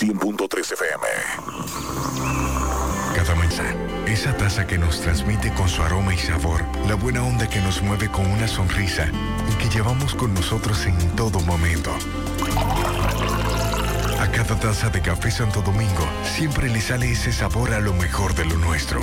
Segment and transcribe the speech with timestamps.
[0.00, 1.06] 100.3 FM.
[3.16, 3.74] Cada mañana,
[4.06, 7.82] esa taza que nos transmite con su aroma y sabor, la buena onda que nos
[7.82, 9.10] mueve con una sonrisa
[9.50, 11.90] y que llevamos con nosotros en todo momento.
[14.20, 18.36] A cada taza de café Santo Domingo siempre le sale ese sabor a lo mejor
[18.36, 19.00] de lo nuestro.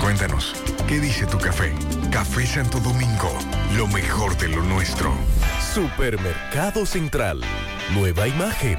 [0.00, 0.56] Cuéntanos,
[0.88, 1.72] ¿qué dice tu café?
[2.10, 3.32] Café Santo Domingo,
[3.76, 5.14] lo mejor de lo nuestro.
[5.72, 7.42] Supermercado Central.
[7.94, 8.78] Nueva imagen,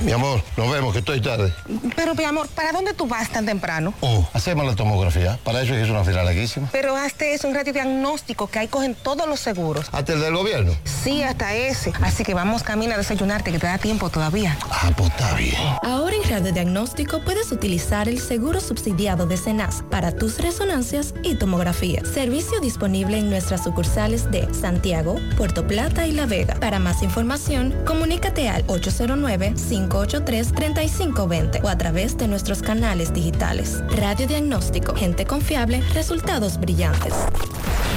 [0.00, 1.52] Mi amor, nos vemos, que estoy tarde.
[1.94, 3.92] Pero, mi amor, ¿para dónde tú vas tan temprano?
[4.00, 5.38] Oh, hacemos la tomografía.
[5.44, 6.68] Para eso es una fila larguísima.
[6.72, 9.88] Pero este es un radiodiagnóstico que ahí cogen todos los seguros.
[9.92, 10.72] ¿Hasta el del gobierno?
[10.84, 11.92] Sí, hasta ese.
[12.00, 14.56] Así que vamos camino a desayunarte, que te da tiempo todavía.
[14.70, 15.56] Ah, pues está bien.
[15.82, 22.04] Ahora radiodiagnóstico puedes utilizar el seguro subsidiado de CENAS para tus resonancias y tomografía.
[22.04, 26.54] Servicio disponible en nuestras sucursales de Santiago, Puerto Plata y La Vega.
[26.60, 33.82] Para más información, comunícate al 809 5 583-3520 o a través de nuestros canales digitales.
[33.96, 37.12] Radio Diagnóstico, gente confiable, resultados brillantes.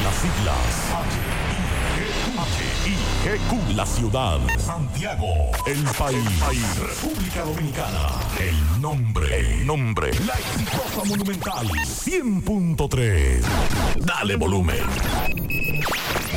[0.03, 0.92] Las siglas
[3.23, 4.37] H-I-G-Q, la ciudad.
[4.59, 5.27] Santiago,
[5.65, 6.19] el país.
[6.77, 8.09] República Dominicana.
[8.37, 10.11] El nombre, el nombre.
[10.25, 11.67] La exitosa monumental.
[11.67, 13.41] 100.3.
[13.99, 14.83] Dale volumen.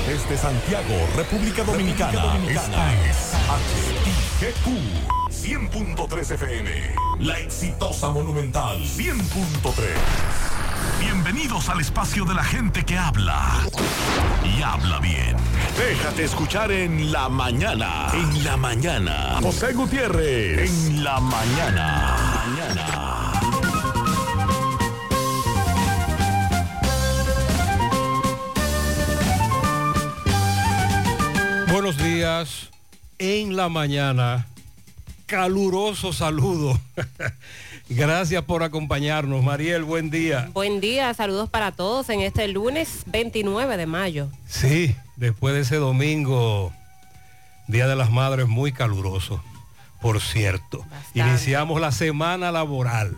[0.07, 2.39] Desde Santiago, República Dominicana.
[2.49, 4.71] Esta es H-I-G-Q.
[5.29, 6.71] 100.3 FM.
[7.19, 10.56] La exitosa Monumental 100.3.
[11.01, 13.67] Bienvenidos al espacio de la gente que habla
[14.45, 15.37] y habla bien.
[15.77, 18.09] Déjate escuchar en la mañana.
[18.13, 19.39] En la mañana.
[19.43, 20.71] José Gutiérrez.
[20.71, 22.17] En la mañana.
[22.47, 23.33] Mañana.
[31.73, 32.71] Buenos días.
[33.19, 34.47] En la mañana
[35.27, 36.81] caluroso saludo.
[37.89, 39.45] Gracias por acompañarnos.
[39.45, 40.51] Mariel, buen día.
[40.53, 44.29] Buen día, saludos para todos en este lunes 29 de mayo.
[44.49, 46.73] Sí, después de ese domingo,
[47.69, 49.43] Día de las Madres, muy caluroso,
[50.01, 50.85] por cierto.
[51.15, 53.17] Iniciamos la semana laboral.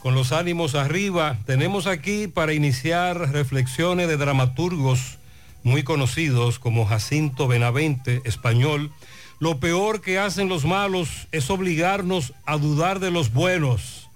[0.00, 5.18] Con los ánimos arriba, tenemos aquí para iniciar reflexiones de dramaturgos
[5.62, 8.92] muy conocidos como Jacinto Benavente, español,
[9.40, 14.07] lo peor que hacen los malos es obligarnos a dudar de los buenos.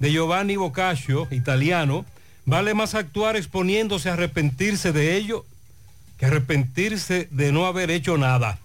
[0.00, 2.04] De Giovanni Boccaccio, italiano,
[2.46, 5.44] vale más actuar exponiéndose a arrepentirse de ello
[6.18, 8.58] que arrepentirse de no haber hecho nada.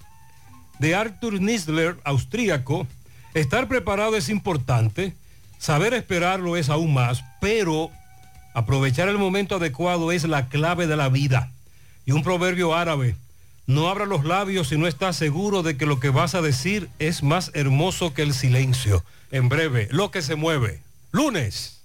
[0.80, 2.88] De Arthur Nisler, austríaco,
[3.34, 5.14] estar preparado es importante,
[5.60, 7.92] saber esperarlo es aún más, pero
[8.54, 11.52] aprovechar el momento adecuado es la clave de la vida.
[12.06, 13.16] Y un proverbio árabe,
[13.68, 16.90] no abra los labios si no estás seguro de que lo que vas a decir
[17.00, 19.04] es más hermoso que el silencio.
[19.32, 20.85] En breve, lo que se mueve.
[21.16, 21.85] Lunes.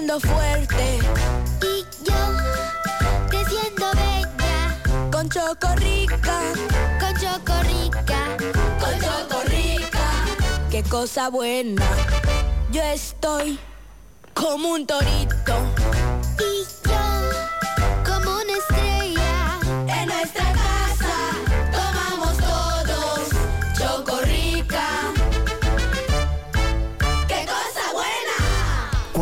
[0.00, 0.98] Creciendo fuerte.
[1.62, 2.14] Y yo
[3.28, 5.10] creciendo bella.
[5.10, 6.40] Con Chocorrica,
[6.98, 8.36] con Chocorrica,
[8.80, 10.00] con Chocorrica.
[10.70, 11.84] Qué cosa buena.
[12.72, 13.58] Yo estoy
[14.34, 15.79] como un torito.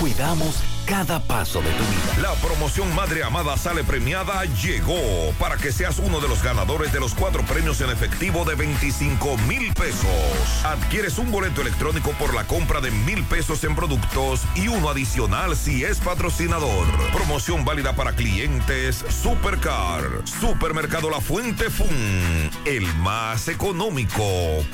[0.00, 2.22] Cuidamos cada paso de tu vida.
[2.22, 7.00] La promoción Madre Amada Sale Premiada llegó para que seas uno de los ganadores de
[7.00, 10.64] los cuatro premios en efectivo de 25 mil pesos.
[10.64, 15.54] Adquieres un boleto electrónico por la compra de mil pesos en productos y uno adicional
[15.54, 16.86] si es patrocinador.
[17.12, 24.24] Promoción válida para clientes Supercar, Supermercado La Fuente Fun, el más económico.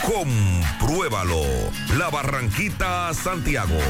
[0.05, 1.43] Compruébalo.
[1.99, 3.81] La Barranquita, Santiago.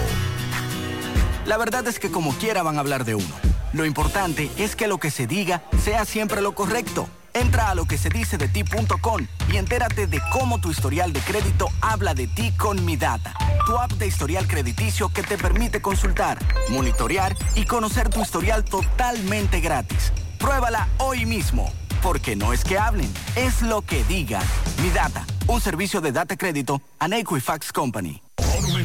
[1.46, 3.34] La verdad es que como quiera van a hablar de uno.
[3.72, 7.08] Lo importante es que lo que se diga sea siempre lo correcto.
[7.34, 12.50] Entra a lo ti.com y entérate de cómo tu historial de crédito habla de ti
[12.56, 13.32] con Mi Data,
[13.64, 16.38] tu app de historial crediticio que te permite consultar,
[16.70, 20.12] monitorear y conocer tu historial totalmente gratis.
[20.38, 21.72] Pruébala hoy mismo,
[22.02, 24.42] porque no es que hablen, es lo que digan.
[24.82, 28.25] Mi Data, un servicio de data crédito a Equifax Company.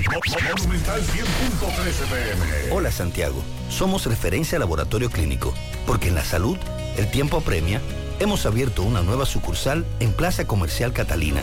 [0.10, 2.72] Monumental 100.13 pm.
[2.74, 5.54] Hola Santiago, somos referencia laboratorio clínico,
[5.86, 6.58] porque en la salud
[6.98, 7.82] el tiempo apremia.
[8.20, 11.42] Hemos abierto una nueva sucursal en Plaza Comercial Catalina,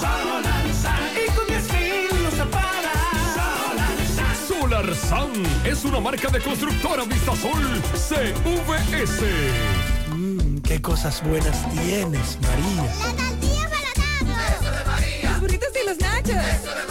[0.00, 0.94] Solarsa.
[1.14, 3.34] Y con 10 mil lo separas.
[3.36, 4.24] Solarsa.
[4.48, 5.32] Solar SAN
[5.66, 9.26] es una marca de constructora Vistasol CVS.
[10.08, 12.82] Mmm, qué cosas buenas tienes, María.
[12.82, 13.90] La tortilla para
[14.56, 15.30] Eso de María.
[15.32, 16.30] Los burritos y los nachos.
[16.30, 16.89] Eso de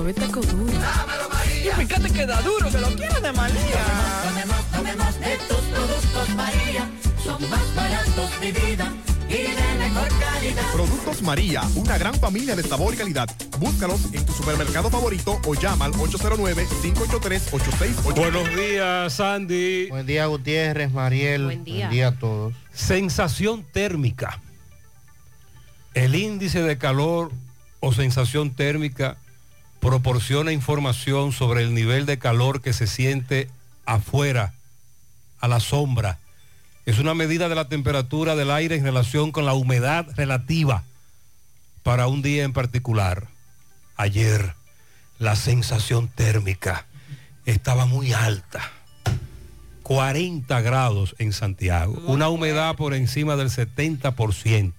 [0.00, 0.72] suave taco duro.
[0.72, 1.72] Dámelo, María.
[1.72, 3.84] Y fíjate que da duro, que lo quiero de María.
[4.24, 6.90] Tomemos, tomemos de tus productos María.
[7.22, 8.90] Son más baratos, mi vida.
[9.28, 10.72] Y de mejor calidad.
[10.72, 13.28] Productos María, una gran familia de sabor y calidad.
[13.58, 18.16] Búscalos en tu supermercado favorito o llama al 809-583-8688.
[18.16, 19.90] Buenos días, Sandy.
[19.90, 21.44] Buen día, Gutiérrez, Mariel.
[21.44, 21.88] Buen día.
[21.88, 22.54] Buen día a todos.
[22.72, 24.40] Sensación térmica.
[25.92, 27.32] El índice de calor
[27.80, 29.18] o sensación térmica
[29.80, 33.48] proporciona información sobre el nivel de calor que se siente
[33.86, 34.54] afuera,
[35.40, 36.18] a la sombra.
[36.86, 40.84] Es una medida de la temperatura del aire en relación con la humedad relativa
[41.82, 43.28] para un día en particular.
[43.96, 44.54] Ayer
[45.18, 46.86] la sensación térmica
[47.46, 48.60] estaba muy alta.
[49.82, 54.72] 40 grados en Santiago, una humedad por encima del 70%.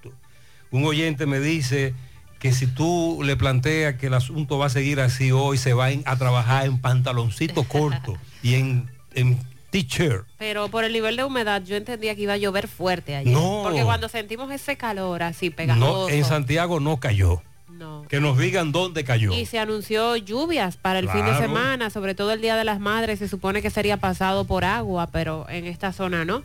[0.72, 1.94] Un oyente me dice
[2.42, 5.90] que si tú le planteas que el asunto va a seguir así hoy, se va
[6.06, 9.38] a trabajar en pantaloncito corto y en, en
[9.70, 10.26] t-shirt.
[10.40, 13.32] Pero por el nivel de humedad yo entendía que iba a llover fuerte ayer.
[13.32, 13.62] No.
[13.64, 16.10] Porque cuando sentimos ese calor así pegajoso.
[16.10, 17.44] No, en Santiago no cayó.
[17.70, 18.06] No.
[18.10, 19.34] Que nos digan dónde cayó.
[19.34, 22.80] Y se anunció lluvias para el fin de semana, sobre todo el Día de las
[22.80, 26.42] Madres, se supone que sería pasado por agua, pero en esta zona no.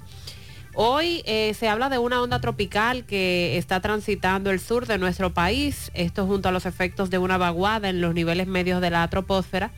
[0.78, 5.32] Hoy eh, se habla de una onda tropical que está transitando el sur de nuestro
[5.32, 9.08] país, esto junto a los efectos de una vaguada en los niveles medios de la
[9.08, 9.70] troposfera,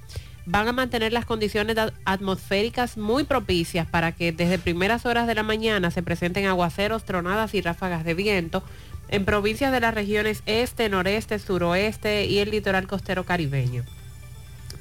[0.45, 5.37] van a mantener las condiciones at- atmosféricas muy propicias para que desde primeras horas de
[5.37, 8.65] la mañana se presenten aguaceros, tronadas y ráfagas de viento
[9.09, 13.85] en provincias de las regiones este, noreste, suroeste y el litoral costero caribeño.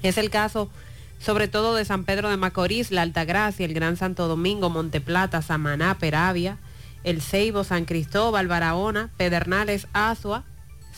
[0.02, 0.72] Es el caso
[1.20, 5.98] sobre todo de San Pedro de Macorís, La Altagracia, el Gran Santo Domingo, Monteplata, Samaná,
[5.98, 6.58] Peravia,
[7.04, 10.44] El Ceibo, San Cristóbal, Barahona, Pedernales, Azua,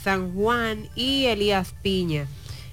[0.03, 2.27] San Juan y Elías Piña,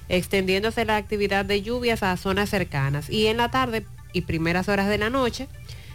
[0.09, 3.11] extendiéndose la actividad de lluvias a zonas cercanas.
[3.11, 5.49] Y en la tarde y primeras horas de la noche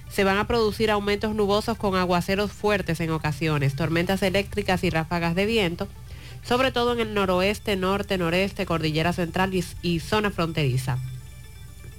[0.09, 5.35] se van a producir aumentos nubosos con aguaceros fuertes en ocasiones, tormentas eléctricas y ráfagas
[5.35, 5.87] de viento,
[6.43, 10.97] sobre todo en el noroeste, norte, noreste, cordillera central y, y zona fronteriza.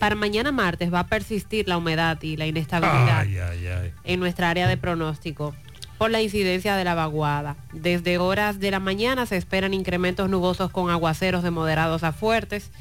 [0.03, 3.93] Para mañana martes va a persistir la humedad y la inestabilidad Ay, ay, ay.
[4.03, 5.55] en nuestra área de pronóstico
[5.97, 7.55] por la incidencia de la vaguada.
[7.73, 12.73] Desde horas de la mañana se esperan incrementos nubosos con aguaceros de moderados a fuertes,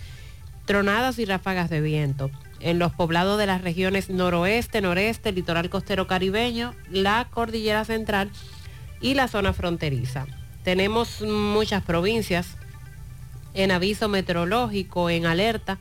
[0.65, 2.31] tronadas y ráfagas de viento.
[2.59, 8.31] En los poblados de las regiones noroeste, noreste, litoral costero caribeño, la cordillera central
[8.99, 10.25] y la zona fronteriza.
[10.63, 12.57] Tenemos muchas provincias
[13.53, 15.77] en aviso meteorológico, en alerta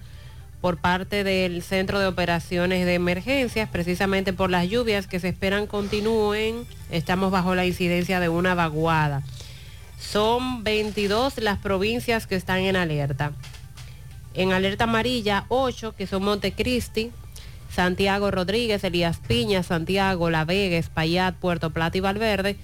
[0.61, 5.67] por parte del Centro de Operaciones de Emergencias, precisamente por las lluvias que se esperan
[5.67, 6.67] continúen.
[6.91, 9.23] Estamos bajo la incidencia de una vaguada.
[9.99, 13.33] Son 22 las provincias que están en alerta.
[14.35, 17.11] En alerta amarilla, 8, que son Montecristi,
[17.71, 22.57] Santiago Rodríguez, Elías Piña, Santiago, La Vega, Espaillat, Puerto Plata y Valverde.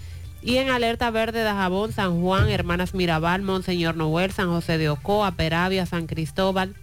[0.42, 5.32] Y en alerta verde, Dajabón, San Juan, Hermanas Mirabal, Monseñor Noel, San José de Ocoa,
[5.32, 6.74] Peravia, San Cristóbal,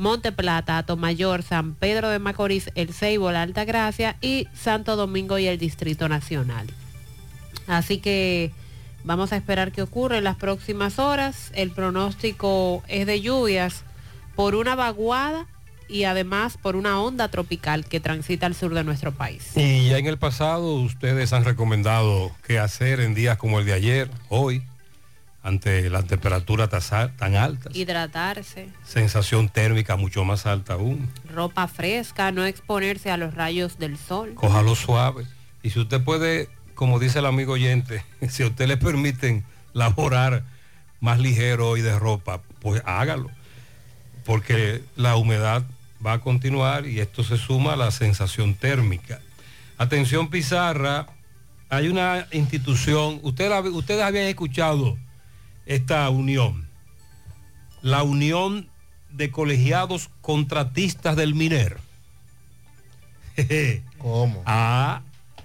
[0.00, 5.38] Monte Plata, Atomayor, San Pedro de Macorís, El Ceibo, La Alta Gracia y Santo Domingo
[5.38, 6.66] y el Distrito Nacional.
[7.66, 8.50] Así que
[9.04, 11.52] vamos a esperar qué ocurre en las próximas horas.
[11.54, 13.84] El pronóstico es de lluvias
[14.36, 15.46] por una vaguada
[15.86, 19.52] y además por una onda tropical que transita al sur de nuestro país.
[19.54, 23.74] Y ya en el pasado ustedes han recomendado qué hacer en días como el de
[23.74, 24.62] ayer, hoy,
[25.42, 31.08] ante la temperatura tan alta, Hidratarse, sensación térmica mucho más alta aún.
[31.32, 34.34] ropa fresca, no exponerse a los rayos del sol.
[34.34, 35.24] Cójalo suave.
[35.62, 40.42] Y si usted puede, como dice el amigo oyente, si a usted le permiten laborar
[41.00, 43.30] más ligero y de ropa, pues hágalo.
[44.24, 45.62] Porque la humedad
[46.04, 49.20] va a continuar y esto se suma a la sensación térmica.
[49.78, 51.06] Atención Pizarra,
[51.70, 54.98] hay una institución, usted, la- ustedes habían escuchado
[55.70, 56.66] esta unión,
[57.80, 58.68] la Unión
[59.08, 61.78] de Colegiados Contratistas del MINER.
[63.98, 64.42] ¿Cómo?
[64.46, 65.02] Ah,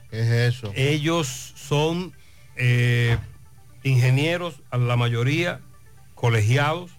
[0.09, 0.73] ¿Qué es eso?
[0.75, 2.11] ellos son
[2.55, 3.19] eh,
[3.83, 5.61] ingenieros, a la mayoría,
[6.15, 6.89] colegiados,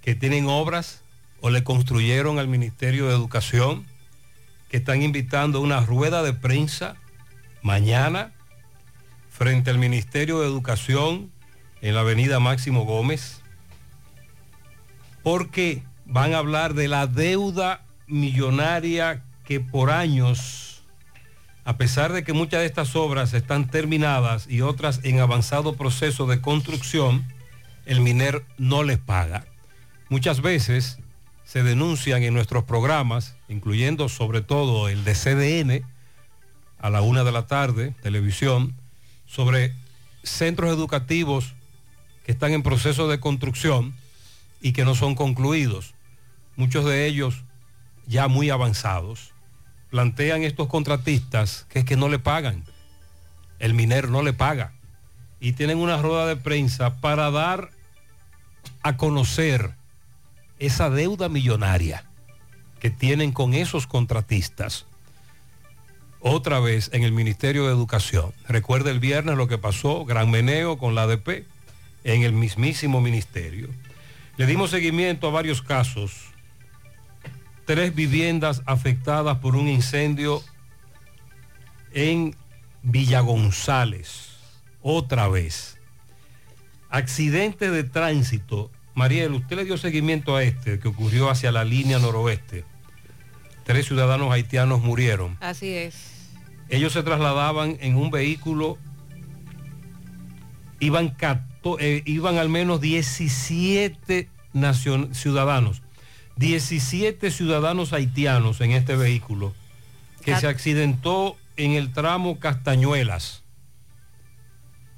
[0.00, 1.02] que tienen obras
[1.40, 3.84] o le construyeron al Ministerio de Educación,
[4.68, 6.94] que están invitando a una rueda de prensa
[7.60, 8.32] mañana
[9.30, 11.32] frente al Ministerio de Educación
[11.82, 13.40] en la avenida Máximo Gómez,
[15.22, 20.70] porque van a hablar de la deuda millonaria que por años
[21.64, 26.26] a pesar de que muchas de estas obras están terminadas y otras en avanzado proceso
[26.26, 27.24] de construcción,
[27.86, 29.46] el MINER no les paga.
[30.08, 30.98] Muchas veces
[31.44, 35.86] se denuncian en nuestros programas, incluyendo sobre todo el de CDN,
[36.78, 38.74] a la una de la tarde, televisión,
[39.26, 39.72] sobre
[40.22, 41.54] centros educativos
[42.30, 43.94] están en proceso de construcción
[44.60, 45.94] y que no son concluidos.
[46.56, 47.42] Muchos de ellos
[48.06, 49.32] ya muy avanzados
[49.90, 52.64] plantean estos contratistas que es que no le pagan.
[53.58, 54.72] El minero no le paga.
[55.40, 57.70] Y tienen una rueda de prensa para dar
[58.82, 59.72] a conocer
[60.58, 62.04] esa deuda millonaria
[62.78, 64.86] que tienen con esos contratistas.
[66.20, 68.32] Otra vez en el Ministerio de Educación.
[68.46, 71.46] Recuerda el viernes lo que pasó, gran meneo con la ADP
[72.04, 73.68] en el mismísimo ministerio.
[74.36, 76.12] Le dimos seguimiento a varios casos
[77.66, 80.42] tres viviendas afectadas por un incendio
[81.92, 82.34] en
[82.82, 84.30] Villa González.
[84.82, 85.78] Otra vez.
[86.88, 88.70] Accidente de tránsito.
[88.94, 92.64] Mariel, usted le dio seguimiento a este que ocurrió hacia la línea noroeste.
[93.64, 95.36] Tres ciudadanos haitianos murieron.
[95.40, 95.94] Así es.
[96.70, 98.78] Ellos se trasladaban en un vehículo,
[100.80, 101.48] iban, cato-
[101.78, 105.82] eh, iban al menos 17 nacion- ciudadanos,
[106.36, 109.52] 17 ciudadanos haitianos en este vehículo
[110.24, 113.42] que Cat- se accidentó en el tramo Castañuelas.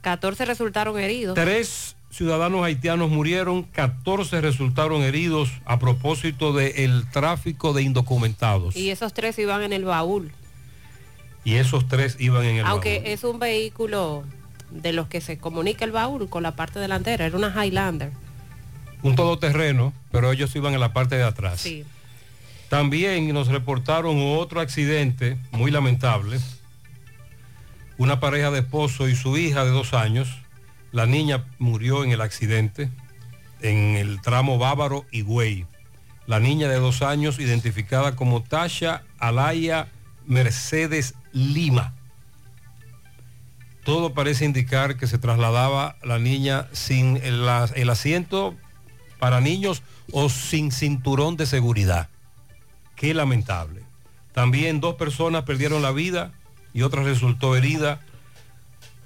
[0.03, 1.35] 14 resultaron heridos.
[1.35, 8.77] Tres ciudadanos haitianos murieron, 14 resultaron heridos a propósito del tráfico de indocumentados.
[8.77, 10.33] Y esos tres iban en el baúl.
[11.45, 13.09] Y esos tres iban en el Aunque baúl.
[13.11, 14.25] es un vehículo
[14.73, 17.27] de los que se comunica el baúl con la parte delantera.
[17.27, 18.13] Era una Highlander.
[19.03, 21.61] un todoterreno, pero ellos iban en la parte de atrás.
[21.61, 21.85] Sí.
[22.69, 26.39] También nos reportaron otro accidente muy lamentable.
[27.99, 30.29] Una pareja de esposo y su hija de dos años.
[30.93, 32.91] La niña murió en el accidente
[33.63, 35.67] en el tramo Bávaro y Güey.
[36.27, 39.89] La niña de dos años identificada como Tasha Alaya
[40.27, 41.95] Mercedes Lima.
[43.85, 48.55] Todo parece indicar que se trasladaba la niña sin el, asiento
[49.19, 52.09] para niños o sin cinturón de seguridad.
[52.95, 53.83] Qué lamentable.
[54.33, 56.33] También dos personas perdieron la vida
[56.73, 58.01] y otra resultó herida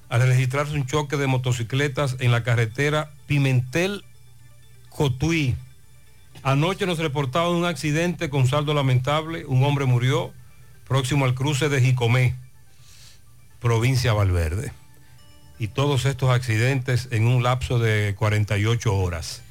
[0.08, 4.04] al registrarse un choque de motocicletas en la carretera Pimentel
[4.90, 5.56] Cotuí.
[6.42, 9.46] Anoche nos reportaban un accidente con saldo lamentable.
[9.46, 10.32] Un hombre murió
[10.86, 12.36] próximo al cruce de Jicomé,
[13.60, 14.72] provincia Valverde.
[15.58, 19.42] Y todos estos accidentes en un lapso de 48 horas.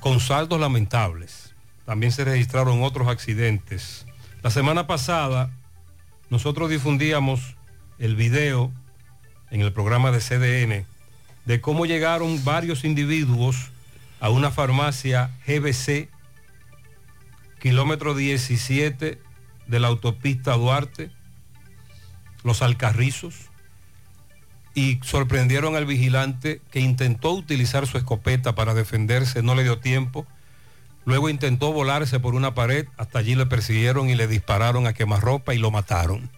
[0.00, 1.54] Con saldos lamentables.
[1.84, 4.06] También se registraron otros accidentes.
[4.42, 5.50] La semana pasada
[6.30, 7.56] nosotros difundíamos
[7.98, 8.72] el video
[9.50, 10.86] en el programa de CDN
[11.44, 13.70] de cómo llegaron varios individuos
[14.20, 16.08] a una farmacia GBC,
[17.60, 19.20] kilómetro 17
[19.66, 21.10] de la autopista Duarte,
[22.44, 23.52] Los Alcarrizos,
[24.74, 30.26] y sorprendieron al vigilante que intentó utilizar su escopeta para defenderse, no le dio tiempo.
[31.04, 35.54] Luego intentó volarse por una pared, hasta allí le persiguieron y le dispararon a quemarropa
[35.54, 36.30] y lo mataron.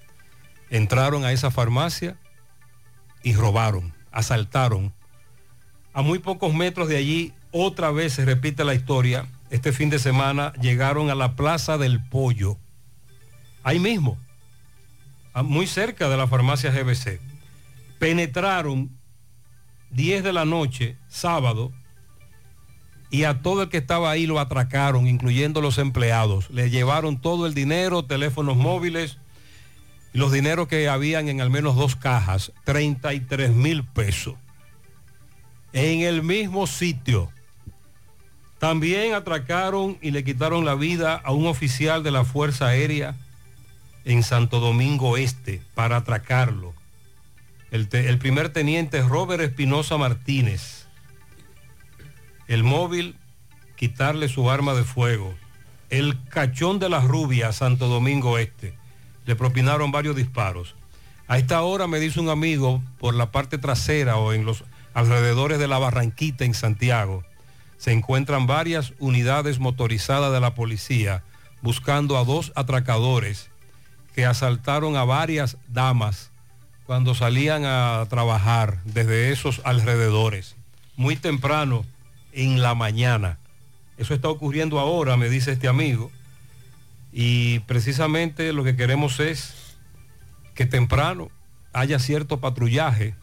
[0.70, 2.16] Entraron a esa farmacia
[3.22, 4.92] y robaron, asaltaron.
[5.92, 9.26] A muy pocos metros de allí, otra vez se repite la historia.
[9.50, 12.56] Este fin de semana llegaron a la Plaza del Pollo,
[13.62, 14.18] ahí mismo,
[15.42, 17.20] muy cerca de la farmacia GBC.
[17.98, 18.90] Penetraron
[19.90, 21.72] 10 de la noche, sábado,
[23.10, 26.50] y a todo el que estaba ahí lo atracaron, incluyendo los empleados.
[26.50, 29.18] Le llevaron todo el dinero, teléfonos móviles,
[30.12, 34.34] y los dineros que habían en al menos dos cajas, 33 mil pesos.
[35.72, 37.30] En el mismo sitio.
[38.58, 43.14] También atracaron y le quitaron la vida a un oficial de la Fuerza Aérea
[44.04, 46.74] en Santo Domingo Este para atracarlo.
[47.70, 47.88] El,
[48.18, 50.86] primer teniente Robert Espinosa Martínez.
[52.46, 53.16] El móvil,
[53.76, 55.34] quitarle su arma de fuego.
[55.90, 58.74] El cachón de la rubia, Santo Domingo Este.
[59.26, 60.76] Le propinaron varios disparos.
[61.26, 65.58] A esta hora me dice un amigo por la parte trasera o en los alrededores
[65.58, 67.24] de la Barranquita en Santiago,
[67.78, 71.24] se encuentran varias unidades motorizadas de la policía
[71.60, 73.50] buscando a dos atracadores
[74.14, 76.30] que asaltaron a varias damas
[76.86, 80.54] cuando salían a trabajar desde esos alrededores,
[80.96, 81.84] muy temprano
[82.32, 83.38] en la mañana.
[83.96, 86.10] Eso está ocurriendo ahora, me dice este amigo,
[87.12, 89.54] y precisamente lo que queremos es
[90.54, 91.30] que temprano
[91.72, 93.14] haya cierto patrullaje.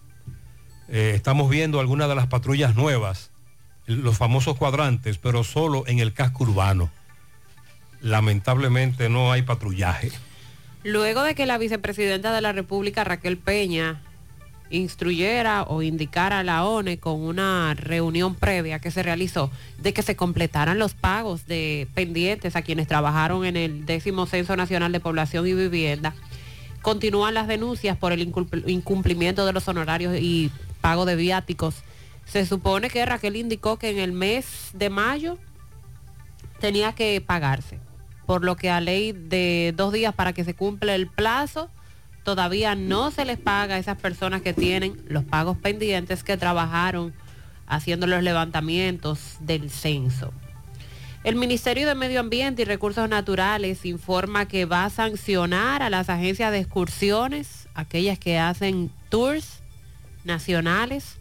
[0.90, 3.32] Eh, estamos viendo algunas de las patrullas nuevas,
[3.86, 6.90] los famosos cuadrantes, pero solo en el casco urbano.
[8.02, 10.12] Lamentablemente no hay patrullaje.
[10.84, 14.02] Luego de que la vicepresidenta de la República, Raquel Peña,
[14.72, 20.02] instruyera o indicara a la ONE con una reunión previa que se realizó de que
[20.02, 25.00] se completaran los pagos de pendientes a quienes trabajaron en el décimo Censo Nacional de
[25.00, 26.16] Población y Vivienda,
[26.82, 31.76] continúan las denuncias por el incumplimiento de los honorarios y pago de viáticos.
[32.26, 35.38] Se supone que Raquel indicó que en el mes de mayo
[36.60, 37.78] tenía que pagarse
[38.26, 41.70] por lo que a ley de dos días para que se cumpla el plazo,
[42.24, 47.14] todavía no se les paga a esas personas que tienen los pagos pendientes que trabajaron
[47.68, 50.32] haciendo los levantamientos del censo.
[51.24, 56.10] El Ministerio de Medio Ambiente y Recursos Naturales informa que va a sancionar a las
[56.10, 59.62] agencias de excursiones, aquellas que hacen tours
[60.24, 61.18] nacionales,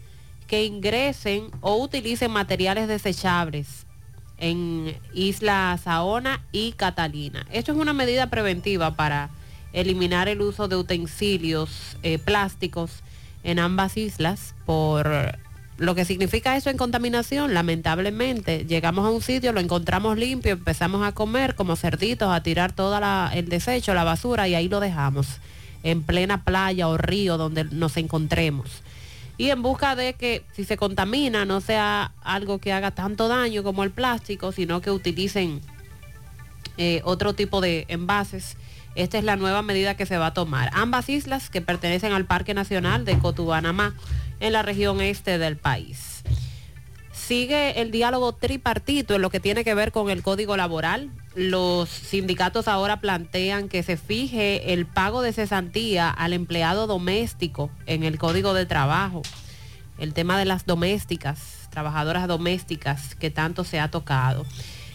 [0.47, 3.87] que ingresen o utilicen materiales desechables
[4.41, 7.47] en Isla Saona y Catalina.
[7.53, 9.31] Esto es una medida preventiva para
[9.73, 12.91] eliminar el uso de utensilios eh, plásticos
[13.45, 15.39] en ambas islas por
[15.79, 21.07] lo que significa eso en contaminación, lamentablemente, llegamos a un sitio, lo encontramos limpio, empezamos
[21.07, 23.01] a comer como cerditos, a tirar todo
[23.33, 25.39] el desecho, la basura y ahí lo dejamos,
[25.83, 28.83] en plena playa o río donde nos encontremos
[29.41, 33.63] y en busca de que si se contamina no sea algo que haga tanto daño
[33.63, 35.63] como el plástico, sino que utilicen
[36.77, 38.59] eh, otro tipo de envases.
[38.97, 40.69] Esta es la nueva medida que se va a tomar.
[40.75, 43.95] Ambas islas que pertenecen al Parque Nacional de Cotubanamá
[44.41, 46.23] en la región este del país.
[47.31, 51.13] Sigue el diálogo tripartito en lo que tiene que ver con el código laboral.
[51.37, 58.03] Los sindicatos ahora plantean que se fije el pago de cesantía al empleado doméstico en
[58.03, 59.23] el código de trabajo.
[59.97, 64.45] El tema de las domésticas, trabajadoras domésticas que tanto se ha tocado.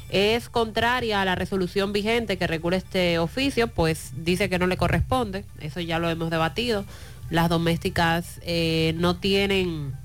[0.10, 4.76] Es contraria a la resolución vigente que regula este oficio, pues dice que no le
[4.76, 5.45] corresponde.
[5.62, 6.84] Eso ya lo hemos debatido.
[7.30, 9.95] Las domésticas eh, no tienen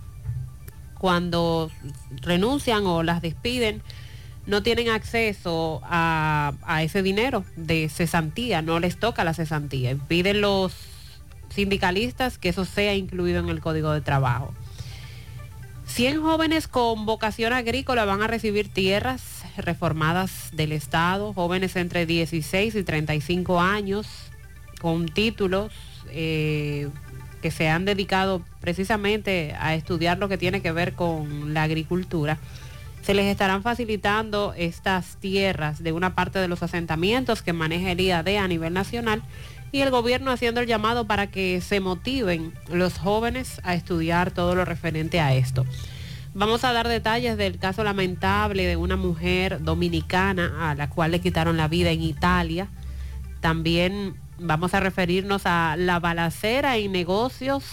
[1.01, 1.71] cuando
[2.21, 3.83] renuncian o las despiden,
[4.47, 9.97] no tienen acceso a, a ese dinero de cesantía, no les toca la cesantía.
[10.09, 10.75] Piden los
[11.49, 14.55] sindicalistas que eso sea incluido en el código de trabajo.
[15.87, 22.75] 100 jóvenes con vocación agrícola van a recibir tierras reformadas del Estado, jóvenes entre 16
[22.75, 24.07] y 35 años,
[24.81, 25.73] con títulos
[26.11, 26.89] eh,
[27.41, 32.39] que se han dedicado precisamente a estudiar lo que tiene que ver con la agricultura,
[33.03, 38.01] se les estarán facilitando estas tierras de una parte de los asentamientos que maneja el
[38.01, 39.23] IAD a nivel nacional
[39.73, 44.55] y el gobierno haciendo el llamado para que se motiven los jóvenes a estudiar todo
[44.55, 45.65] lo referente a esto.
[46.35, 51.21] Vamos a dar detalles del caso lamentable de una mujer dominicana a la cual le
[51.21, 52.69] quitaron la vida en Italia.
[53.41, 57.65] También vamos a referirnos a la balacera en negocios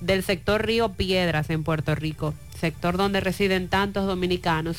[0.00, 4.78] del sector Río Piedras en Puerto Rico, sector donde residen tantos dominicanos.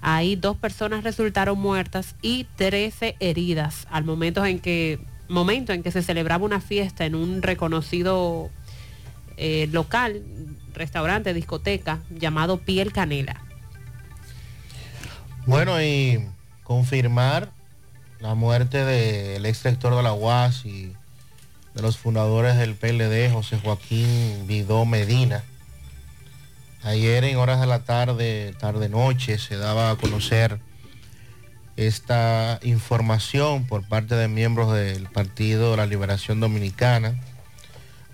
[0.00, 5.92] Ahí dos personas resultaron muertas y 13 heridas al momento en que, momento en que
[5.92, 8.50] se celebraba una fiesta en un reconocido
[9.36, 10.22] eh, local,
[10.74, 13.40] restaurante, discoteca, llamado Piel Canela.
[15.46, 16.24] Bueno, y
[16.62, 17.50] confirmar
[18.22, 20.92] la muerte del ex rector de la UAS y
[21.74, 25.42] de los fundadores del PLD, José Joaquín Vidó Medina.
[26.84, 30.60] Ayer en horas de la tarde, tarde-noche, se daba a conocer
[31.76, 37.20] esta información por parte de miembros del Partido de la Liberación Dominicana.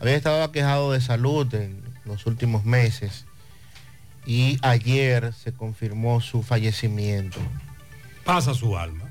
[0.00, 3.26] Había estado aquejado de salud en los últimos meses
[4.24, 7.38] y ayer se confirmó su fallecimiento.
[8.24, 9.07] Pasa su alma.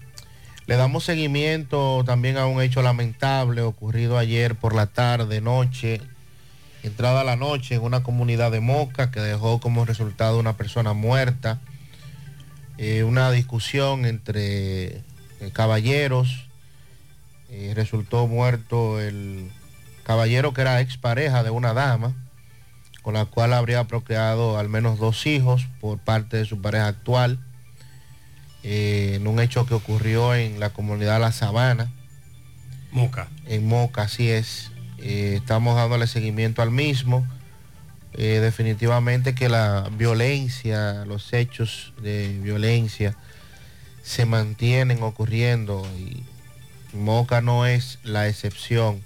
[0.67, 6.01] Le damos seguimiento también a un hecho lamentable ocurrido ayer por la tarde, noche,
[6.83, 11.61] entrada la noche en una comunidad de Moca que dejó como resultado una persona muerta.
[12.77, 15.03] Eh, una discusión entre eh,
[15.53, 16.49] caballeros.
[17.49, 19.49] Eh, resultó muerto el
[20.03, 22.13] caballero que era expareja de una dama,
[23.03, 27.39] con la cual habría procreado al menos dos hijos por parte de su pareja actual
[28.63, 31.91] eh, en un hecho que ocurrió en la comunidad La Sabana.
[32.91, 33.27] Moca.
[33.45, 34.71] En Moca, así es.
[34.99, 37.27] Eh, estamos dándole seguimiento al mismo.
[38.13, 43.15] Eh, definitivamente que la violencia, los hechos de violencia
[44.01, 46.23] se mantienen ocurriendo y
[46.93, 49.03] Moca no es la excepción.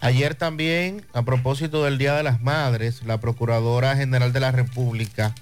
[0.00, 5.34] Ayer también, a propósito del Día de las Madres, la Procuradora General de la República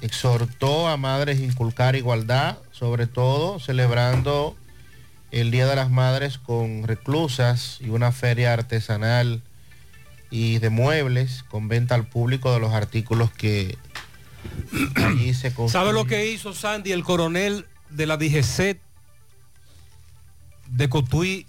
[0.00, 4.56] exhortó a madres a inculcar igualdad, sobre todo celebrando
[5.30, 9.42] el Día de las Madres con reclusas y una feria artesanal
[10.30, 13.78] y de muebles con venta al público de los artículos que
[14.96, 15.70] allí se construyen.
[15.72, 18.78] ¿Sabe lo que hizo Sandy, el coronel de la DGC
[20.68, 21.46] de Cotuí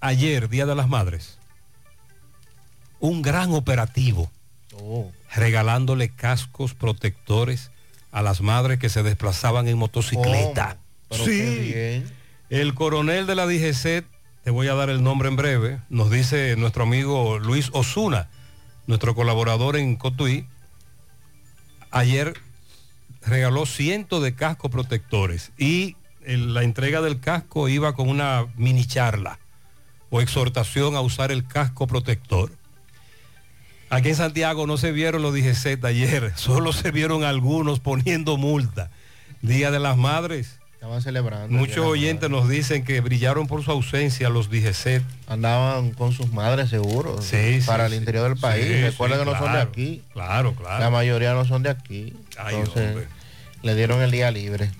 [0.00, 1.38] ayer, Día de las Madres?
[3.00, 4.30] Un gran operativo,
[4.80, 5.10] Oh.
[5.34, 7.72] regalándole cascos protectores
[8.10, 10.78] a las madres que se desplazaban en motocicleta.
[11.08, 12.04] Pero sí.
[12.50, 14.04] El coronel de la DGC,
[14.42, 18.30] te voy a dar el nombre en breve, nos dice nuestro amigo Luis Osuna,
[18.86, 20.46] nuestro colaborador en Cotuí,
[21.90, 22.34] ayer
[23.22, 29.38] regaló cientos de cascos protectores y la entrega del casco iba con una mini charla
[30.10, 32.50] o exhortación a usar el casco protector.
[33.90, 38.90] Aquí en Santiago no se vieron los DGC ayer, solo se vieron algunos poniendo multa.
[39.40, 40.58] Día de las Madres.
[40.74, 41.48] Estaban celebrando.
[41.58, 45.02] Muchos oyentes nos dicen que brillaron por su ausencia los DGC.
[45.26, 47.20] Andaban con sus madres seguro.
[47.20, 48.64] Sí, Para sí, el interior del país.
[48.64, 50.02] Sí, Recuerden sí, que no son de aquí.
[50.12, 50.78] Claro, claro.
[50.78, 52.14] La mayoría no son de aquí.
[52.36, 53.08] Ay, Entonces, hombre.
[53.62, 54.70] le dieron el día libre.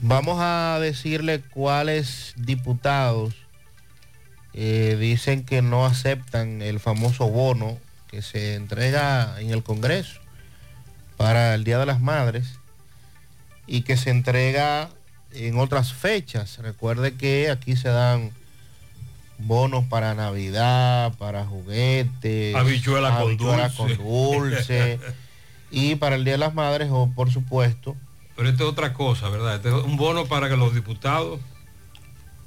[0.00, 3.34] Vamos a decirle cuáles diputados
[4.54, 7.78] eh, dicen que no aceptan el famoso bono
[8.10, 10.20] que se entrega en el Congreso
[11.16, 12.58] para el Día de las Madres
[13.66, 14.90] y que se entrega
[15.32, 16.58] en otras fechas.
[16.58, 18.32] Recuerde que aquí se dan
[19.38, 23.96] bonos para Navidad, para juguetes, Habichuela con habichuela dulce.
[23.96, 25.00] con dulce.
[25.72, 27.94] Y para el Día de las Madres, o por supuesto,
[28.34, 29.54] Pero esto es otra cosa, ¿verdad?
[29.54, 31.38] Este es un bono para que los diputados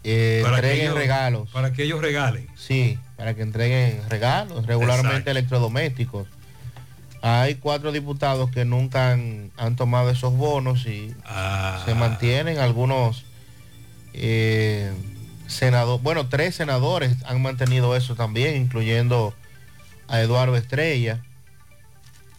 [0.03, 1.49] eh, Para que entreguen ellos- regalos.
[1.51, 2.47] para que ellos regalen.
[2.57, 5.31] Sí, para que entreguen regalos, regularmente Exacto.
[5.31, 6.27] electrodomésticos.
[7.21, 11.81] Hay cuatro diputados que nunca han, han tomado esos bonos y Ah.
[11.85, 12.57] se mantienen.
[12.59, 13.23] Algunos
[15.47, 19.33] senadores, bueno, tres senadores han mantenido eso también, incluyendo
[20.07, 21.19] a Eduardo Estrella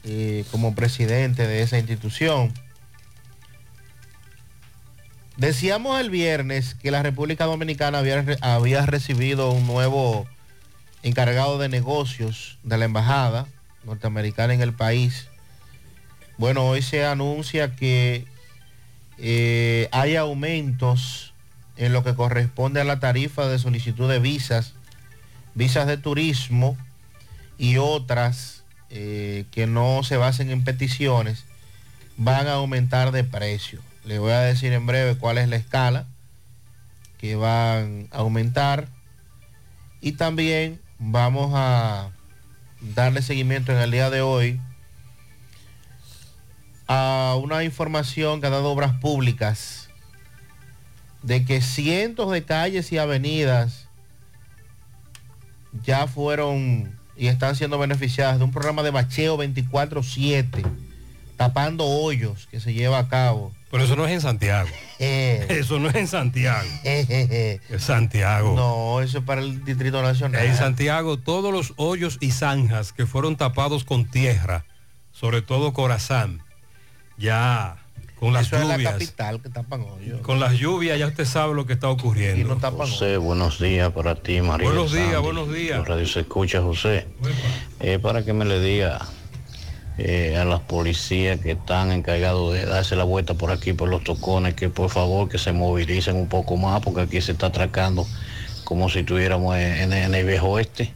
[0.04, 2.52] eh, como presidente de esa institución.
[5.36, 10.26] Decíamos el viernes que la República Dominicana había, re- había recibido un nuevo
[11.02, 13.46] encargado de negocios de la embajada
[13.84, 15.26] norteamericana en el país.
[16.38, 18.26] Bueno, hoy se anuncia que
[19.18, 21.34] eh, hay aumentos
[21.76, 24.74] en lo que corresponde a la tarifa de solicitud de visas,
[25.54, 26.76] visas de turismo
[27.58, 31.44] y otras eh, que no se basen en peticiones,
[32.16, 33.80] van a aumentar de precio.
[34.04, 36.06] Le voy a decir en breve cuál es la escala
[37.18, 38.88] que van a aumentar.
[40.00, 42.10] Y también vamos a
[42.80, 44.60] darle seguimiento en el día de hoy
[46.86, 49.88] a una información que ha dado Obras Públicas
[51.22, 53.88] de que cientos de calles y avenidas
[55.82, 60.62] ya fueron y están siendo beneficiadas de un programa de bacheo 24/7,
[61.36, 63.52] tapando hoyos que se lleva a cabo.
[63.70, 64.68] Pero eso no es en Santiago.
[65.00, 66.68] Eso no es en Santiago.
[66.84, 68.54] Es Santiago.
[68.54, 70.44] No, eso es para el Distrito Nacional.
[70.46, 74.64] En Santiago, todos los hoyos y zanjas que fueron tapados con tierra,
[75.12, 76.42] sobre todo Corazán,
[77.18, 77.76] ya
[78.20, 80.20] con las Eso es la lluvias, capital que tapan hoyos.
[80.20, 82.56] con las lluvias ya usted sabe lo que está ocurriendo.
[82.76, 84.68] José, buenos días para ti, María.
[84.68, 85.08] Buenos Sandy.
[85.08, 85.86] días, buenos días.
[85.86, 87.06] Radio se escucha, José.
[87.80, 89.00] Eh, para que me le diga
[89.98, 94.02] eh, a las policías que están encargados de darse la vuelta por aquí, por los
[94.04, 98.06] tocones, que por favor que se movilicen un poco más, porque aquí se está atracando
[98.64, 100.92] como si estuviéramos en, en el viejo oeste.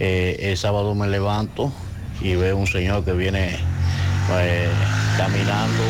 [0.00, 1.72] Eh, el sábado me levanto
[2.20, 3.56] y veo un señor que viene
[4.40, 4.68] eh,
[5.16, 5.82] caminando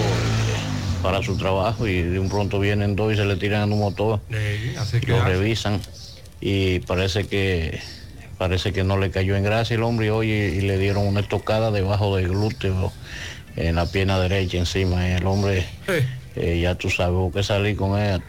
[1.03, 3.81] para su trabajo y de un pronto vienen dos y se le tiran en un
[3.81, 4.21] motor
[5.07, 5.81] lo revisan
[6.41, 7.81] y parece que
[8.43, 11.21] parece que no le cayó en gracia el hombre y hoy y le dieron una
[11.21, 12.93] estocada debajo del glúteo
[13.55, 15.65] en la pierna derecha encima y el hombre
[16.35, 18.21] eh, ya tú sabes hubo que salir con él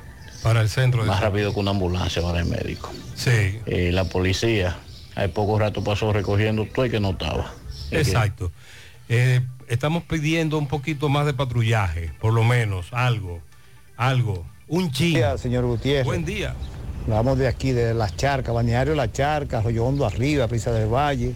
[0.43, 3.59] para el centro de más rápido que una ambulancia para el médico Sí.
[3.65, 4.77] Eh, la policía
[5.15, 7.51] hay poco rato pasó recogiendo todo y que no estaba
[7.89, 8.51] Exacto.
[9.09, 13.41] Eh, estamos pidiendo un poquito más de patrullaje, por lo menos, algo,
[13.97, 15.15] algo, un chin.
[15.15, 16.05] día, señor Gutiérrez.
[16.05, 16.55] Buen día.
[17.07, 21.33] Vamos de aquí, de Las Charcas, Balneario Las Charcas, Arroyo Hondo arriba, Prisa del Valle,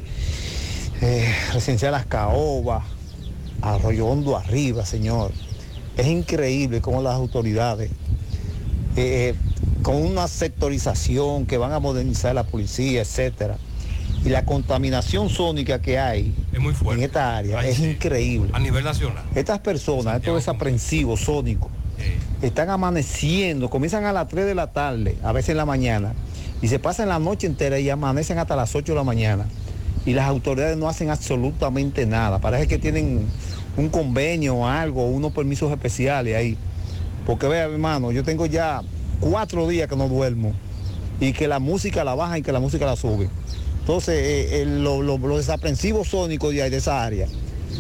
[1.02, 2.84] eh, Residencial Las Caobas,
[3.62, 5.32] Arroyo Hondo arriba, señor.
[5.98, 7.92] Es increíble cómo las autoridades,
[8.96, 9.36] eh,
[9.82, 13.58] con una sectorización que van a modernizar la policía, etcétera,
[14.24, 18.52] y la contaminación sónica que hay en esta área es increíble.
[18.54, 19.24] A nivel nacional.
[19.36, 21.72] Estas personas, estos desaprensivos sónicos,
[22.42, 26.14] están amaneciendo, comienzan a las 3 de la tarde, a veces en la mañana,
[26.62, 29.46] y se pasan la noche entera y amanecen hasta las 8 de la mañana.
[30.06, 32.40] Y las autoridades no hacen absolutamente nada.
[32.40, 33.26] Parece que tienen
[33.76, 36.58] un convenio o algo, unos permisos especiales ahí.
[37.26, 38.82] Porque vea, hermano, yo tengo ya
[39.20, 40.54] cuatro días que no duermo
[41.20, 43.28] y que la música la baja y que la música la sube.
[43.82, 47.28] Entonces, eh, eh, lo- lo- los desaprensivos sónicos de, ahí, de esa área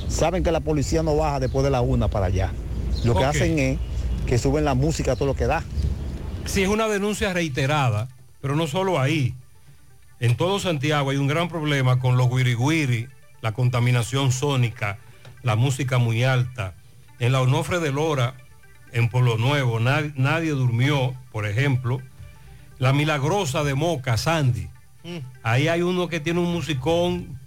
[0.09, 2.51] saben que la policía no baja después de la una para allá.
[3.05, 3.79] Lo que hacen es
[4.27, 5.63] que suben la música a todo lo que da.
[6.45, 8.07] Sí, es una denuncia reiterada,
[8.41, 9.33] pero no solo ahí.
[10.19, 13.07] En todo Santiago hay un gran problema con los guiriguiri,
[13.41, 14.97] la contaminación sónica,
[15.43, 16.73] la música muy alta.
[17.19, 18.35] En la Onofre de Lora,
[18.91, 21.99] en Pueblo Nuevo, na- nadie durmió, por ejemplo.
[22.79, 24.67] La Milagrosa de Moca, Sandy.
[25.41, 27.39] Ahí hay uno que tiene un musicón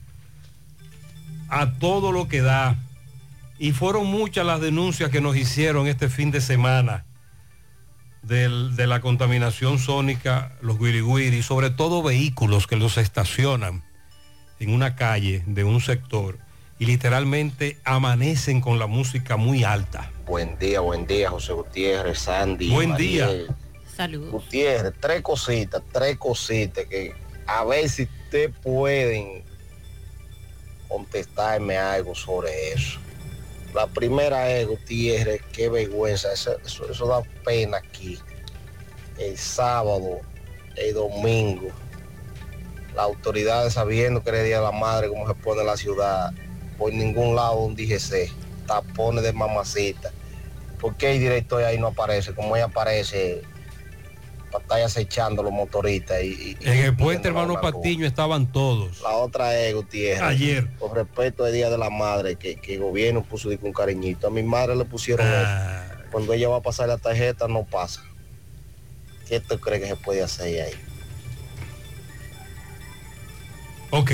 [1.48, 2.76] a todo lo que da.
[3.62, 7.04] Y fueron muchas las denuncias que nos hicieron este fin de semana
[8.22, 13.84] del- de la contaminación sónica, los guiriguiri, sobre todo vehículos que los estacionan
[14.60, 16.38] en una calle de un sector
[16.78, 20.10] y literalmente amanecen con la música muy alta.
[20.24, 22.70] Buen día, buen día, José Gutiérrez, Sandy.
[22.70, 23.46] Buen Mariel.
[23.46, 23.56] día.
[23.94, 24.30] Saludos.
[24.32, 27.12] Gutiérrez, tres cositas, tres cositas que
[27.46, 29.42] a ver si ustedes pueden
[30.88, 32.98] contestarme algo sobre eso.
[33.74, 38.18] La primera es, Gutiérrez, qué vergüenza, eso, eso- da pena aquí.
[39.18, 40.20] El sábado,
[40.76, 41.68] el domingo,
[42.94, 46.32] las autoridades sabiendo que era el Día de la Madre, cómo se pone la ciudad,
[46.78, 48.32] por ningún lado un DGC.
[48.66, 50.10] Tapones de mamacita.
[50.80, 52.34] ¿Por qué el director ahí no aparece?
[52.34, 53.42] Como ella aparece,
[54.58, 56.22] está acechando los motoristas.
[56.22, 59.00] Y, y- En el puente hermano Patiño estaban todos.
[59.02, 60.22] La otra es Gutiérrez.
[60.22, 60.68] Ayer.
[60.78, 64.26] Con respecto al Día de la Madre, que, que el gobierno puso dice, un cariñito.
[64.26, 65.84] A mi madre le pusieron Ah.
[65.86, 66.00] eso.
[66.10, 68.02] Cuando ella va a pasar la tarjeta, no pasa.
[69.28, 70.72] ¿Qué tú crees que se puede hacer ahí?
[73.90, 74.10] Ok.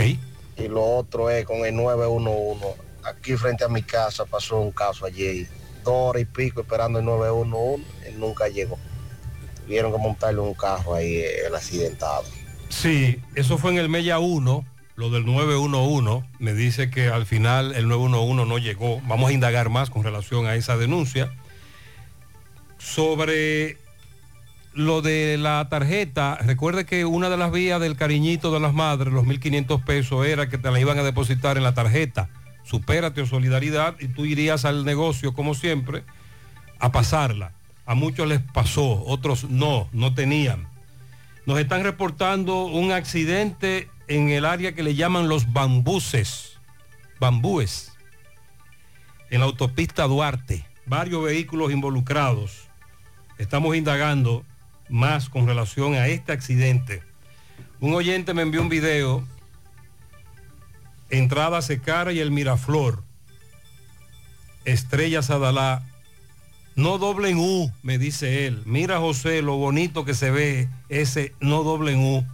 [0.59, 2.67] Y lo otro es con el 911.
[3.05, 5.47] Aquí frente a mi casa pasó un caso ayer.
[5.85, 7.85] Dos horas y pico esperando el 911.
[8.07, 8.79] Él nunca llegó.
[9.67, 12.25] Tuvieron que montarle un carro ahí, el accidentado.
[12.69, 16.25] Sí, eso fue en el Mella 1, lo del 911.
[16.39, 19.01] Me dice que al final el 911 no llegó.
[19.03, 21.33] Vamos a indagar más con relación a esa denuncia.
[22.79, 23.77] Sobre
[24.73, 29.13] lo de la tarjeta, recuerde que una de las vías del cariñito de las madres,
[29.13, 32.29] los 1.500 pesos, era que te la iban a depositar en la tarjeta.
[32.63, 36.05] Supérate o solidaridad y tú irías al negocio, como siempre,
[36.79, 37.53] a pasarla.
[37.87, 40.69] A muchos les pasó, otros no, no tenían.
[41.47, 46.59] Nos están reportando un accidente en el área que le llaman los bambuses,
[47.21, 47.93] bambúes,
[49.31, 50.67] en la autopista Duarte.
[50.87, 52.69] Varios vehículos involucrados.
[53.39, 54.45] Estamos indagando
[54.89, 57.03] más con relación a este accidente.
[57.81, 59.27] Un oyente me envió un video,
[61.11, 63.03] entrada Secara y el Miraflor,
[64.65, 65.83] Estrella Sadalá,
[66.77, 68.63] no doble en U, me dice él.
[68.67, 72.25] Mira José, lo bonito que se ve ese no doble en U.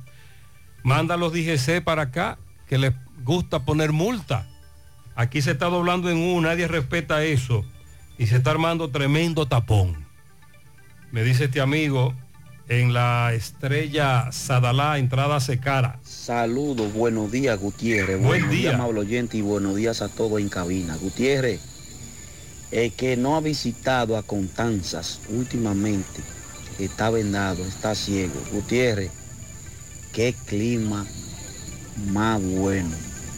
[0.83, 2.93] Manda los DGC para acá, que les
[3.25, 4.49] gusta poner multa.
[5.15, 7.65] Aquí se está doblando en U, nadie respeta eso.
[8.19, 10.05] Y se está armando tremendo tapón.
[11.13, 12.15] Me dice este amigo,
[12.69, 15.99] en la estrella Sadalá, entrada Secara.
[16.03, 18.17] Saludos, buenos días Gutiérrez.
[18.19, 18.61] Buen buenos día.
[18.61, 20.97] días, amable oyente, y buenos días a todos en cabina.
[20.97, 21.61] Gutiérrez,
[22.73, 26.23] el que no ha visitado a Contanzas últimamente,
[26.79, 28.33] está vendado, está ciego.
[28.51, 29.11] Gutiérrez,
[30.13, 31.07] qué clima
[32.09, 32.97] más bueno.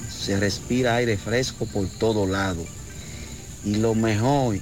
[0.08, 2.64] Se respira aire fresco por todo lado.
[3.64, 4.56] Y lo mejor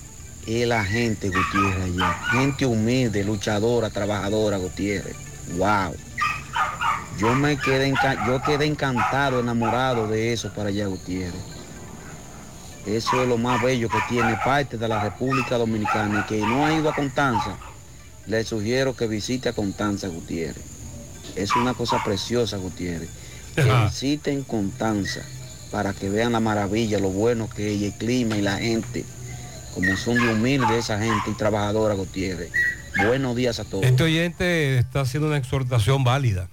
[0.47, 2.15] es la gente, Gutiérrez, allá.
[2.31, 5.17] Gente humilde, luchadora, trabajadora, Gutiérrez.
[5.59, 5.95] Wow.
[7.19, 11.52] Yo me yo quedé encantado, enamorado de eso para allá, Gutiérrez.
[12.87, 16.67] Eso es lo más bello que tiene parte de la República Dominicana y que no
[16.67, 17.57] ha ido a Constanza,
[18.27, 20.65] le sugiero que visite a Constanza, Gutiérrez.
[21.37, 23.09] Es una cosa preciosa, Gutiérrez.
[23.55, 25.21] Que visiten Constanza
[25.71, 29.05] para que vean la maravilla, lo bueno que es y el clima y la gente,
[29.75, 32.51] como son de humilde esa gente y trabajadora, Gutiérrez.
[33.07, 33.85] Buenos días a todos.
[33.85, 36.49] Este oyente está haciendo una exhortación válida.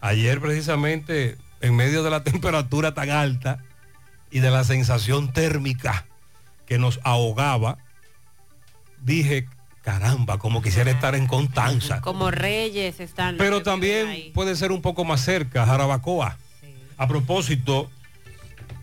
[0.00, 3.58] Ayer precisamente, en medio de la temperatura tan alta
[4.32, 6.06] y de la sensación térmica
[6.66, 7.76] que nos ahogaba,
[9.02, 9.46] dije,
[9.82, 12.00] caramba, como quisiera estar en Constanza.
[12.00, 13.36] Como reyes están.
[13.36, 16.38] Pero también puede ser un poco más cerca, Jarabacoa.
[16.96, 17.90] A propósito,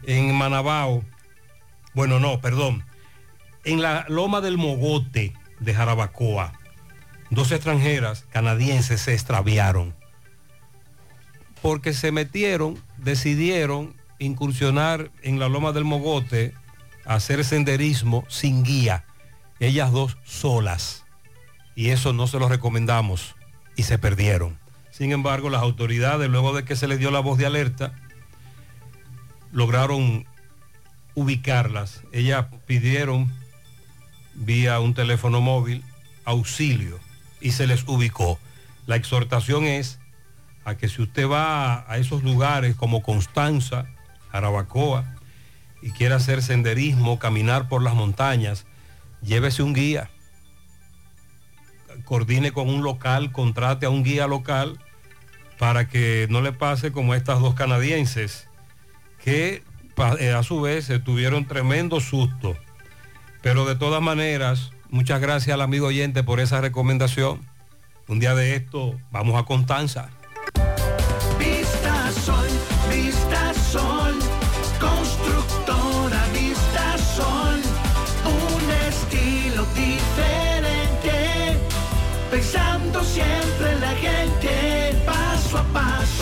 [0.05, 1.03] en Manabao,
[1.93, 2.83] bueno, no, perdón,
[3.63, 6.53] en la loma del Mogote de Jarabacoa,
[7.31, 9.95] dos extranjeras canadienses se extraviaron
[11.61, 16.53] porque se metieron, decidieron incursionar en la loma del Mogote,
[17.05, 19.05] hacer senderismo sin guía,
[19.59, 21.05] ellas dos solas.
[21.75, 23.35] Y eso no se lo recomendamos
[23.75, 24.59] y se perdieron.
[24.91, 27.93] Sin embargo, las autoridades, luego de que se les dio la voz de alerta,
[29.51, 30.25] lograron
[31.15, 32.01] ubicarlas.
[32.11, 33.31] Ellas pidieron
[34.35, 35.83] vía un teléfono móvil
[36.25, 36.99] auxilio
[37.41, 38.39] y se les ubicó.
[38.85, 39.99] La exhortación es
[40.65, 43.85] a que si usted va a esos lugares como Constanza,
[44.31, 45.15] Jarabacoa,
[45.81, 48.65] y quiere hacer senderismo, caminar por las montañas,
[49.21, 50.09] llévese un guía.
[52.05, 54.79] Coordine con un local, contrate a un guía local
[55.57, 58.47] para que no le pase como estas dos canadienses
[59.23, 59.63] que
[60.19, 62.55] eh, a su vez eh, tuvieron tremendo susto.
[63.41, 67.41] Pero de todas maneras, muchas gracias al amigo oyente por esa recomendación.
[68.07, 70.09] Un día de esto vamos a Constanza.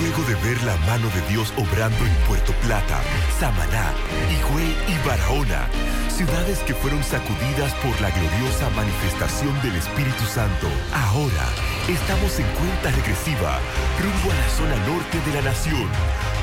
[0.00, 3.00] Luego de ver la mano de Dios obrando en Puerto Plata,
[3.38, 3.92] Samaná,
[4.30, 5.68] Higüey y Barahona,
[6.08, 11.46] ciudades que fueron sacudidas por la gloriosa manifestación del Espíritu Santo, ahora
[11.88, 13.58] estamos en cuenta regresiva
[14.00, 15.88] rumbo a la zona norte de la nación,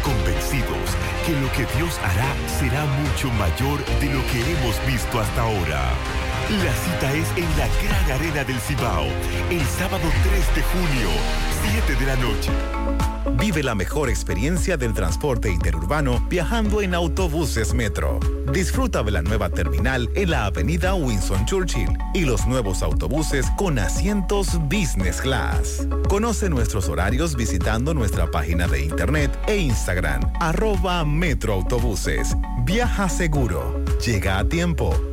[0.03, 0.87] convencidos
[1.25, 2.29] que lo que Dios hará
[2.59, 5.93] será mucho mayor de lo que hemos visto hasta ahora.
[6.49, 9.05] La cita es en la Gran Arena del Cibao,
[9.49, 11.09] el sábado 3 de junio,
[11.87, 12.51] 7 de la noche.
[13.39, 18.19] Vive la mejor experiencia del transporte interurbano viajando en autobuses Metro.
[18.51, 23.79] Disfruta de la nueva terminal en la avenida Winston Churchill y los nuevos autobuses con
[23.79, 25.87] asientos Business Class.
[26.09, 32.35] Conoce nuestros horarios visitando nuestra página de internet e Instagram, arroba Metroautobuses.
[32.65, 33.83] Viaja seguro.
[34.05, 35.12] Llega a tiempo.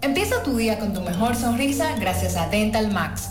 [0.00, 3.30] Empieza tu día con tu mejor sonrisa gracias a Dental Max,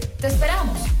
[0.21, 1.00] ¡Te esperamos!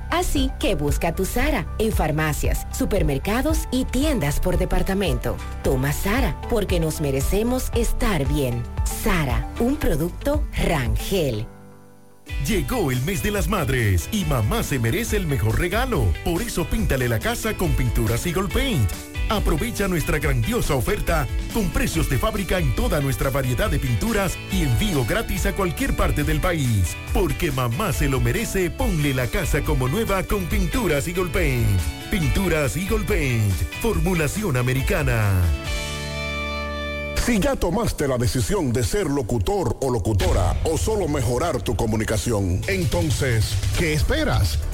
[0.11, 5.37] Así que busca tu Sara en farmacias, supermercados y tiendas por departamento.
[5.63, 8.61] Toma Sara porque nos merecemos estar bien.
[8.83, 11.47] Sara, un producto Rangel.
[12.45, 16.05] Llegó el mes de las madres y mamá se merece el mejor regalo.
[16.23, 19.10] Por eso píntale la casa con pinturas Eagle Paint.
[19.31, 24.63] Aprovecha nuestra grandiosa oferta con precios de fábrica en toda nuestra variedad de pinturas y
[24.63, 26.97] envío gratis a cualquier parte del país.
[27.13, 31.79] Porque mamá se lo merece, ponle la casa como nueva con pinturas Eagle Paint.
[32.11, 35.31] Pinturas Eagle Paint, formulación americana.
[37.25, 42.59] Si ya tomaste la decisión de ser locutor o locutora o solo mejorar tu comunicación,
[42.67, 44.59] entonces, ¿qué esperas?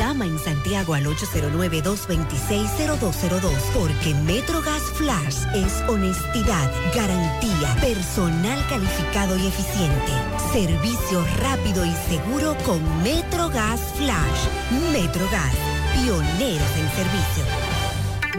[0.00, 10.12] Llama en Santiago al 809-226-0202 porque Metrogas Flash es honestidad, garantía, personal calificado y eficiente,
[10.54, 14.48] servicio rápido y seguro con Metrogas Flash.
[14.90, 15.54] Metrogas,
[15.92, 17.44] pioneros en servicio.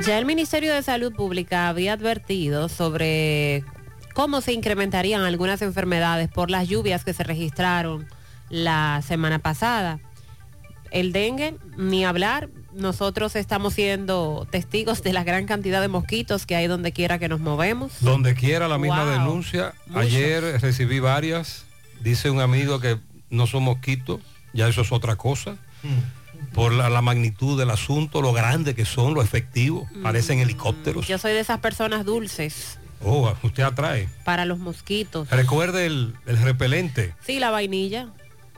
[0.03, 3.63] Ya el Ministerio de Salud Pública había advertido sobre
[4.15, 8.07] cómo se incrementarían algunas enfermedades por las lluvias que se registraron
[8.49, 9.99] la semana pasada.
[10.91, 16.55] El dengue, ni hablar, nosotros estamos siendo testigos de la gran cantidad de mosquitos que
[16.55, 17.93] hay donde quiera que nos movemos.
[18.01, 19.11] Donde quiera la misma Wow.
[19.13, 19.73] denuncia.
[19.87, 20.01] Muchos.
[20.03, 21.65] Ayer recibí varias.
[22.01, 22.97] Dice un amigo que
[23.29, 24.19] no son mosquitos,
[24.53, 25.55] ya eso es otra cosa.
[26.53, 29.87] Por la, la magnitud del asunto, lo grande que son, lo efectivo.
[30.03, 31.07] Parecen helicópteros.
[31.07, 34.09] Yo soy de esas personas dulces Oh, usted atrae.
[34.25, 35.29] para los mosquitos.
[35.31, 37.15] Recuerde el, el repelente.
[37.25, 38.09] Sí, la vainilla.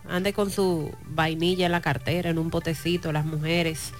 [0.10, 3.94] Ande con su vainilla en la cartera, en un potecito, las mujeres,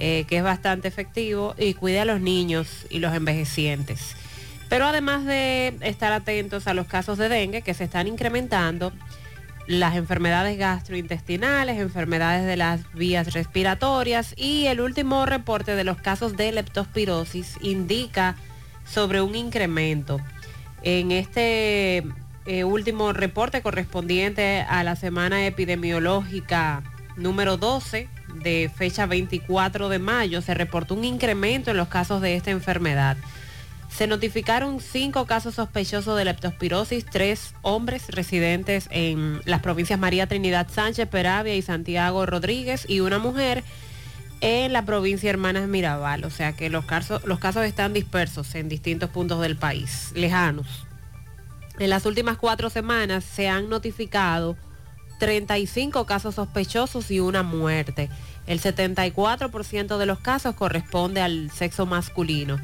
[0.00, 4.16] eh, que es bastante efectivo y cuide a los niños y los envejecientes.
[4.68, 8.92] Pero además de estar atentos a los casos de dengue que se están incrementando,
[9.66, 16.36] las enfermedades gastrointestinales, enfermedades de las vías respiratorias y el último reporte de los casos
[16.36, 18.36] de leptospirosis indica
[18.84, 20.20] sobre un incremento.
[20.82, 22.04] En este
[22.46, 26.82] eh, último reporte correspondiente a la semana epidemiológica
[27.16, 28.08] número 12
[28.42, 33.16] de fecha 24 de mayo, se reportó un incremento en los casos de esta enfermedad.
[33.88, 40.68] Se notificaron cinco casos sospechosos de leptospirosis, tres hombres residentes en las provincias María Trinidad
[40.70, 43.64] Sánchez, Peravia y Santiago Rodríguez y una mujer
[44.40, 46.24] en la provincia Hermanas Mirabal.
[46.24, 50.85] O sea que los casos, los casos están dispersos en distintos puntos del país, lejanos.
[51.78, 54.56] En las últimas cuatro semanas se han notificado
[55.18, 58.08] 35 casos sospechosos y una muerte.
[58.46, 62.58] El 74% de los casos corresponde al sexo masculino.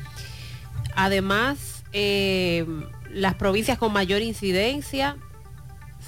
[0.95, 2.67] Además, eh,
[3.11, 5.17] las provincias con mayor incidencia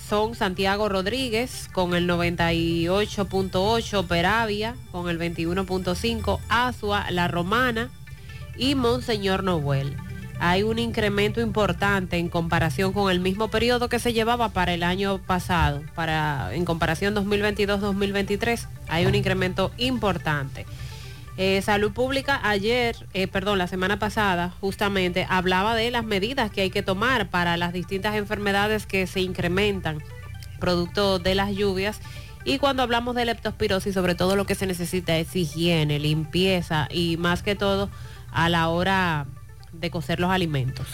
[0.08, 7.90] son Santiago Rodríguez con el 98.8, Peravia con el 21.5, Asua, La Romana
[8.56, 9.96] y Monseñor Noel.
[10.46, 14.82] Hay un incremento importante en comparación con el mismo periodo que se llevaba para el
[14.82, 20.66] año pasado, para en comparación 2022-2023, hay un incremento importante.
[21.38, 26.60] Eh, Salud Pública ayer, eh, perdón, la semana pasada, justamente hablaba de las medidas que
[26.60, 30.02] hay que tomar para las distintas enfermedades que se incrementan
[30.60, 32.00] producto de las lluvias.
[32.44, 37.16] Y cuando hablamos de leptospirosis, sobre todo lo que se necesita es higiene, limpieza y
[37.16, 37.88] más que todo
[38.30, 39.26] a la hora
[39.80, 40.86] de cocer los alimentos.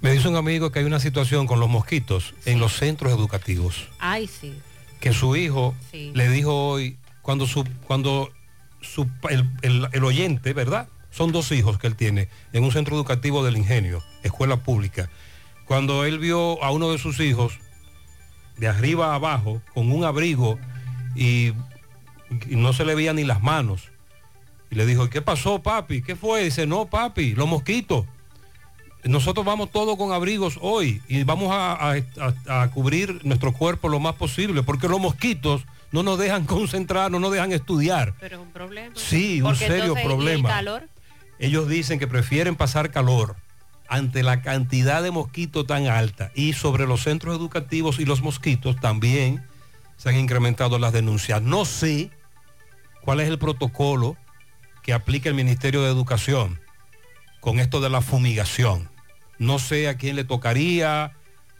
[0.00, 3.88] Me dice un amigo que hay una situación con los mosquitos en los centros educativos.
[3.98, 4.54] Ay, sí.
[5.00, 6.12] Que su hijo Sí.
[6.14, 8.30] le dijo hoy, cuando su, cuando
[8.80, 10.88] su, el, el- el oyente, ¿verdad?
[11.10, 15.08] Son dos hijos que él tiene en un centro educativo del ingenio, escuela pública.
[15.64, 17.58] Cuando él vio a uno de sus hijos
[18.56, 20.58] de arriba a abajo con un abrigo
[21.14, 21.48] y,
[22.48, 23.88] y no se le veían ni las manos.
[24.70, 26.02] Y le dijo, ¿qué pasó, papi?
[26.02, 26.44] ¿Qué fue?
[26.44, 28.04] Dice, no, papi, los mosquitos.
[29.08, 31.96] Nosotros vamos todos con abrigos hoy y vamos a, a-
[32.48, 37.10] a- a cubrir nuestro cuerpo lo más posible, porque los mosquitos no nos dejan concentrar,
[37.10, 38.12] no nos dejan estudiar.
[38.20, 38.94] Pero es un problema.
[38.94, 40.48] Sí, un serio entonces, ¿y el problema.
[40.50, 40.88] calor?
[41.38, 43.36] Ellos dicen que prefieren pasar calor
[43.88, 48.76] ante la cantidad de mosquitos tan alta y sobre los centros educativos y los mosquitos
[48.78, 49.42] también
[49.96, 51.40] se han incrementado las denuncias.
[51.40, 52.10] No sé
[53.02, 54.16] cuál es el protocolo
[54.82, 56.60] que aplica el Ministerio de Educación
[57.40, 58.90] con esto de la fumigación.
[59.38, 61.12] No sé a quién le tocaría,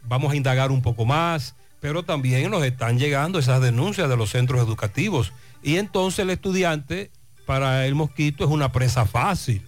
[0.03, 4.29] vamos a indagar un poco más, pero también nos están llegando esas denuncias de los
[4.31, 5.31] centros educativos.
[5.63, 7.11] Y entonces el estudiante
[7.45, 9.61] para el mosquito es una presa fácil,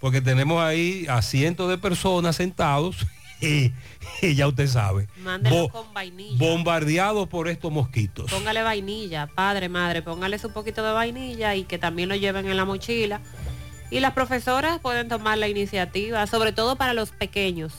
[0.00, 2.96] porque tenemos ahí a cientos de personas sentados
[3.40, 3.72] y,
[4.20, 5.08] y ya usted sabe,
[5.50, 6.36] bo- con vainilla.
[6.38, 8.30] bombardeados por estos mosquitos.
[8.30, 12.56] Póngale vainilla, padre, madre, póngales un poquito de vainilla y que también lo lleven en
[12.56, 13.20] la mochila.
[13.92, 17.74] Y las profesoras pueden tomar la iniciativa, sobre todo para los pequeños,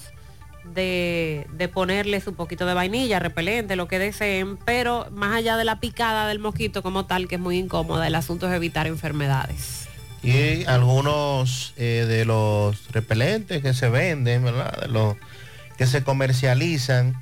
[0.64, 5.66] de, de ponerles un poquito de vainilla, repelente, lo que deseen, pero más allá de
[5.66, 9.88] la picada del mosquito como tal, que es muy incómoda, el asunto es evitar enfermedades.
[10.22, 14.82] Y algunos eh, de los repelentes que se venden, ¿verdad?
[14.82, 15.16] De los
[15.80, 17.20] que se comercializan,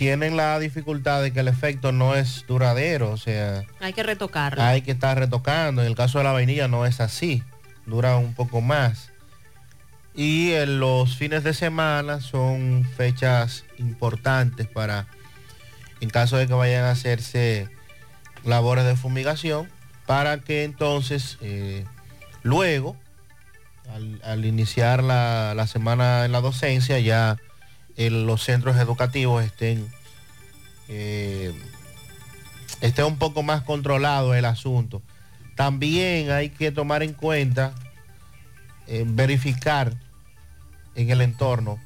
[0.00, 4.62] tienen la dificultad de que el efecto no es duradero, o sea, Hay que retocarlo.
[4.62, 5.82] hay que estar retocando.
[5.82, 7.42] En el caso de la vainilla no es así,
[7.84, 9.10] dura un poco más.
[10.14, 15.06] Y en los fines de semana son fechas importantes para,
[16.00, 17.68] en caso de que vayan a hacerse
[18.42, 19.68] labores de fumigación,
[20.06, 21.84] para que entonces eh,
[22.42, 22.96] luego,
[23.94, 27.36] al, al iniciar la, la semana en la docencia, ya
[27.96, 29.86] en los centros educativos estén,
[30.88, 31.52] eh,
[32.80, 35.02] esté un poco más controlado el asunto.
[35.56, 37.74] También hay que tomar en cuenta,
[38.86, 39.94] eh, verificar
[40.94, 41.78] en el entorno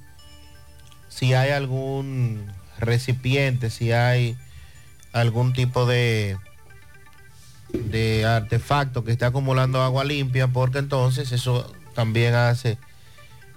[1.09, 2.45] si hay algún
[2.79, 4.37] recipiente, si hay
[5.13, 6.37] algún tipo de,
[7.73, 12.79] de artefacto que esté acumulando agua limpia, porque entonces eso también hace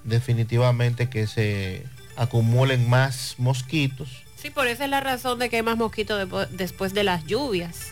[0.04, 1.84] definitivamente que se
[2.18, 4.24] acumulen más mosquitos.
[4.36, 7.92] Sí, por esa es la razón de que hay más mosquitos después de las lluvias,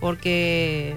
[0.00, 0.96] porque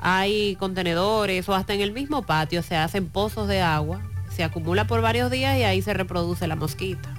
[0.00, 4.00] hay contenedores o hasta en el mismo patio se hacen pozos de agua,
[4.34, 7.14] se acumula por varios días y ahí se reproduce la mosquita.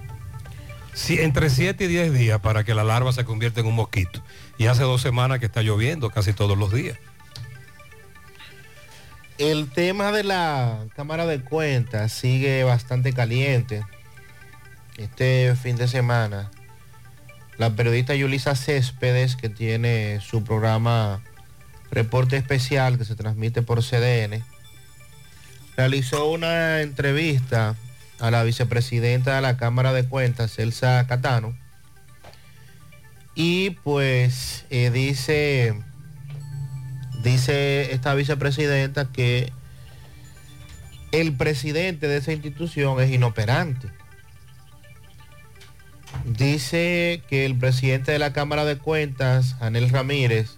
[0.93, 4.23] Sí, entre 7 y 10 días para que la larva se convierta en un mosquito.
[4.57, 6.97] Y hace dos semanas que está lloviendo casi todos los días.
[9.37, 13.85] El tema de la Cámara de Cuentas sigue bastante caliente.
[14.97, 16.49] Este fin de semana,
[17.57, 21.23] la periodista Yulisa Céspedes, que tiene su programa
[21.91, 24.43] Reporte Especial que se transmite por CDN,
[25.75, 27.75] realizó una entrevista
[28.19, 31.55] a la vicepresidenta de la Cámara de Cuentas, Elsa Catano,
[33.35, 35.75] y pues eh, dice
[37.23, 39.53] dice esta vicepresidenta que
[41.11, 43.89] el presidente de esa institución es inoperante.
[46.25, 50.57] Dice que el presidente de la Cámara de Cuentas, Anel Ramírez,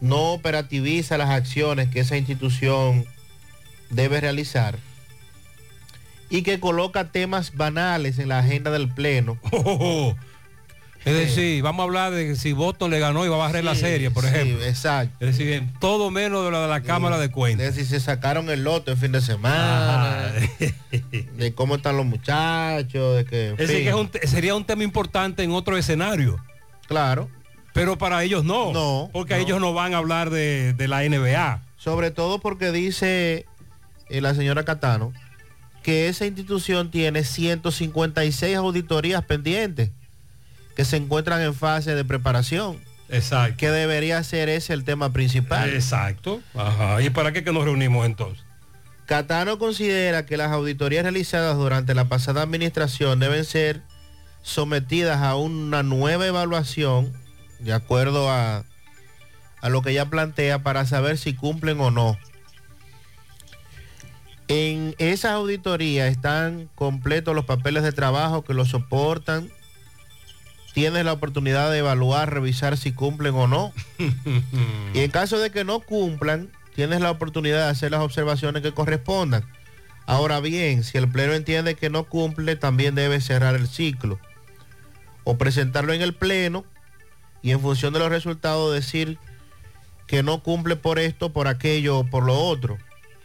[0.00, 3.04] no operativiza las acciones que esa institución
[3.90, 4.78] debe realizar
[6.30, 9.38] y que coloca temas banales en la agenda del Pleno.
[11.08, 13.74] Es decir, vamos a hablar de si Boston le ganó y va a barrer la
[13.74, 14.64] serie, por sí, ejemplo.
[14.64, 15.24] exacto.
[15.24, 17.74] Es decir, todo menos de lo de la Cámara de Cuentas.
[17.74, 20.32] De si se sacaron el lote el fin de semana,
[21.36, 23.50] de cómo están los muchachos, de que...
[23.52, 26.38] Es decir, que es un sería un tema importante en otro escenario.
[26.86, 27.28] Claro.
[27.72, 28.72] Pero para ellos no.
[28.72, 29.40] No, Porque no.
[29.40, 31.62] ellos no van a hablar de, de la NBA.
[31.76, 33.46] Sobre todo porque dice
[34.08, 35.12] eh, la señora Catano
[35.82, 39.90] que esa institución tiene 156 auditorías pendientes
[40.78, 42.78] que se encuentran en fase de preparación.
[43.08, 43.56] Exacto.
[43.56, 45.68] Que debería ser ese el tema principal.
[45.70, 46.40] Exacto.
[46.54, 47.02] Ajá.
[47.02, 48.44] ¿Y para qué que nos reunimos entonces?
[49.06, 53.82] Catano considera que las auditorías realizadas durante la pasada administración deben ser
[54.42, 57.12] sometidas a una nueva evaluación
[57.58, 58.62] de acuerdo a,
[59.60, 62.16] a lo que ella plantea para saber si cumplen o no.
[64.46, 69.50] En esas auditorías están completos los papeles de trabajo que los soportan.
[70.78, 73.72] Tienes la oportunidad de evaluar, revisar si cumplen o no.
[74.94, 78.72] Y en caso de que no cumplan, tienes la oportunidad de hacer las observaciones que
[78.72, 79.44] correspondan.
[80.06, 84.20] Ahora bien, si el pleno entiende que no cumple, también debe cerrar el ciclo.
[85.24, 86.64] O presentarlo en el pleno
[87.42, 89.18] y en función de los resultados decir
[90.06, 92.78] que no cumple por esto, por aquello o por lo otro,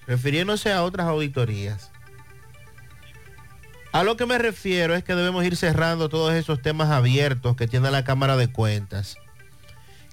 [0.07, 1.91] refiriéndose a otras auditorías.
[3.93, 7.67] A lo que me refiero es que debemos ir cerrando todos esos temas abiertos que
[7.67, 9.17] tiene la Cámara de Cuentas,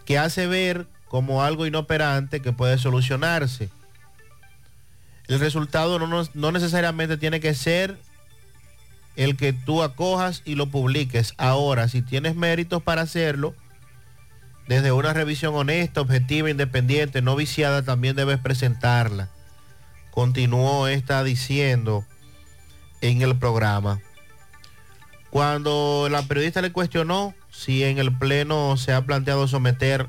[0.04, 3.70] que hace ver como algo inoperante que puede solucionarse.
[5.28, 7.96] El resultado no, no necesariamente tiene que ser
[9.16, 11.32] el que tú acojas y lo publiques.
[11.38, 13.54] Ahora, si tienes méritos para hacerlo,
[14.68, 19.30] desde una revisión honesta, objetiva, independiente, no viciada, también debes presentarla.
[20.10, 22.04] Continuó esta diciendo
[23.00, 24.00] en el programa.
[25.30, 30.08] Cuando la periodista le cuestionó si en el Pleno se ha planteado someter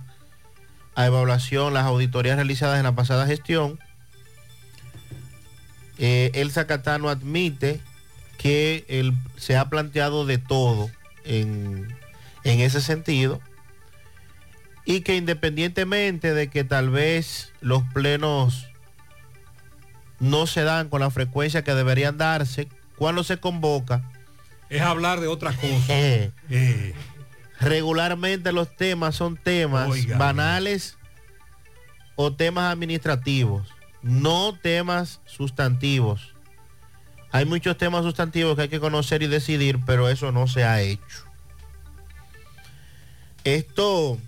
[0.95, 3.79] a evaluación las auditorías realizadas en la pasada gestión,
[5.97, 7.79] eh, Elsa admite
[8.37, 10.89] que el- se ha planteado de todo
[11.23, 11.95] en,
[12.43, 13.39] en ese sentido
[14.85, 18.67] y que independientemente de que tal vez los plenos
[20.19, 22.67] no se dan con la frecuencia que deberían darse,
[23.01, 24.03] cuando se convoca,
[24.69, 25.85] Es hablar de otras cosas.
[25.89, 26.93] eh, Eh,
[27.59, 30.19] regularmente los temas son temas Oiga.
[30.19, 30.99] banales
[32.15, 33.67] o temas administrativos,
[34.03, 36.35] no temas sustantivos.
[37.31, 40.79] Hay muchos temas sustantivos que hay que conocer y decidir, pero eso no se ha
[40.83, 41.25] hecho.
[43.43, 44.19] Esto,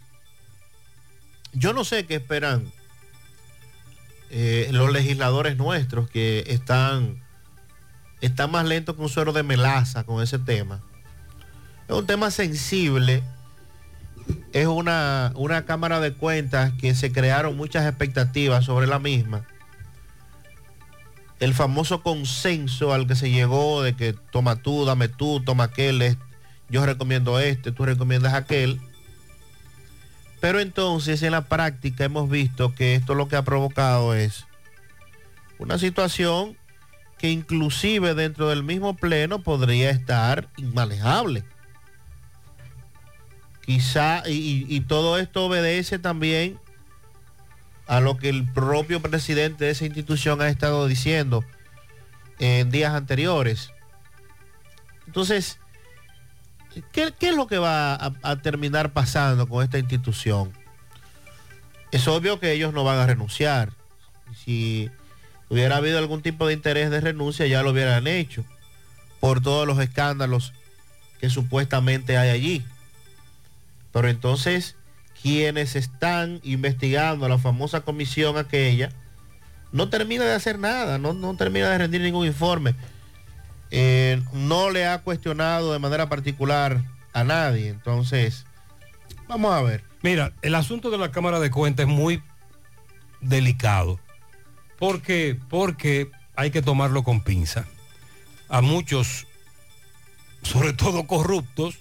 [1.52, 2.72] yo no sé qué esperan
[4.32, 7.23] eh, los legisladores nuestros que están,
[8.26, 10.80] están más lentos que un suero de melaza con ese tema.
[11.90, 13.22] Es un tema sensible.
[14.54, 19.46] Es una, una cámara de cuentas que se crearon muchas expectativas sobre la misma.
[21.42, 26.18] El famoso consenso al que se llegó de que toma tú, dame tú, toma aquel,
[26.70, 28.80] yo recomiendo este, tú recomiendas aquel.
[30.40, 34.46] Pero entonces en la práctica hemos visto que esto lo que ha provocado es
[35.60, 36.56] una situación
[37.24, 41.46] que inclusive dentro del mismo pleno podría estar inmanejable.
[43.62, 46.60] quizá, y, todo esto obedece también
[47.88, 51.46] a lo que el propio presidente de esa institución ha estado diciendo
[52.40, 53.72] en días anteriores.
[55.08, 55.60] Entonces,
[56.92, 60.52] ¿qué, qué es lo que va a, a terminar pasando con esta institución?
[61.94, 63.72] Es obvio que ellos no van a renunciar.
[64.44, 64.92] Si
[65.50, 68.44] hubiera habido algún tipo de interés de renuncia, ya lo hubieran hecho,
[69.20, 70.54] por todos los escándalos
[71.20, 72.66] que supuestamente hay allí.
[73.92, 74.76] Pero entonces,
[75.22, 78.90] quienes están investigando la famosa comisión aquella,
[79.72, 82.76] no termina de hacer nada, no, no termina de rendir ningún informe.
[83.72, 86.84] Eh, no le ha cuestionado de manera particular
[87.14, 87.70] a nadie.
[87.70, 88.46] Entonces,
[89.28, 89.84] vamos a ver.
[90.04, 92.22] Mira, el asunto de la Cámara de Cuentas es muy
[93.22, 94.00] delicado.
[94.84, 97.64] Porque, porque hay que tomarlo con pinza.
[98.50, 99.28] A muchos,
[100.42, 101.80] sobre todo corruptos,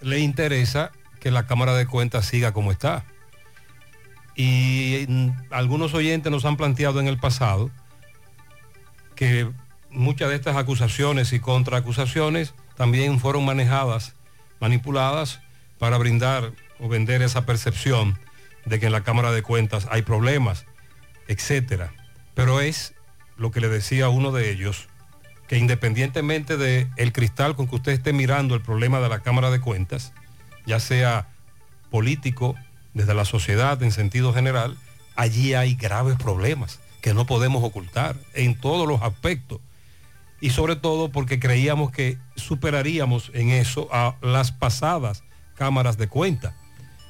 [0.00, 3.04] le interesa que la Cámara de Cuentas siga como está.
[4.36, 7.72] Y mm, algunos oyentes nos han planteado en el pasado
[9.16, 9.50] que
[9.90, 14.14] muchas de estas acusaciones y contraacusaciones también fueron manejadas,
[14.60, 15.40] manipuladas
[15.80, 18.16] para brindar o vender esa percepción
[18.64, 20.66] de que en la Cámara de Cuentas hay problemas,
[21.30, 21.94] etcétera.
[22.34, 22.92] Pero es
[23.36, 24.88] lo que le decía uno de ellos,
[25.46, 29.50] que independientemente del el cristal con que usted esté mirando el problema de la Cámara
[29.50, 30.12] de Cuentas,
[30.66, 31.28] ya sea
[31.90, 32.56] político,
[32.94, 34.76] desde la sociedad en sentido general,
[35.14, 39.60] allí hay graves problemas que no podemos ocultar en todos los aspectos.
[40.40, 45.22] Y sobre todo porque creíamos que superaríamos en eso a las pasadas
[45.54, 46.56] cámaras de cuenta.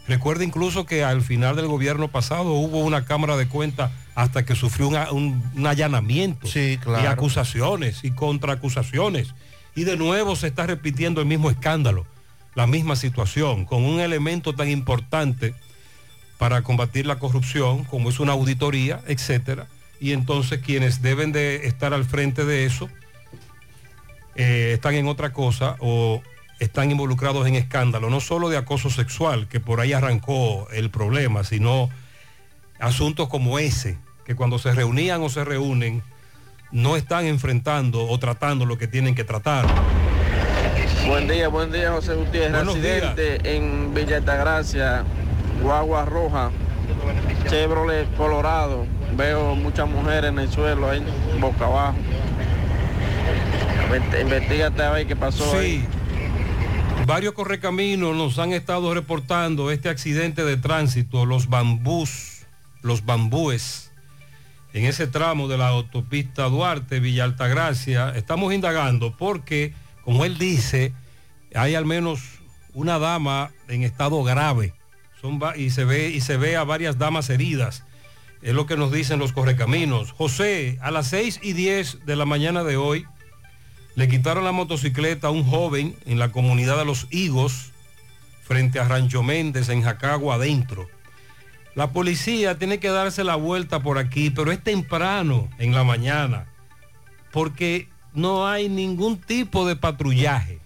[0.06, 4.54] Recuerda incluso que al final del gobierno pasado hubo una cámara de cuenta hasta que
[4.54, 6.48] sufrió una- un, un allanamiento
[6.82, 7.02] claro.
[7.04, 9.34] y acusaciones y contraacusaciones.
[9.74, 12.06] Y de nuevo se está repitiendo el mismo escándalo,
[12.54, 15.54] la misma situación, con un elemento tan importante
[16.38, 19.66] para combatir la corrupción como es una auditoría, etcétera.
[20.00, 22.88] Y entonces quienes deben de estar al frente de eso
[24.34, 26.22] eh, están en otra cosa o
[26.58, 31.44] están involucrados en escándalo, no solo de acoso sexual, que por ahí arrancó el problema,
[31.44, 31.88] sino
[32.80, 36.02] asuntos como ese, que cuando se reunían o se reúnen,
[36.72, 39.66] no están enfrentando o tratando lo que tienen que tratar.
[41.06, 45.04] Buen día, buen día José Gutiérrez, Buenos accidente en Villa Altagracia,
[45.62, 46.50] Guagua Roja,
[47.48, 48.86] Chevrolet Colorado.
[49.16, 51.04] Veo muchas mujeres en el suelo ahí,
[51.40, 51.96] boca abajo.
[54.20, 55.84] Investígate a ver qué pasó ahí.
[57.06, 62.39] Varios correcaminos nos han estado reportando este accidente de tránsito, los bambús,
[62.82, 63.90] los bambúes,
[64.72, 68.10] en ese tramo de la autopista Duarte, Villa Altagracia.
[68.14, 69.74] Estamos indagando porque,
[70.04, 70.92] como él dice,
[71.54, 72.20] hay al menos
[72.72, 74.74] una dama en estado grave.
[75.56, 77.84] Y, se ve, y se ve a varias damas heridas.
[78.40, 80.12] Es lo que nos dicen los correcaminos.
[80.12, 83.06] José, a las 6 y 10 de la mañana de hoy,
[83.96, 87.72] le quitaron la motocicleta a un joven en la comunidad de Los Higos,
[88.44, 90.88] frente a Rancho Méndez, en Jacagua adentro.
[91.74, 96.46] La policía tiene que darse la vuelta por aquí, pero es temprano en la mañana,
[97.32, 100.58] porque no hay ningún tipo de patrullaje.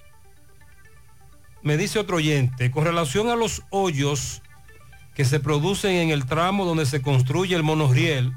[1.62, 4.42] Me dice otro oyente, con relación a los hoyos
[5.14, 8.32] que se producen en el tramo donde se construye el monorriel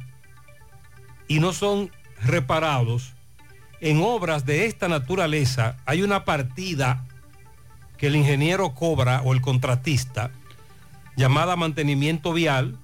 [1.28, 1.92] y no son
[2.22, 3.14] reparados,
[3.80, 7.06] en obras de esta naturaleza hay una partida
[7.98, 10.32] que el ingeniero cobra o el contratista
[11.18, 12.78] llamada mantenimiento vial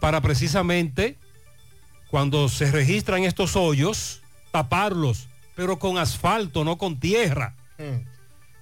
[0.00, 1.18] para precisamente
[2.10, 4.22] cuando se registran estos hoyos
[4.52, 7.54] taparlos, pero con asfalto, no con tierra.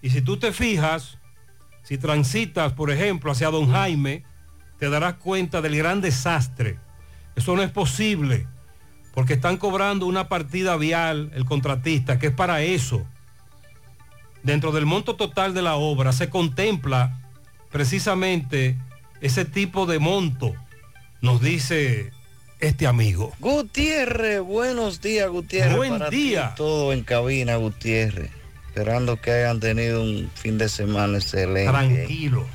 [0.03, 1.19] Y si tú te fijas,
[1.83, 4.25] si transitas, por ejemplo, hacia Don Jaime,
[4.79, 6.79] te darás cuenta del gran desastre.
[7.37, 8.47] Eso no es posible,
[9.13, 13.07] porque están cobrando una partida vial el contratista, que es para eso.
[14.43, 17.21] Dentro del monto total de la obra se contempla
[17.71, 18.79] precisamente
[19.21, 20.55] ese tipo de monto,
[21.21, 22.13] nos dice
[22.61, 23.33] este amigo.
[23.41, 25.77] Gutiérrez, buenos días, Gutiérrez.
[25.77, 26.55] Buen para día.
[26.57, 28.31] todo en cabina, Gutiérrez.
[28.69, 31.71] Esperando que hayan tenido un fin de semana excelente.
[31.71, 32.47] Tranquilo.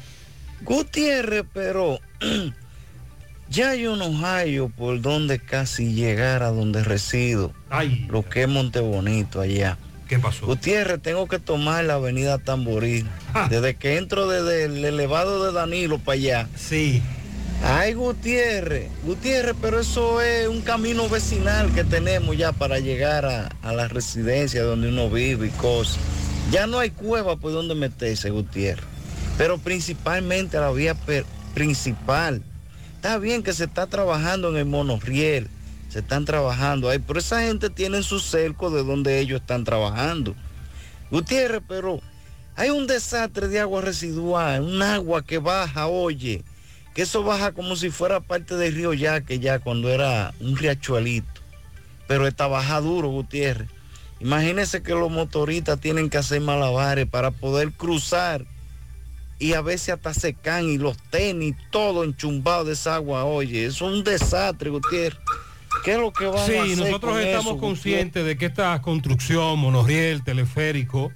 [0.61, 1.99] Gutiérrez, pero
[3.49, 7.51] ya yo no hallo por donde casi llegar a donde resido.
[7.69, 8.05] Ay.
[8.09, 9.77] Lo que es Montebonito allá.
[10.07, 10.45] ¿Qué pasó?
[10.45, 13.07] Gutiérrez, tengo que tomar la avenida Tamboril.
[13.49, 16.47] Desde que entro desde el elevado de Danilo para allá.
[16.55, 17.01] Sí.
[17.63, 23.49] Ay, Gutiérrez, Gutiérrez, pero eso es un camino vecinal que tenemos ya para llegar a,
[23.63, 25.97] a la residencia donde uno vive y cosas.
[26.51, 28.85] Ya no hay cueva por donde meterse, Gutiérrez.
[29.37, 30.95] pero principalmente la vía
[31.55, 32.43] principal.
[32.97, 35.47] Está bien que se está trabajando en el monorriel,
[35.95, 40.35] se están trabajando ahí, pero esa gente tiene su cerco de donde ellos están trabajando.
[41.09, 42.01] Gutiérrez, pero
[42.57, 46.43] hay un desastre de agua residual, un agua que baja, oye,
[46.93, 51.39] que eso baja como si fuera parte del río Yaque ya cuando era un riachuelito.
[52.09, 53.69] Pero está baja duro, Gutiérrez.
[54.19, 58.43] Imagínense que los motoristas tienen que hacer malabares para poder cruzar
[59.39, 63.65] y a veces hasta se caen y los tenis, todo enchumbado de esa agua, oye,
[63.65, 65.19] es un desastre, Gutiérrez.
[65.85, 68.81] ¿Qué es lo que a Sí, hacer nosotros con estamos eso, conscientes de que esta
[68.81, 71.11] construcción, monorriel, teleférico,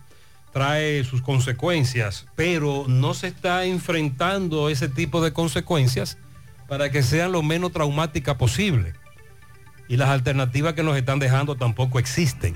[0.54, 6.20] trae sus consecuencias, pero no se está enfrentando ese tipo de consecuencias
[6.68, 8.94] para que sean lo menos traumáticas posible.
[9.88, 12.56] Y las alternativas que nos están dejando tampoco existen.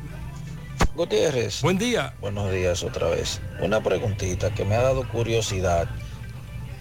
[0.96, 1.64] Gutiérrez.
[1.64, 2.14] Buen día.
[2.22, 3.42] Buenos días otra vez.
[3.60, 5.90] Una preguntita que me ha dado curiosidad.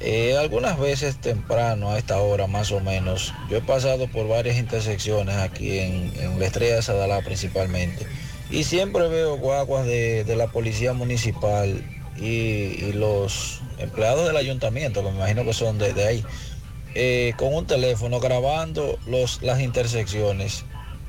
[0.04, 4.58] Eh, algunas veces temprano, a esta hora más o menos, yo he pasado por varias
[4.58, 8.06] intersecciones aquí en, en la estrella de Sadalá principalmente.
[8.50, 11.82] Y siempre veo guaguas de, la policía municipal
[12.18, 16.24] y, los empleados del ayuntamiento, que me imagino que son de ahí,
[16.94, 20.64] eh, con un teléfono grabando los, las intersecciones.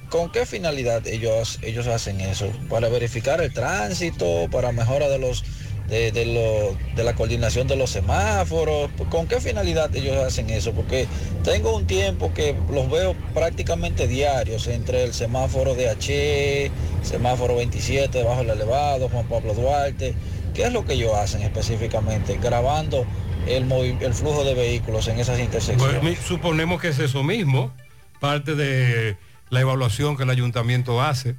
[0.09, 2.49] ¿Con qué finalidad ellos, ellos hacen eso?
[2.69, 4.47] ¿Para verificar el tránsito?
[4.49, 5.43] ¿Para mejora de los
[5.89, 8.89] de, lo- de la coordinación de los semáforos?
[9.09, 10.73] ¿Con qué finalidad ellos hacen eso?
[10.73, 11.07] Porque
[11.43, 16.71] tengo un tiempo que los veo prácticamente diarios entre el semáforo de H,
[17.03, 20.15] semáforo 27 debajo del elevado, Juan Pablo Duarte.
[20.53, 22.37] ¿Qué es lo que ellos hacen específicamente?
[22.41, 23.05] Grabando
[23.47, 26.01] el, el flujo de vehículos en esas intersecciones.
[26.03, 27.73] Mi- suponemos que es eso mismo,
[28.19, 29.17] parte de
[29.49, 31.35] la evaluación que el ayuntamiento hace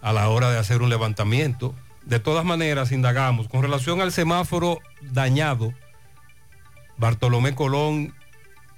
[0.00, 1.74] a la hora de hacer un levantamiento.
[2.08, 3.48] De todas maneras, indagamos.
[3.48, 5.74] Con relación al semáforo dañado,
[6.96, 8.14] Bartolomé Colón,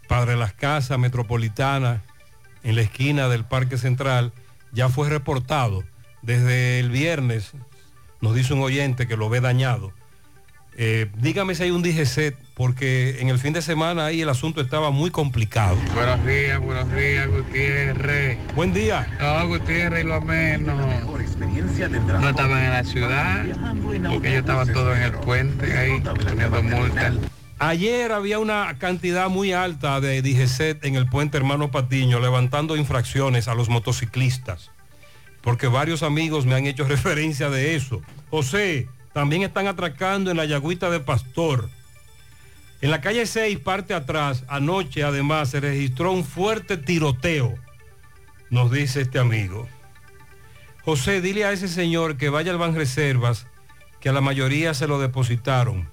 [0.09, 2.03] Padre Las Casas, Metropolitana,
[2.65, 4.33] en la esquina del Parque Central,
[4.73, 5.85] ya fue reportado.
[6.23, 7.53] Desde el viernes
[8.21, 9.93] nos dice un oyente que lo ve dañado.
[10.83, 14.63] Eh, dígame si hay un DGC, porque en el fin de semana ahí el asunto
[14.63, 15.77] estaba muy complicado.
[15.95, 18.39] Buenos días, buenos días, Gutiérrez.
[18.55, 19.07] Buen día.
[19.21, 20.75] No, Gutiérrez, y lo menos.
[20.79, 23.45] No estaban en la ciudad,
[24.11, 27.13] porque ellos estaban todos en el puente ahí, poniendo multas.
[27.59, 33.49] Ayer había una cantidad muy alta de DGC en el puente Hermano Patiño, levantando infracciones
[33.49, 34.71] a los motociclistas,
[35.43, 38.01] porque varios amigos me han hecho referencia de eso.
[38.31, 41.69] José, también están atracando en la Yagüita de Pastor.
[42.81, 47.55] En la calle 6, parte atrás, anoche además se registró un fuerte tiroteo,
[48.49, 49.69] nos dice este amigo.
[50.83, 53.47] José, dile a ese señor que vaya al Banreservas,
[54.01, 55.91] que a la mayoría se lo depositaron.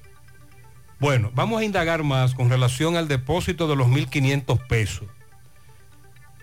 [1.00, 5.08] Bueno, vamos a indagar más con relación al depósito de los 1.500 pesos,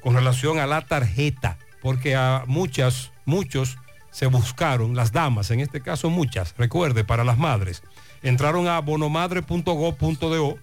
[0.02, 3.78] con relación a la tarjeta, porque a muchas, muchos
[4.14, 7.82] se buscaron, las damas, en este caso muchas, recuerde, para las madres,
[8.22, 10.58] entraron a bonomadre.gov.do,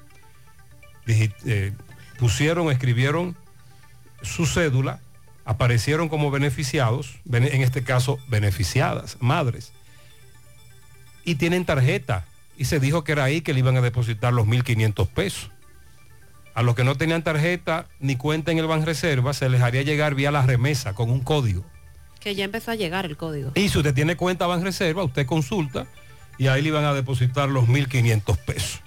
[1.07, 1.73] eh,
[2.17, 3.35] pusieron, escribieron
[4.21, 5.01] su cédula,
[5.43, 9.73] aparecieron como beneficiados, bene- en este caso beneficiadas, madres,
[11.25, 12.23] y tienen tarjeta,
[12.57, 15.51] y se dijo que era ahí que le iban a depositar los 1.500 pesos.
[16.53, 20.15] A los que no tenían tarjeta ni cuenta en el Banreserva, se les haría llegar
[20.15, 21.65] vía la remesa con un código.
[22.21, 23.51] Que ya empezó a llegar el código.
[23.55, 25.87] Y si usted tiene cuenta Banreserva, usted consulta
[26.37, 28.81] y ahí le iban a depositar los 1.500 pesos.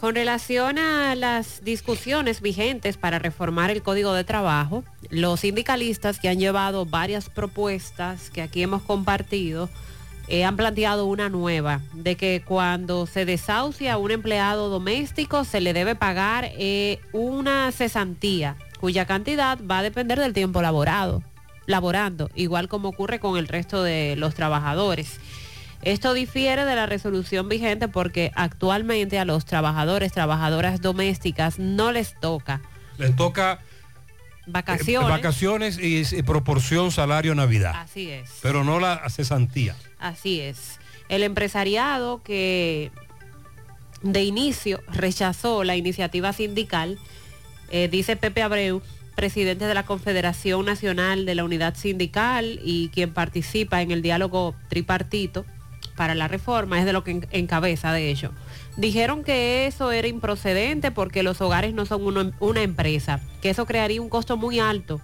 [0.00, 6.30] Con relación a las discusiones vigentes para reformar el Código de Trabajo, los sindicalistas que
[6.30, 9.68] han llevado varias propuestas que aquí hemos compartido,
[10.26, 15.60] eh, han planteado una nueva, de que cuando se desahucia a un empleado doméstico se
[15.60, 21.22] le debe pagar eh, una cesantía, cuya cantidad va a depender del tiempo laborado,
[21.70, 25.18] laborando, igual como ocurre con el resto de los trabajadores.
[25.82, 32.18] Esto difiere de la resolución vigente porque actualmente a los trabajadores, trabajadoras domésticas no les
[32.20, 32.60] toca
[32.98, 33.60] Les toca
[34.46, 35.08] vacaciones.
[35.08, 38.30] vacaciones y, y proporción salario Navidad, Así es.
[38.42, 39.74] pero no la cesantía.
[39.98, 40.78] Así es.
[41.08, 42.90] El empresariado que
[44.02, 46.98] de inicio rechazó la iniciativa sindical,
[47.70, 48.82] eh, dice Pepe Abreu,
[49.24, 54.54] presidente de la Confederación Nacional de la Unidad Sindical y quien participa en el diálogo
[54.70, 55.44] tripartito
[55.94, 58.30] para la reforma, es de lo que en- encabeza de ello.
[58.78, 63.66] Dijeron que eso era improcedente porque los hogares no son uno- una empresa, que eso
[63.66, 65.02] crearía un costo muy alto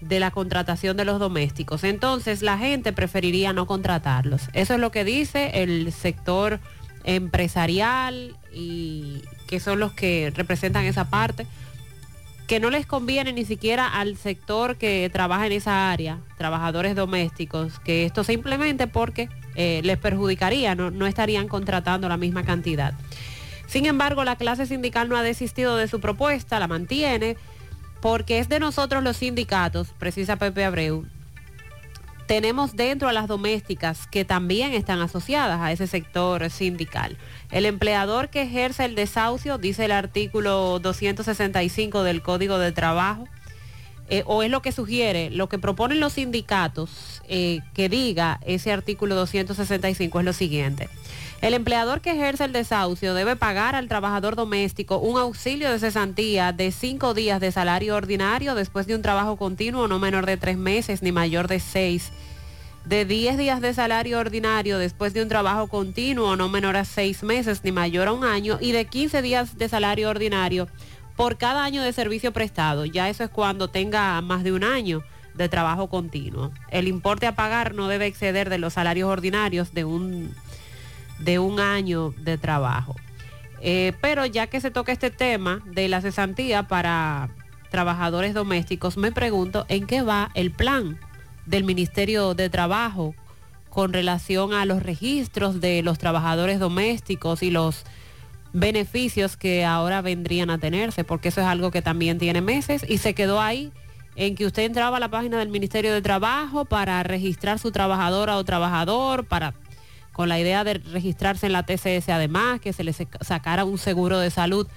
[0.00, 1.82] de la contratación de los domésticos.
[1.82, 4.42] Entonces la gente preferiría no contratarlos.
[4.52, 6.60] Eso es lo que dice el sector
[7.02, 11.44] empresarial y que son los que representan esa parte,
[12.52, 17.78] que no les conviene ni siquiera al sector que trabaja en esa área, trabajadores domésticos,
[17.78, 22.92] que esto se implemente porque eh, les perjudicaría, no, no estarían contratando la misma cantidad.
[23.68, 27.38] Sin embargo, la clase sindical no ha desistido de su propuesta, la mantiene,
[28.02, 31.06] porque es de nosotros los sindicatos, precisa Pepe Abreu,
[32.26, 37.18] tenemos dentro a las domésticas que también están asociadas a ese sector sindical.
[37.52, 43.28] El empleador que ejerce el desahucio, dice el artículo 265 del Código de Trabajo,
[44.08, 48.72] eh, o es lo que sugiere, lo que proponen los sindicatos eh, que diga ese
[48.72, 50.88] artículo 265 es lo siguiente.
[51.42, 56.52] El empleador que ejerce el desahucio debe pagar al trabajador doméstico un auxilio de cesantía
[56.52, 60.56] de cinco días de salario ordinario después de un trabajo continuo no menor de tres
[60.56, 62.12] meses ni mayor de seis,
[62.84, 67.22] de 10 días de salario ordinario después de un trabajo continuo no menor a seis
[67.22, 70.68] meses ni mayor a un año y de 15 días de salario ordinario
[71.16, 72.84] por cada año de servicio prestado.
[72.84, 75.02] Ya eso es cuando tenga más de un año
[75.34, 76.50] de trabajo continuo.
[76.70, 80.34] El importe a pagar no debe exceder de los salarios ordinarios de un
[81.18, 82.96] de un año de trabajo.
[83.60, 87.30] Eh, pero ya que se toca este tema de la cesantía para
[87.70, 90.98] trabajadores domésticos, me pregunto en qué va el plan
[91.46, 93.14] del Ministerio de Trabajo
[93.70, 97.84] con relación a los registros de los trabajadores domésticos y los
[98.52, 102.98] beneficios que ahora vendrían a tenerse, porque eso es algo que también tiene meses y
[102.98, 103.72] se quedó ahí
[104.14, 108.36] en que usted entraba a la página del Ministerio de Trabajo para registrar su trabajadora
[108.36, 109.54] o trabajador, para
[110.12, 114.18] con la idea de registrarse en la TCS además, que se le sacara un seguro
[114.18, 114.68] de salud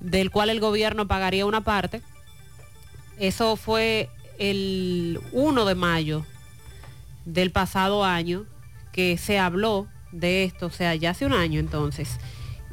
[0.00, 2.02] del cual el gobierno pagaría una parte.
[3.18, 6.24] Eso fue el 1 de mayo
[7.24, 8.44] del pasado año
[8.92, 12.18] que se habló de esto, o sea, ya hace un año entonces,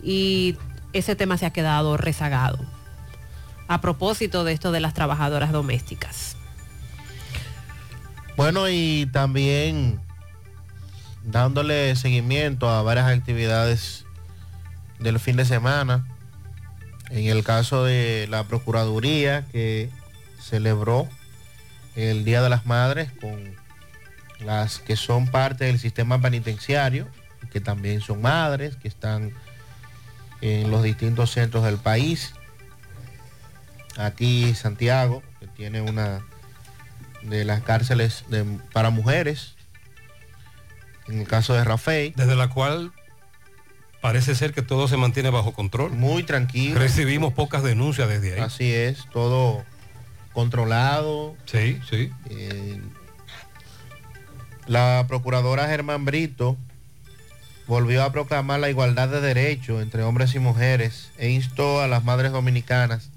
[0.01, 0.55] y
[0.93, 2.59] ese tema se ha quedado rezagado
[3.67, 6.37] a propósito de esto de las trabajadoras domésticas.
[8.35, 9.99] Bueno, y también
[11.23, 14.05] dándole seguimiento a varias actividades
[14.99, 16.05] del fin de semana.
[17.09, 19.89] En el caso de la Procuraduría que
[20.39, 21.07] celebró
[21.95, 23.55] el Día de las Madres con
[24.39, 27.07] las que son parte del sistema penitenciario,
[27.51, 29.31] que también son madres, que están
[30.41, 32.33] en los distintos centros del país.
[33.97, 36.21] Aquí Santiago, que tiene una
[37.21, 38.25] de las cárceles
[38.73, 39.55] para mujeres
[41.07, 42.13] en el caso de Rafael.
[42.15, 42.91] Desde la cual
[44.01, 45.91] parece ser que todo se mantiene bajo control.
[45.91, 46.79] Muy tranquilo.
[46.79, 48.39] Recibimos pocas denuncias desde ahí.
[48.41, 49.63] Así es, todo
[50.33, 51.35] controlado.
[51.45, 52.11] Sí, sí.
[52.29, 52.81] Eh,
[54.67, 56.57] la procuradora Germán Brito
[57.67, 62.03] volvió a proclamar la igualdad de derechos entre hombres y mujeres e instó a las
[62.03, 63.09] madres dominicanas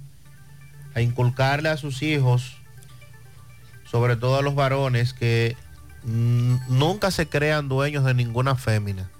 [0.95, 2.57] a inculcarle a sus hijos,
[3.85, 5.57] sobre todo a los varones, que
[6.05, 9.11] nunca se crean dueños de ninguna fémina.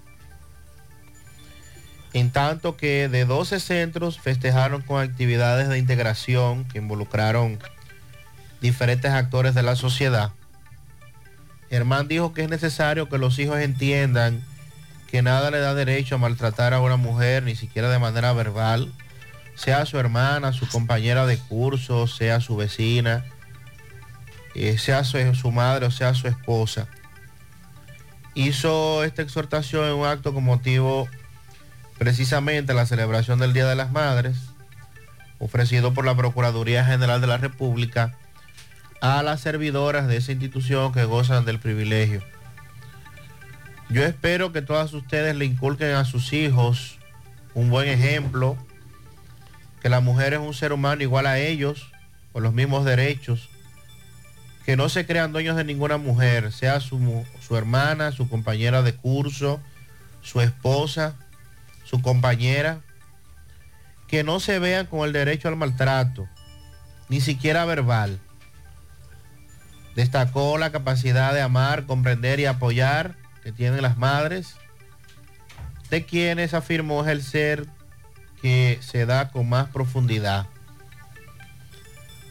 [2.13, 7.59] En tanto que de 12 centros festejaron con actividades de integración que involucraron
[8.61, 10.31] diferentes actores de la sociedad.
[11.69, 14.43] Germán dijo que es necesario que los hijos entiendan
[15.09, 18.91] que nada le da derecho a maltratar a una mujer, ni siquiera de manera verbal,
[19.55, 23.25] sea su hermana, su compañera de curso, sea su vecina
[24.59, 26.87] eh, sea su, madre o sea su esposa,
[28.33, 31.07] hizo esta exhortación en un acto con motivo
[31.99, 34.35] precisamente la celebración del Día de las Madres,
[35.37, 38.17] ofrecido por la Procuraduría General de la República
[39.01, 42.23] a las servidoras de esa institución que gozan del privilegio.
[43.89, 46.97] Yo espero que todas ustedes le inculquen a sus hijos
[47.53, 48.57] un buen ejemplo,
[49.81, 51.91] que la mujer es un ser humano igual a ellos,
[52.33, 53.49] con los mismos derechos,
[54.65, 58.93] que no se crean dueños de ninguna mujer, sea su, su hermana, su compañera de
[58.93, 59.61] curso,
[60.21, 61.15] su esposa,
[61.85, 62.81] su compañera,
[64.07, 66.27] que no se vean con el derecho al maltrato,
[67.07, 68.19] ni siquiera verbal.
[69.97, 74.53] Destacó la capacidad de amar, comprender y apoyar que tienen las madres,
[75.89, 77.65] de quienes afirmó es el ser
[78.39, 80.45] que se da con más profundidad.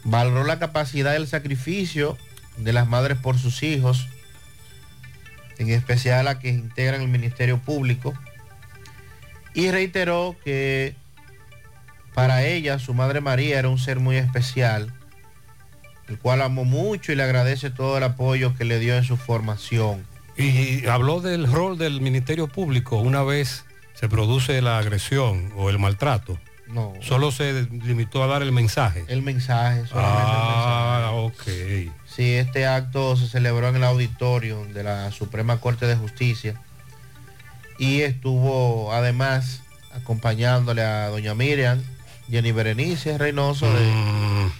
[0.05, 2.17] Valoró la capacidad del sacrificio
[2.55, 4.07] de las madres por sus hijos,
[5.57, 8.13] en especial a que integran el Ministerio Público,
[9.53, 10.95] y reiteró que
[12.13, 14.93] para ella su madre María era un ser muy especial,
[16.07, 19.17] el cual amó mucho y le agradece todo el apoyo que le dio en su
[19.17, 20.05] formación.
[20.37, 25.79] Y habló del rol del Ministerio Público una vez se produce la agresión o el
[25.79, 26.37] maltrato.
[26.67, 26.93] No.
[27.01, 29.05] Solo se limitó a dar el mensaje.
[29.07, 31.43] El mensaje, solamente Ah, ok.
[32.05, 36.59] Sí, este acto se celebró en el auditorio de la Suprema Corte de Justicia
[37.79, 39.61] y estuvo además
[39.93, 41.81] acompañándole a doña Miriam,
[42.29, 44.51] Jenny Berenice Reynoso de, persecu-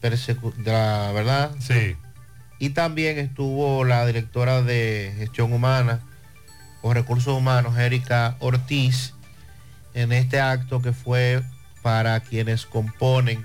[0.00, 1.50] de la verdad.
[1.60, 1.96] Sí.
[2.58, 6.00] Y también estuvo la directora de gestión humana
[6.82, 9.12] o recursos humanos, Erika Ortiz,
[9.94, 11.42] en este acto que fue
[11.82, 13.44] para quienes componen,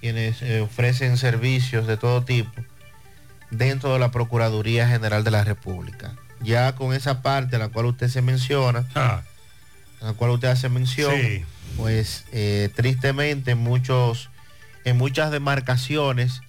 [0.00, 2.50] quienes eh, ofrecen servicios de todo tipo
[3.50, 6.14] dentro de la Procuraduría General de la República.
[6.40, 9.22] Ya con esa parte a la cual usted se menciona, a
[10.00, 11.44] la cual usted hace mención, Sí.
[11.76, 14.28] pues eh, tristemente en muchos,
[14.86, 16.40] en muchas demarcaciones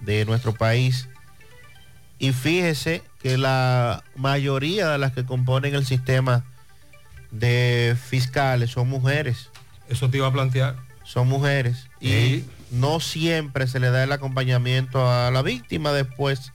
[0.00, 1.08] de nuestro país,
[2.18, 6.44] y fíjese que la mayoría de las que componen el sistema
[7.30, 9.48] de fiscales son mujeres.
[9.88, 10.76] Eso te iba a plantear.
[11.04, 11.88] Son mujeres.
[12.00, 16.52] Y no siempre se le da el acompañamiento a la víctima después.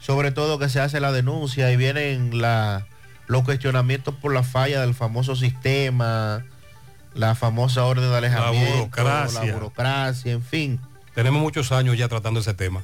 [0.00, 2.86] Sobre todo que se hace la denuncia y vienen la-
[3.26, 6.44] los cuestionamientos por la falla del famoso sistema,
[7.14, 9.44] la famosa orden de alejamiento, burocracia.
[9.44, 10.80] la burocracia, en fin.
[11.14, 12.82] Tenemos muchos años ya tratando ese tema.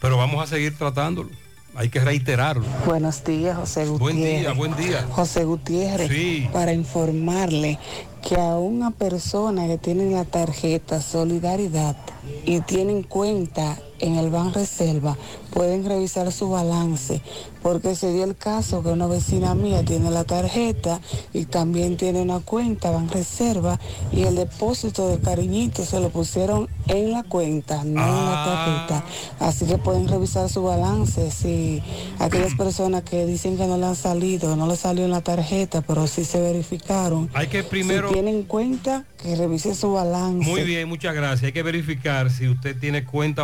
[0.00, 1.30] Pero vamos a seguir tratándolo.
[1.74, 2.64] Hay que reiterarlo.
[2.86, 4.00] Buenos días, José Gutiérrez.
[4.00, 5.06] Buen día, buen día.
[5.10, 6.48] José Gutiérrez, Sí.
[6.52, 7.78] para informarle
[8.26, 11.96] que a una persona que tiene la tarjeta Solidaridad
[12.44, 15.16] y tienen cuenta en el Ban Reserva,
[15.52, 17.20] pueden revisar su balance,
[17.62, 21.00] porque se dio el caso que una vecina mía tiene la tarjeta
[21.32, 23.78] y también tiene una cuenta Ban Reserva
[24.12, 29.04] y el depósito de cariñito se lo pusieron en la cuenta, no en la tarjeta.
[29.40, 31.30] Así que pueden revisar su balance.
[31.30, 31.82] Si
[32.18, 35.80] aquellas personas que dicen que no le han salido, no le salió en la tarjeta,
[35.82, 37.28] pero sí se verificaron.
[37.34, 40.48] Hay que primero- Si tienen cuenta, que revise su balance.
[40.48, 41.42] Muy bien, muchas gracias.
[41.44, 43.42] Hay que verificar si usted tiene cuenta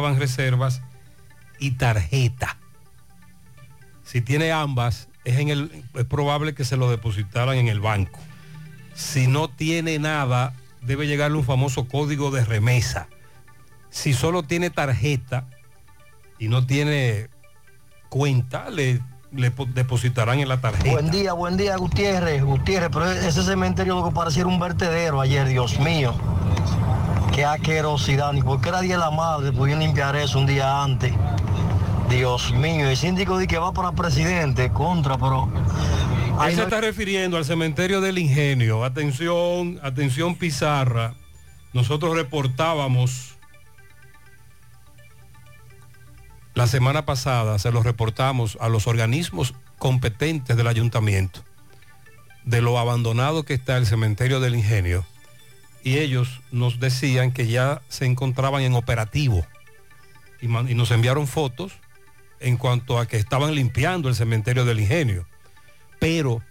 [0.51, 0.83] Banreservas
[1.59, 2.57] y tarjeta.
[4.05, 8.21] Si tiene ambas, es, en el, es probable que se lo depositaran en el banco.
[8.95, 13.09] Si no tiene nada, debe llegarle un famoso código de remesa.
[13.91, 15.47] Si solo tiene tarjeta
[16.39, 17.29] y no tiene
[18.11, 19.01] cuenta, le,
[19.33, 20.91] le po- depositarán en la tarjeta.
[20.91, 22.43] Buen día, buen día, Gutiérrez.
[22.43, 26.15] Gutiérrez, pero ese cementerio lo que pareciera un vertedero ayer, Dios mío.
[27.35, 31.13] Qué asquerosidad, ni porque era día de la madre, pudieron limpiar eso un día antes.
[32.09, 35.49] Dios mío, el síndico dice que va para presidente, contra, pero...
[36.39, 38.85] Ahí se no- está refiriendo al cementerio del ingenio.
[38.85, 41.15] Atención, atención Pizarra.
[41.73, 43.37] Nosotros reportábamos
[46.55, 51.41] la semana pasada, se lo reportamos a los organismos competentes del ayuntamiento
[52.45, 55.05] de lo abandonado que está el cementerio del ingenio.
[55.85, 59.47] Y ellos nos decían que ya se encontraban en operativo.
[60.41, 61.73] Y, nos enviaron fotos
[62.41, 65.27] en cuanto a que estaban limpiando el cementerio del ingenio
[66.05, 66.43] pero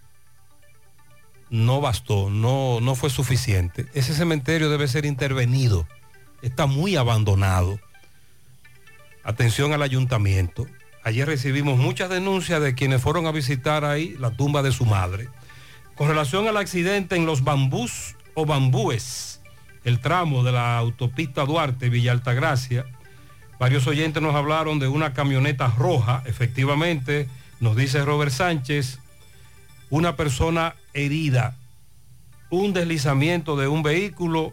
[1.48, 3.86] no bastó, no, no fue suficiente.
[3.94, 5.86] Ese cementerio debe ser intervenido,
[6.42, 7.78] está muy abandonado.
[9.22, 10.66] Atención al ayuntamiento.
[11.04, 15.28] Ayer recibimos muchas denuncias de quienes fueron a visitar ahí la tumba de su madre.
[15.94, 19.40] Con relación al accidente en los bambús o bambúes,
[19.84, 22.84] el tramo de la autopista Duarte, Villa Altagracia,
[23.58, 27.28] varios oyentes nos hablaron de una camioneta roja, efectivamente,
[27.60, 28.98] nos dice Robert Sánchez,
[29.90, 31.56] una persona herida,
[32.50, 34.52] un deslizamiento de un vehículo,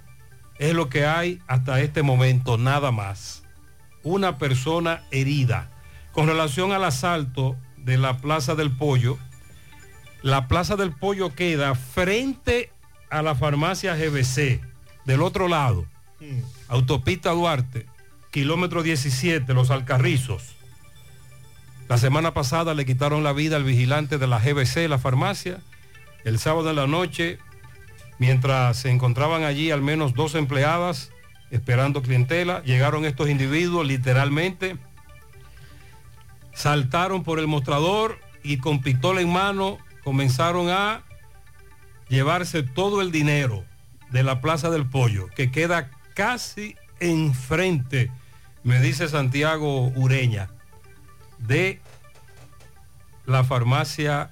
[0.59, 3.43] es lo que hay hasta este momento, nada más.
[4.03, 5.69] Una persona herida.
[6.11, 9.17] Con relación al asalto de la Plaza del Pollo,
[10.21, 12.71] la Plaza del Pollo queda frente
[13.11, 14.61] a la farmacia GBC,
[15.05, 15.85] del otro lado,
[16.69, 17.85] autopista Duarte,
[18.31, 20.55] kilómetro 17, Los Alcarrizos.
[21.89, 25.59] La semana pasada le quitaron la vida al vigilante de la GBC, la farmacia.
[26.23, 27.37] El sábado en la noche,
[28.17, 31.11] mientras se encontraban allí al menos dos empleadas
[31.49, 34.77] esperando clientela, llegaron estos individuos literalmente,
[36.53, 41.03] saltaron por el mostrador y con pistola en mano comenzaron a
[42.11, 43.63] llevarse todo el dinero
[44.11, 48.11] de la Plaza del Pollo, que queda casi enfrente,
[48.63, 50.49] me dice Santiago Ureña,
[51.39, 51.79] de
[53.25, 54.31] la farmacia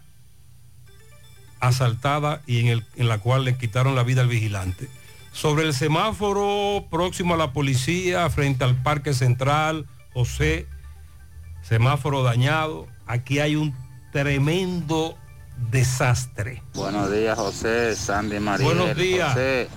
[1.61, 4.89] asaltada y en, el- en la cual le quitaron la vida al vigilante.
[5.31, 10.67] Sobre el semáforo próximo a la policía, frente al Parque Central, José,
[11.61, 13.73] semáforo dañado, aquí hay un
[14.11, 15.17] tremendo
[15.71, 16.63] desastre.
[16.73, 18.65] Buenos días, José, Sandy María.
[18.65, 19.29] Buenos días.
[19.29, 19.69] José,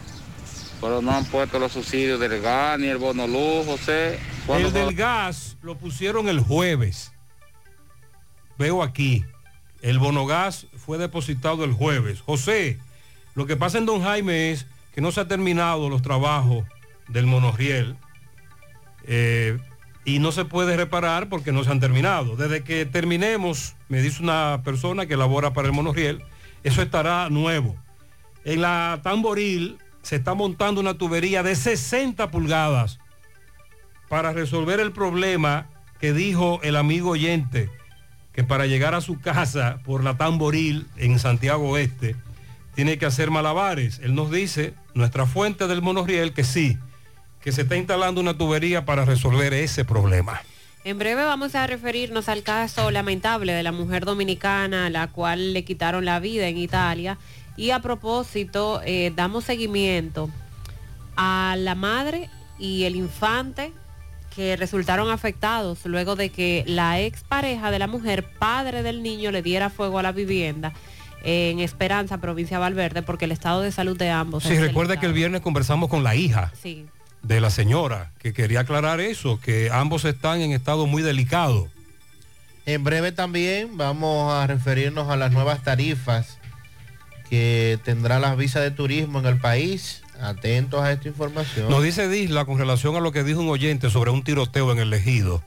[0.80, 4.18] pero no han puesto los subsidios del gas ni el bono luz, José.
[4.46, 7.12] ¿Cuándo El del gas lo pusieron el jueves.
[8.58, 9.24] Veo aquí.
[9.80, 12.20] El bonogas fue depositado el jueves.
[12.20, 12.78] José,
[13.34, 16.64] lo que pasa en Don Jaime es que no se han terminado los trabajos
[17.08, 17.96] del monorriel
[19.04, 19.58] eh,
[20.04, 22.36] y no se puede reparar porque no se han terminado.
[22.36, 26.22] Desde que terminemos, me dice una persona que labora para el monorriel,
[26.64, 27.76] eso estará nuevo.
[28.44, 32.98] En la Tamboril se está montando una tubería de 60 pulgadas
[34.08, 35.68] para resolver el problema
[36.00, 37.70] que dijo el amigo oyente,
[38.32, 42.16] que para llegar a su casa por la Tamboril en Santiago Oeste,
[42.74, 44.00] tiene que hacer malabares.
[44.02, 46.78] Él nos dice, nuestra fuente del monorriel, que sí,
[47.42, 50.40] que se está instalando una tubería para resolver ese problema.
[50.84, 55.52] En breve vamos a referirnos al caso lamentable de la mujer dominicana a la cual
[55.52, 57.18] le quitaron la vida en Italia.
[57.56, 60.30] Y a propósito, eh, damos seguimiento
[61.16, 63.72] a la madre y el infante
[64.34, 69.42] que resultaron afectados luego de que la expareja de la mujer, padre del niño, le
[69.42, 70.72] diera fuego a la vivienda
[71.22, 74.42] en Esperanza, provincia de Valverde, porque el estado de salud de ambos.
[74.42, 76.86] Sí, recuerda que el viernes conversamos con la hija Sí.
[77.22, 81.68] De la señora, que quería aclarar eso, que ambos están en estado muy delicado.
[82.66, 86.38] En breve también vamos a referirnos a las nuevas tarifas
[87.28, 90.02] que tendrá las visas de turismo en el país.
[90.20, 91.68] Atentos a esta información.
[91.68, 94.78] Nos dice Disla con relación a lo que dijo un oyente sobre un tiroteo en
[94.78, 95.42] el ejido.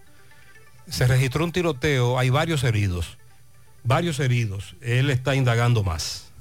[0.89, 3.17] Se registró un tiroteo, hay varios heridos.
[3.83, 4.75] Varios heridos.
[4.81, 6.31] Él está indagando más.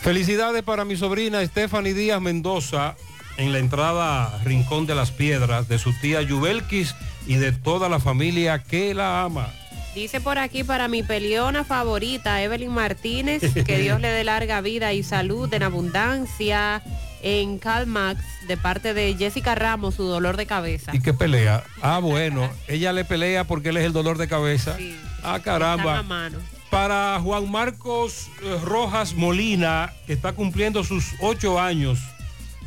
[0.00, 2.96] Felicidades para mi sobrina Stephanie Díaz Mendoza
[3.36, 6.94] en la entrada Rincón de las Piedras de su tía Yubelkis
[7.26, 9.48] y de toda la familia que la ama.
[9.94, 14.92] Dice por aquí para mi peleona favorita, Evelyn Martínez, que Dios le dé larga vida
[14.92, 16.82] y salud en abundancia
[17.22, 20.92] en Calmax de parte de Jessica Ramos, su dolor de cabeza.
[20.94, 21.64] ¿Y qué pelea?
[21.82, 24.76] Ah, bueno, ella le pelea porque él es el dolor de cabeza.
[25.22, 26.02] Ah, a caramba.
[26.02, 26.38] mano.
[26.70, 31.98] Para Juan Marcos eh, Rojas Molina, que está cumpliendo sus ocho años,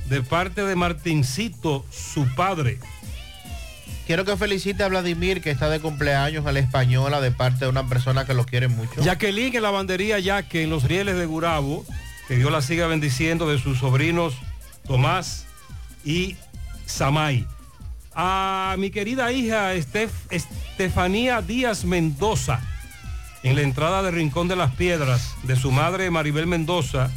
[0.10, 2.80] de parte de Martincito, su padre.
[4.08, 7.70] Quiero que felicite a Vladimir, que está de cumpleaños a la española, de parte de
[7.70, 9.02] una persona que lo quiere mucho.
[9.04, 11.86] Jacqueline en la bandería Yaque, en los rieles de Gurabo,
[12.28, 14.34] que Dios la siga bendiciendo de sus sobrinos
[14.88, 15.46] Tomás
[16.04, 16.36] y
[16.88, 17.46] Samay.
[18.14, 22.60] A mi querida hija Estef- Estefanía Díaz Mendoza,
[23.44, 27.10] en la entrada de Rincón de las Piedras, de su madre Maribel Mendoza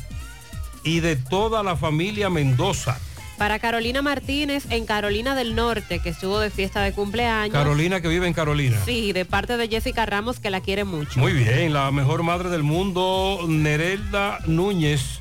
[0.83, 2.99] y de toda la familia Mendoza.
[3.39, 7.53] Para Carolina Martínez en Carolina del Norte, que estuvo de fiesta de cumpleaños.
[7.53, 8.79] Carolina que vive en Carolina.
[8.85, 11.19] Sí, de parte de Jessica Ramos, que la quiere mucho.
[11.19, 15.21] Muy bien, la mejor madre del mundo, Nereida Núñez,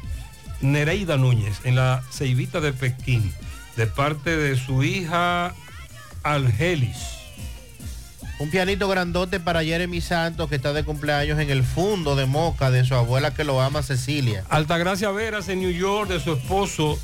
[0.61, 3.34] Nereida Núñez, en la Ceibita de Pekín,
[3.77, 5.55] de parte de su hija
[6.21, 7.22] Algelis.
[8.44, 12.72] Un pianito grandote para Jeremy Santos, que está de cumpleaños en el fondo de Moca,
[12.72, 14.44] de su abuela que lo ama, Cecilia.
[14.49, 16.99] Altagracia Veras en New York, de su esposo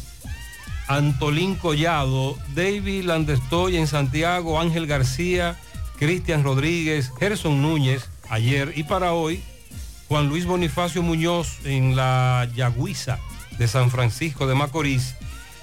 [0.89, 5.55] Antolín Collado, David Landestoy en Santiago, Ángel García,
[5.97, 9.41] Cristian Rodríguez, Gerson Núñez, ayer y para hoy,
[10.09, 13.17] Juan Luis Bonifacio Muñoz en la Yagüiza
[13.57, 15.15] de San Francisco de Macorís.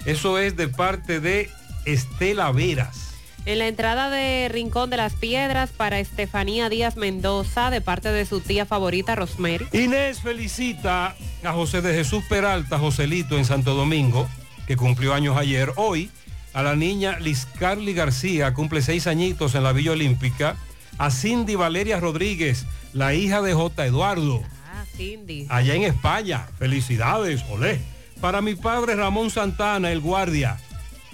[0.07, 1.51] Eso es de parte de
[1.85, 3.06] Estela Veras.
[3.47, 8.27] En la entrada de Rincón de las Piedras para Estefanía Díaz Mendoza, de parte de
[8.27, 9.67] su tía favorita Rosemary.
[9.73, 11.15] Inés felicita
[11.45, 14.29] a José de Jesús Peralta, Joselito en Santo Domingo,
[14.67, 15.71] que cumplió años ayer.
[15.77, 16.11] Hoy
[16.55, 20.57] a la niña Liz Carly García, cumple seis añitos en la Villa Olímpica.
[20.99, 22.65] A Cindy Valeria Rodríguez,
[22.95, 23.85] la hija de J.
[23.87, 24.43] Eduardo,
[24.73, 25.47] Ah, Cindy.
[25.51, 26.49] allá en España.
[26.59, 27.79] Felicidades, olé.
[28.21, 30.57] Para mi padre Ramón Santana, el guardia,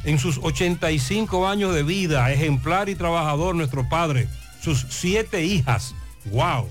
[0.04, 4.28] en sus 85 años de vida, ejemplar y trabajador nuestro padre,
[4.60, 5.94] sus siete hijas.
[6.26, 6.70] ¡Wow!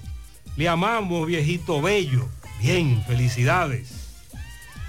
[0.58, 2.28] Le amamos, viejito bello.
[2.60, 4.02] Bien, felicidades.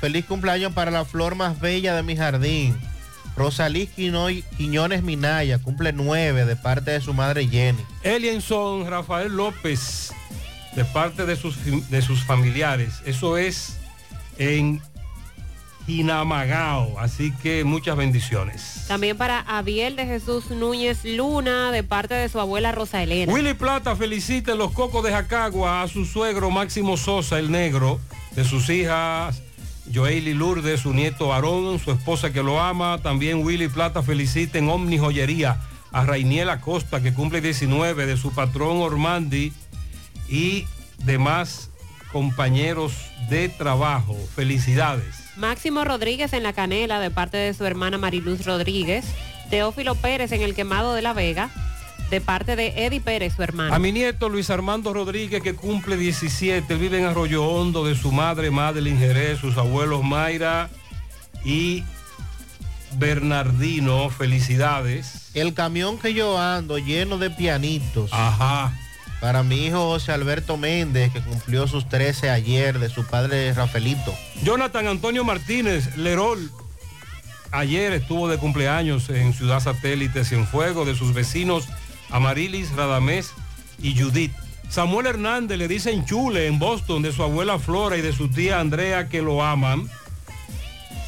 [0.01, 2.77] Feliz cumpleaños para la flor más bella de mi jardín.
[3.37, 7.83] Rosalí Quiñones Minaya, cumple nueve de parte de su madre Jenny.
[8.03, 10.13] Elienson Rafael López,
[10.77, 11.57] de parte de sus,
[11.89, 13.01] de sus familiares.
[13.07, 13.79] Eso es
[14.37, 14.83] en
[15.87, 16.99] Jinamagao.
[16.99, 18.85] Así que muchas bendiciones.
[18.89, 23.33] También para Abiel de Jesús Núñez Luna, de parte de su abuela Rosa Elena.
[23.33, 28.01] Willy Plata felicita en los cocos de Jacagua a su suegro Máximo Sosa, el negro,
[28.35, 29.43] de sus hijas
[29.93, 32.99] Joely Lourdes, su nieto Aarón, su esposa que lo ama.
[33.03, 35.61] También Willy Plata felicita en Omni Joyería
[35.93, 39.53] a Rainiel Acosta, que cumple 19, de su patrón Ormandi
[40.29, 40.67] y
[40.99, 41.71] demás
[42.13, 42.93] compañeros
[43.29, 44.17] de trabajo.
[44.35, 45.22] Felicidades.
[45.37, 49.05] Máximo Rodríguez en la canela de parte de su hermana Mariluz Rodríguez.
[49.51, 51.51] Teófilo Pérez en el quemado de la Vega
[52.13, 53.75] de parte de Eddie Pérez, su hermano.
[53.75, 57.95] A mi nieto Luis Armando Rodríguez, que cumple 17, él vive en Arroyo Hondo, de
[57.95, 60.69] su madre Madeline Jerez, sus abuelos Mayra
[61.43, 61.85] y
[62.99, 65.31] Bernardino, felicidades.
[65.33, 68.11] El camión que yo ando lleno de pianitos.
[68.13, 68.75] Ajá.
[69.23, 74.13] Para mi hijo José Alberto Méndez, que cumplió sus 13 ayer, de su padre Rafaelito.
[74.43, 76.51] Jonathan Antonio Martínez, Lerol,
[77.53, 81.69] ayer estuvo de cumpleaños en Ciudad Satélite Cienfuegos, de sus vecinos
[82.11, 83.31] Amarilis, Radamés
[83.81, 84.33] y Judith.
[84.69, 88.59] Samuel Hernández le dicen chule en Boston de su abuela Flora y de su tía
[88.59, 89.89] Andrea que lo aman.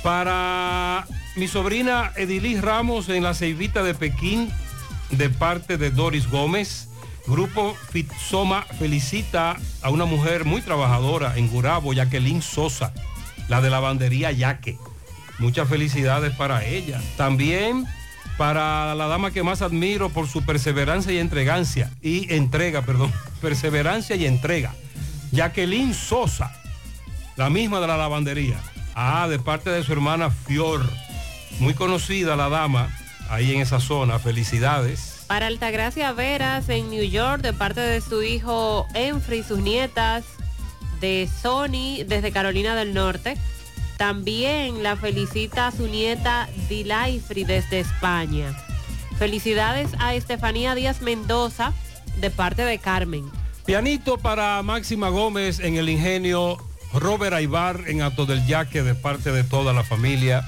[0.05, 1.05] Para
[1.35, 4.53] mi sobrina Edilis Ramos en la Ceibita de Pekín
[5.11, 6.91] de parte de Doris Gómez.
[7.27, 12.93] Grupo Fitsoma felicita a una mujer muy trabajadora en Gurabo, Jacqueline Sosa,
[13.49, 14.79] la de la bandería Yaque.
[15.39, 17.01] Muchas felicidades para ella.
[17.17, 17.87] También
[18.37, 24.17] para la dama que más admiro por su perseverancia y entregancia y entrega, perdón, perseverancia
[24.17, 24.75] y entrega.
[25.33, 26.53] Jacqueline Sosa,
[27.37, 28.61] la misma de la lavandería.
[28.95, 30.83] Ah, de parte de su hermana Fior,
[31.59, 32.89] muy conocida la dama
[33.31, 34.19] ahí en esa zona.
[34.19, 35.14] Felicidades.
[35.27, 40.25] Para Altagracia Veras en New York de parte de su hijo Enfri y sus nietas
[41.01, 43.37] de Sony desde Carolina del Norte.
[43.97, 48.55] También la felicita a su nieta Dilaifri desde España.
[49.19, 51.73] Felicidades a Estefanía Díaz Mendoza
[52.21, 53.25] de parte de Carmen.
[53.65, 56.59] Pianito para Máxima Gómez en el ingenio
[56.93, 60.45] Robert Aibar en Ato del Yaque de parte de toda la familia.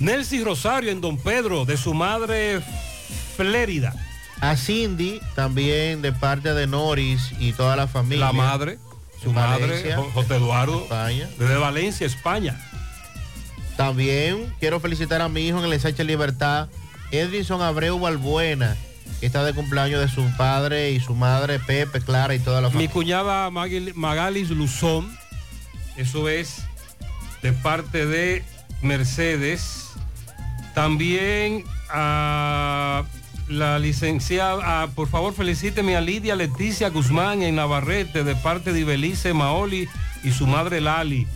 [0.00, 2.60] Nelcy Rosario en Don Pedro de su madre
[3.36, 3.94] Flérida.
[4.40, 8.26] A Cindy también de parte de Noris y toda la familia.
[8.26, 8.78] La madre,
[9.22, 11.28] su madre, José Eduardo, España.
[11.38, 12.56] desde Valencia, España.
[13.76, 16.68] También quiero felicitar a mi hijo en el ensanche Libertad,
[17.10, 18.76] Edrinson Abreu Balbuena,
[19.20, 22.68] que está de cumpleaños de su padre y su madre, Pepe, Clara y toda la
[22.68, 22.92] Mi familia.
[22.92, 25.16] cuñada Magil- Magalis Luzón,
[25.96, 26.62] eso es
[27.42, 28.44] de parte de
[28.82, 29.84] Mercedes.
[30.74, 33.04] También a
[33.48, 38.80] la licenciada, a- por favor felicíteme a Lidia Leticia Guzmán en Navarrete de parte de
[38.80, 39.88] Ibelice Maoli
[40.22, 41.26] y su madre Lali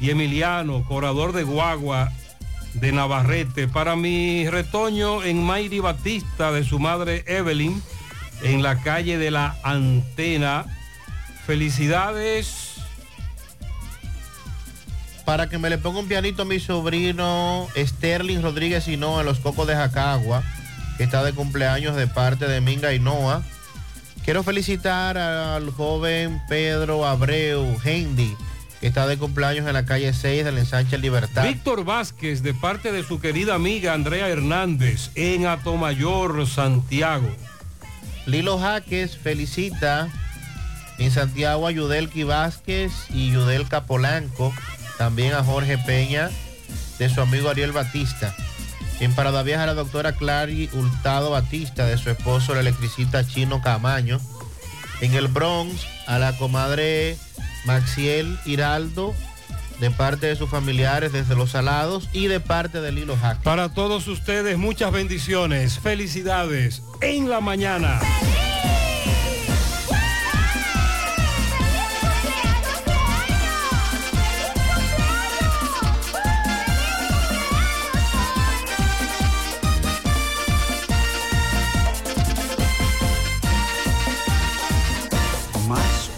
[0.00, 2.12] y Emiliano, corador de Guagua
[2.74, 3.68] de Navarrete.
[3.68, 7.82] Para mi retoño en Mayri Batista de su madre Evelyn
[8.42, 10.64] en la calle de la Antena.
[11.46, 12.68] Felicidades.
[15.24, 19.38] Para que me le ponga un pianito a mi sobrino Sterling Rodríguez Hinoa en los
[19.38, 20.42] Cocos de Jacagua,
[20.96, 23.42] que está de cumpleaños de parte de Minga Hinoa.
[24.24, 28.36] Quiero felicitar al joven Pedro Abreu Hendy,
[28.80, 31.44] que está de cumpleaños en la calle 6 del ensanche Libertad.
[31.44, 37.28] Víctor Vázquez de parte de su querida amiga Andrea Hernández en Atomayor, Santiago.
[38.26, 40.08] Lilo Jaques felicita
[40.98, 44.54] en Santiago a Yudelki Vázquez y Yudelka Polanco,
[44.98, 46.30] también a Jorge Peña
[46.98, 48.34] de su amigo Ariel Batista.
[49.00, 53.60] En Parada Vieja a la doctora Clary Hurtado Batista de su esposo el electricista Chino
[53.60, 54.20] Camaño.
[55.00, 57.16] En el Bronx a la comadre
[57.64, 59.14] Maxiel Hiraldo
[59.80, 63.42] de parte de sus familiares desde Los Salados y de parte de Lilo Jaques.
[63.42, 67.98] Para todos ustedes, muchas bendiciones, felicidades en la mañana.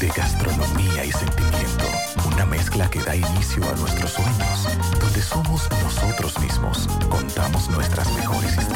[0.00, 1.84] de gastronomía y sentimiento.
[2.26, 4.68] Una mezcla que da inicio a nuestros sueños,
[5.00, 6.86] donde somos nosotros mismos.
[7.08, 8.75] Contamos nuestras mejores historias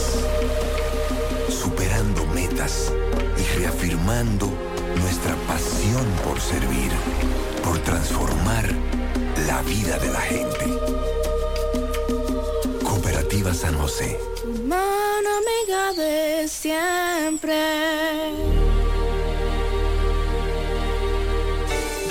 [1.61, 2.91] superando metas
[3.37, 4.47] y reafirmando
[4.99, 6.91] nuestra pasión por servir,
[7.63, 8.65] por transformar
[9.45, 10.65] la vida de la gente.
[12.83, 14.19] Cooperativa San José.
[14.65, 17.61] Mano amiga de siempre.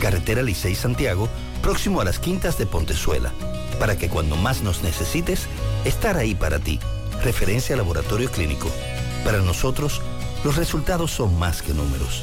[0.00, 1.28] Carretera Licey Santiago,
[1.60, 3.32] próximo a las Quintas de Pontezuela,
[3.80, 5.48] para que cuando más nos necesites,
[5.84, 6.78] estar ahí para ti.
[7.24, 8.70] Referencia Laboratorio Clínico.
[9.24, 10.02] Para nosotros,
[10.44, 12.22] los resultados son más que números.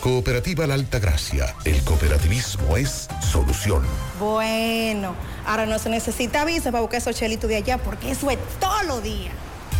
[0.00, 1.54] Cooperativa La Alta Gracia.
[1.64, 3.82] El cooperativismo es solución.
[4.20, 5.14] Bueno,
[5.44, 8.82] ahora no se necesita visa para buscar esos chelitos de allá porque eso es todo
[8.84, 9.30] lo día.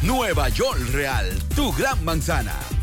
[0.02, 2.54] Nueva York Real, tu gran manzana.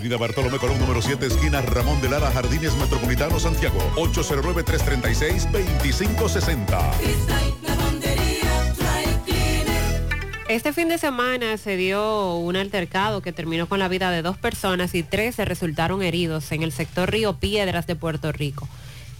[0.00, 3.78] Avenida Bartolomé Colón, número 7, esquina Ramón de Lara, Jardines Metropolitano, Santiago.
[3.96, 6.96] 809-336-2560.
[6.96, 10.06] Cristal Lavandería Dry Cleaner.
[10.48, 14.38] Este fin de semana se dio un altercado que terminó con la vida de dos
[14.38, 18.66] personas y tres se resultaron heridos en el sector Río Piedras de Puerto Rico,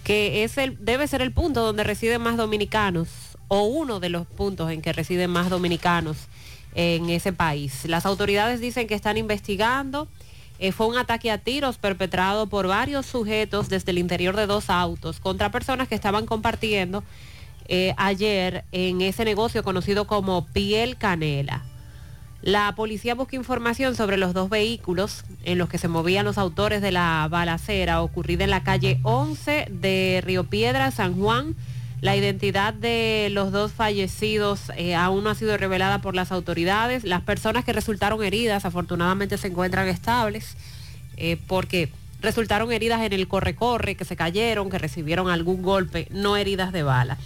[0.03, 3.11] que es el, debe ser el punto donde residen más dominicanos
[3.49, 6.17] o uno de los puntos en que residen más dominicanos
[6.75, 7.85] en ese país.
[7.85, 10.09] Las autoridades dicen que están investigando.
[10.63, 14.69] Eh, fue un ataque a tiros perpetrado por varios sujetos desde el interior de dos
[14.69, 17.03] autos contra personas que estaban compartiendo
[17.67, 21.65] eh, ayer en ese negocio conocido como Piel Canela.
[22.43, 26.83] La policía busca información sobre los dos vehículos en los que se movían los autores
[26.83, 31.57] de la balacera ocurrida en la calle 11 de Río Piedra, San Juan.
[32.01, 37.05] La identidad de los dos fallecidos eh, aún no ha sido revelada por las autoridades.
[37.05, 40.57] Las personas que resultaron heridas afortunadamente se encuentran estables
[41.19, 41.91] eh, porque
[42.21, 46.83] resultaron heridas en el corre-corre, que se cayeron, que recibieron algún golpe, no heridas de
[46.83, 47.19] bala.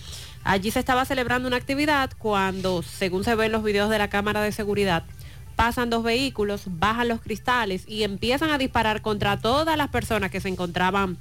[0.42, 4.10] Allí se estaba celebrando una actividad cuando, según se ve en los videos de la
[4.10, 5.04] cámara de seguridad,
[5.56, 10.40] pasan dos vehículos, bajan los cristales y empiezan a disparar contra todas las personas que
[10.40, 11.16] se encontraban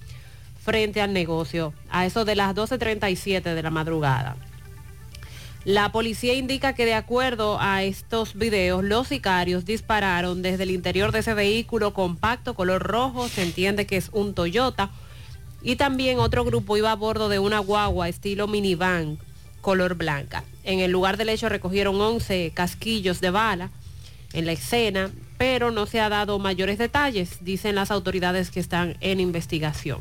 [0.63, 4.37] frente al negocio, a eso de las 12.37 de la madrugada.
[5.65, 11.11] La policía indica que de acuerdo a estos videos, los sicarios dispararon desde el interior
[11.11, 14.89] de ese vehículo compacto color rojo, se entiende que es un Toyota,
[15.61, 19.17] y también otro grupo iba a bordo de una guagua estilo minivan
[19.61, 20.43] color blanca.
[20.63, 23.69] En el lugar del hecho recogieron 11 casquillos de bala
[24.33, 28.97] en la escena, pero no se ha dado mayores detalles, dicen las autoridades que están
[28.99, 29.99] en investigación.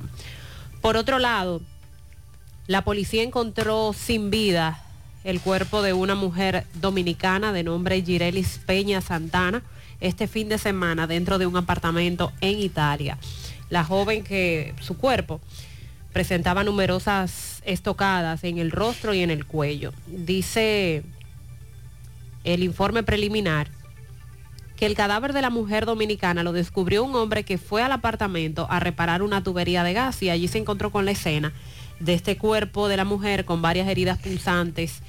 [0.82, 1.60] Por otro lado,
[2.66, 4.82] la policía encontró sin vida
[5.22, 9.62] el cuerpo de una mujer dominicana de nombre Girelis Peña Santana
[10.00, 13.16] este fin de semana dentro de un apartamento en Italia.
[13.70, 15.40] La joven que su cuerpo
[16.12, 19.92] presentaba numerosas estocadas en el rostro y en el cuello.
[20.08, 21.04] Dice
[22.42, 23.70] el informe preliminar
[24.82, 28.66] que el cadáver de la mujer dominicana lo descubrió un hombre que fue al apartamento
[28.68, 31.52] a reparar una tubería de gas y allí se encontró con la escena
[32.00, 35.02] de este cuerpo de la mujer con varias heridas punzantes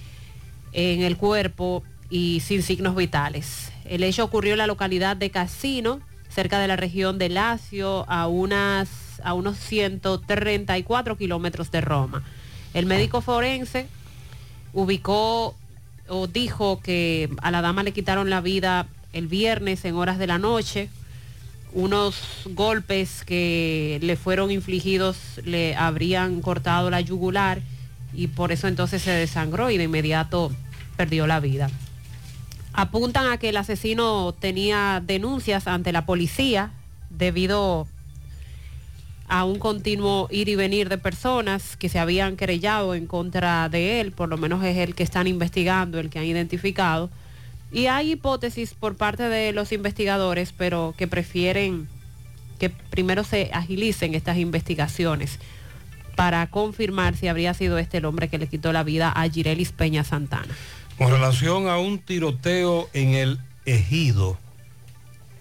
[0.73, 1.81] en el cuerpo
[2.11, 3.71] y sin signos vitales.
[3.85, 8.27] El hecho ocurrió en la localidad de Casino, cerca de la región de Lacio, a,
[8.27, 8.89] unas,
[9.23, 12.21] a unos 134 kilómetros de Roma.
[12.75, 13.87] El médico forense
[14.71, 15.55] ubicó
[16.07, 20.27] o dijo que a la dama le quitaron la vida el viernes en horas de
[20.27, 20.89] la noche.
[21.73, 22.15] Unos
[22.45, 27.61] golpes que le fueron infligidos le habrían cortado la yugular
[28.13, 30.51] y por eso entonces se desangró y de inmediato
[30.97, 31.69] perdió la vida.
[32.73, 36.71] Apuntan a que el asesino tenía denuncias ante la policía
[37.09, 37.87] debido
[39.27, 44.01] a un continuo ir y venir de personas que se habían querellado en contra de
[44.01, 47.09] él, por lo menos es el que están investigando, el que han identificado.
[47.73, 51.89] Y hay hipótesis por parte de los investigadores, pero que prefieren
[52.59, 55.39] que primero se agilicen estas investigaciones
[56.15, 59.71] para confirmar si habría sido este el hombre que le quitó la vida a Girelis
[59.71, 60.53] Peña Santana.
[60.99, 64.37] Con relación a un tiroteo en el ejido,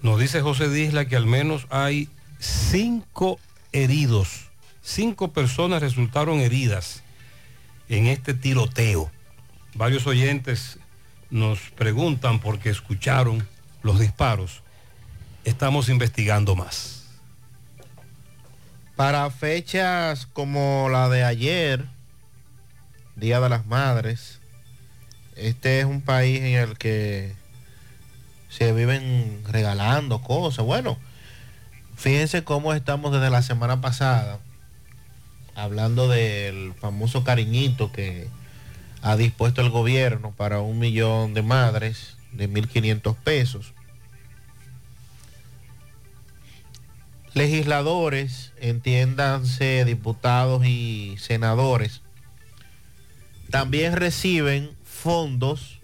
[0.00, 3.38] nos dice José Disla que al menos hay cinco
[3.72, 4.50] heridos,
[4.82, 7.02] cinco personas resultaron heridas
[7.90, 9.10] en este tiroteo.
[9.74, 10.78] Varios oyentes
[11.32, 13.48] nos preguntan porque escucharon
[13.82, 14.62] los disparos.
[15.44, 17.04] Estamos investigando más.
[18.96, 21.86] Para fechas como la de ayer,
[23.16, 24.40] Día de las Madres,
[25.34, 27.32] este es un país en el que
[28.50, 30.66] se viven regalando cosas.
[30.66, 30.98] Bueno,
[31.96, 34.38] fíjense cómo estamos desde la semana pasada
[35.54, 38.28] hablando del famoso cariñito que
[39.02, 43.74] ha dispuesto el gobierno para un millón de madres de 1.500 pesos.
[47.34, 52.02] Legisladores, entiéndanse diputados y senadores,
[53.50, 55.80] también reciben fondos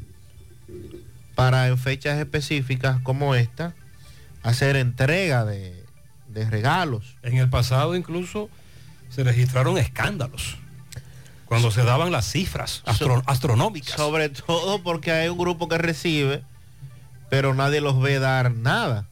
[1.34, 3.74] para en fechas específicas como esta
[4.42, 5.84] hacer entrega de,
[6.28, 7.16] de regalos.
[7.22, 8.48] En el pasado incluso
[9.08, 10.58] se registraron escándalos
[11.48, 13.96] cuando se daban las cifras astro- astronómicas.
[13.96, 16.42] Sobre todo porque hay un grupo que recibe,
[17.30, 19.08] pero nadie los ve dar nada.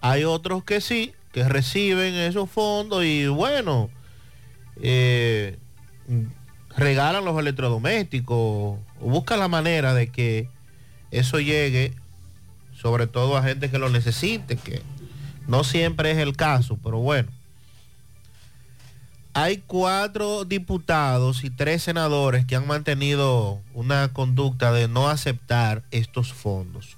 [0.00, 3.88] Hay otros que sí, que reciben esos fondos y bueno,
[4.82, 5.56] eh,
[6.76, 10.48] regalan los electrodomésticos, o buscan la manera de que
[11.10, 11.94] eso llegue,
[12.76, 14.82] sobre todo a gente que lo necesite, que
[15.46, 17.30] no siempre es el caso, pero bueno.
[19.36, 26.32] Hay cuatro diputados y tres senadores que han mantenido una conducta de no aceptar estos
[26.32, 26.96] fondos.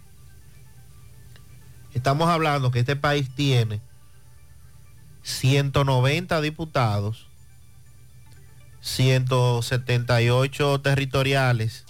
[1.95, 3.81] Estamos hablando que este país tiene
[5.23, 7.27] 190 diputados,
[8.83, 11.87] 178 territoriales,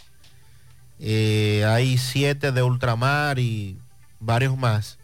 [1.00, 3.80] eh, hay 7 de ultramar y
[4.20, 5.00] varios más.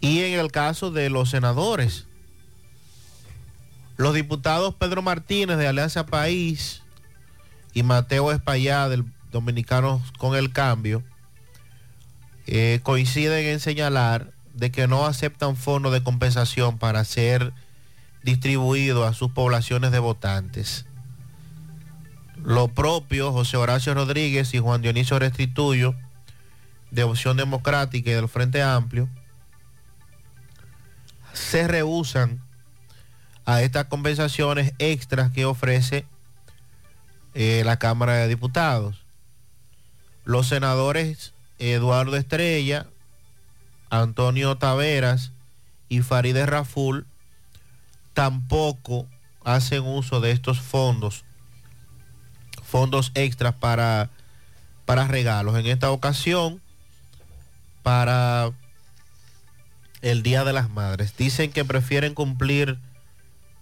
[0.00, 2.07] Y en el caso de los senadores,
[3.98, 6.82] los diputados Pedro Martínez de Alianza País
[7.74, 11.02] y Mateo Espaillá del Dominicanos con el Cambio
[12.46, 17.52] eh, coinciden en señalar de que no aceptan fondos de compensación para ser
[18.22, 20.86] distribuidos a sus poblaciones de votantes.
[22.36, 25.94] Lo propio José Horacio Rodríguez y Juan Dionisio Restituyo
[26.92, 29.08] de Opción Democrática y del Frente Amplio
[31.32, 32.47] se rehusan
[33.48, 36.04] a estas compensaciones extras que ofrece
[37.32, 39.06] eh, la Cámara de Diputados.
[40.26, 42.86] Los senadores Eduardo Estrella,
[43.88, 45.32] Antonio Taveras
[45.88, 47.06] y Farideh Raful
[48.12, 49.06] tampoco
[49.44, 51.24] hacen uso de estos fondos,
[52.62, 54.10] fondos extras para,
[54.84, 55.56] para regalos.
[55.56, 56.60] En esta ocasión,
[57.82, 58.52] para
[60.02, 61.16] el Día de las Madres.
[61.16, 62.78] Dicen que prefieren cumplir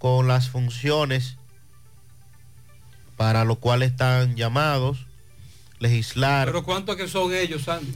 [0.06, 1.36] con las funciones
[3.16, 5.04] para lo cual están llamados,
[5.80, 6.46] legislar.
[6.46, 7.92] Pero ¿cuántos que son ellos, Sandy?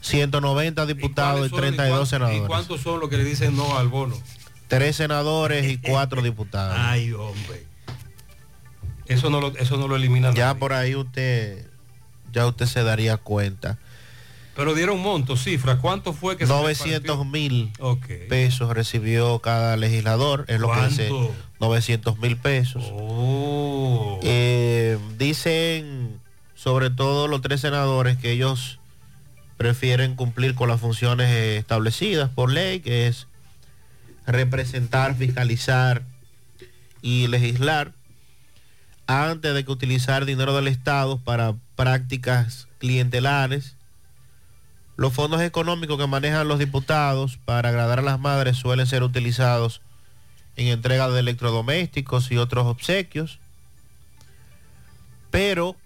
[0.00, 2.42] 190 diputados y, ¿Cuáles son 32 y senadores.
[2.42, 4.16] ¿Y cuántos son los que le dicen no al bono?
[4.68, 6.74] Tres senadores y cuatro diputados.
[6.78, 7.66] Ay, hombre.
[9.04, 10.34] Eso no lo, eso no lo eliminan.
[10.34, 11.66] Ya por ahí usted,
[12.32, 13.78] ya usted se daría cuenta.
[14.60, 15.78] Pero dieron monto, cifra.
[15.78, 17.72] ¿Cuánto fue que se 900 mil
[18.28, 21.34] pesos recibió cada legislador, es lo que dice ¿Cuánto?
[21.60, 22.84] 900 mil pesos.
[22.92, 24.20] Oh.
[24.22, 26.20] Eh, dicen
[26.54, 28.80] sobre todo los tres senadores que ellos
[29.56, 33.28] prefieren cumplir con las funciones establecidas por ley, que es
[34.26, 36.02] representar, fiscalizar
[37.00, 37.94] y legislar,
[39.06, 43.79] antes de que utilizar dinero del Estado para prácticas clientelares.
[44.96, 49.80] Los fondos económicos que manejan los diputados para agradar a las madres suelen ser utilizados
[50.56, 53.38] en entrega de electrodomésticos y otros obsequios.
[55.30, 55.76] Pero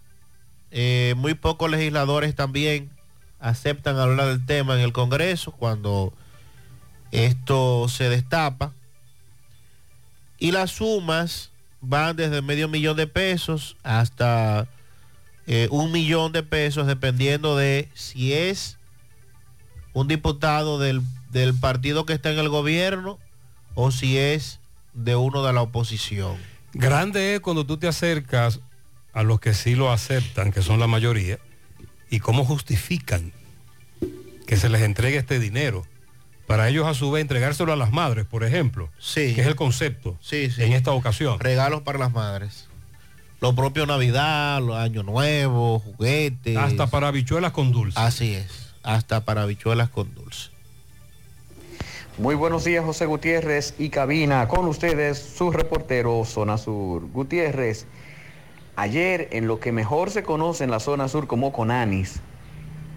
[0.70, 2.90] eh, muy pocos legisladores también
[3.38, 6.12] aceptan hablar del tema en el Congreso cuando
[7.12, 8.72] esto se destapa.
[10.38, 14.66] Y las sumas van desde medio millón de pesos hasta
[15.46, 18.78] eh, un millón de pesos, dependiendo de si es
[19.94, 21.00] un diputado del,
[21.30, 23.18] del partido que está en el gobierno
[23.74, 24.60] o si es
[24.92, 26.36] de uno de la oposición.
[26.74, 28.60] Grande es cuando tú te acercas
[29.12, 31.38] a los que sí lo aceptan, que son la mayoría,
[32.10, 33.32] y cómo justifican
[34.46, 35.86] que se les entregue este dinero.
[36.46, 38.90] Para ellos a su vez entregárselo a las madres, por ejemplo.
[38.98, 39.34] Sí.
[39.34, 40.62] Que es el concepto Sí, sí.
[40.62, 41.40] en esta ocasión.
[41.40, 42.68] Regalos para las madres.
[43.40, 46.56] Lo propio Navidad, los Año Nuevo, juguetes.
[46.56, 47.98] Hasta para habichuelas con dulce.
[47.98, 48.63] Así es.
[48.84, 50.50] Hasta para habichuelas con dulce.
[52.18, 54.46] Muy buenos días, José Gutiérrez y cabina.
[54.46, 57.10] Con ustedes, su reportero Zona Sur.
[57.10, 57.86] Gutiérrez,
[58.76, 62.20] ayer en lo que mejor se conoce en la zona sur como Conanis,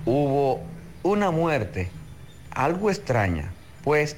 [0.06, 0.62] hubo
[1.04, 1.90] una muerte,
[2.52, 3.52] algo extraña,
[3.84, 4.18] pues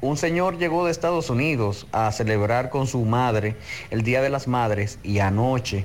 [0.00, 3.56] un señor llegó de Estados Unidos a celebrar con su madre
[3.90, 5.84] el Día de las Madres y anoche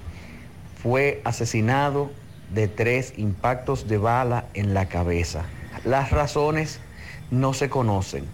[0.82, 2.12] fue asesinado
[2.54, 5.46] de tres impactos de bala en la cabeza.
[5.84, 6.80] Las razones
[7.32, 8.26] no se conocen,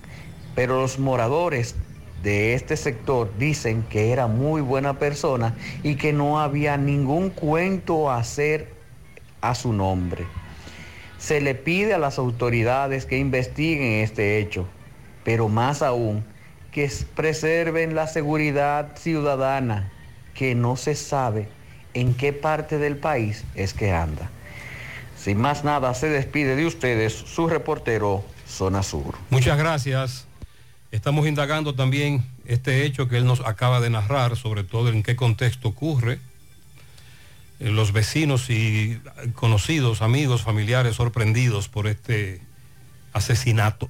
[0.56, 1.76] pero los moradores
[2.22, 8.10] de este sector dicen que era muy buena persona y que no había ningún cuento
[8.10, 8.70] a hacer
[9.42, 10.26] a su nombre.
[11.18, 14.68] Se le pide a las autoridades que investiguen este hecho,
[15.24, 16.24] pero más aún
[16.72, 19.92] que preserven la seguridad ciudadana,
[20.34, 21.48] que no se sabe
[21.94, 24.30] en qué parte del país es que anda.
[25.18, 29.16] Sin más nada, se despide de ustedes su reportero Zona Sur.
[29.30, 30.26] Muchas gracias.
[30.92, 35.16] Estamos indagando también este hecho que él nos acaba de narrar, sobre todo en qué
[35.16, 36.20] contexto ocurre.
[37.60, 39.02] Eh, Los vecinos y
[39.34, 42.42] conocidos, amigos, familiares sorprendidos por este
[43.14, 43.90] asesinato.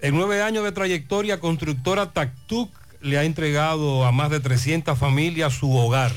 [0.00, 2.70] En nueve años de trayectoria, constructora Tactuc
[3.00, 6.12] le ha entregado a más de 300 familias su hogar.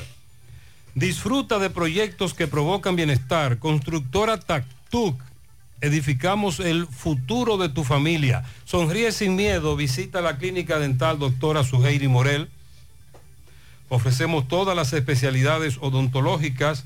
[0.94, 3.58] Disfruta de proyectos que provocan bienestar.
[3.58, 5.20] Constructora Tactuc.
[5.80, 8.44] Edificamos el futuro de tu familia.
[8.64, 9.74] Sonríe sin miedo.
[9.74, 12.50] Visita la clínica dental doctora Suheiri Morel.
[13.88, 16.84] Ofrecemos todas las especialidades odontológicas.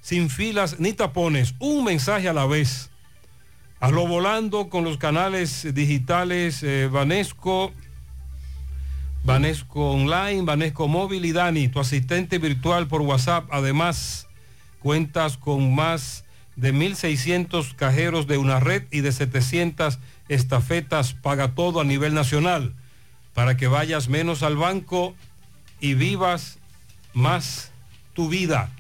[0.01, 2.91] sin filas ni tapones, un mensaje a la vez.
[3.79, 7.71] Hazlo volando con los canales digitales eh, Banesco,
[9.23, 13.47] Banesco Online, Banesco Móvil y Dani, tu asistente virtual por WhatsApp.
[13.49, 14.27] Además,
[14.77, 16.23] cuentas con más
[16.55, 19.97] de 1.600 cajeros de una red y de 700
[20.27, 22.75] estafetas paga todo a nivel nacional
[23.33, 25.15] para que vayas menos al banco
[25.79, 26.58] y vivas
[27.19, 27.71] más
[28.13, 28.71] tu vida.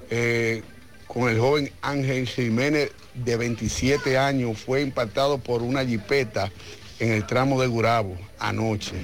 [0.09, 0.63] eh,
[1.07, 6.51] con el joven Ángel Jiménez de 27 años, fue impactado por una jipeta
[6.99, 8.95] en el tramo de Gurabo anoche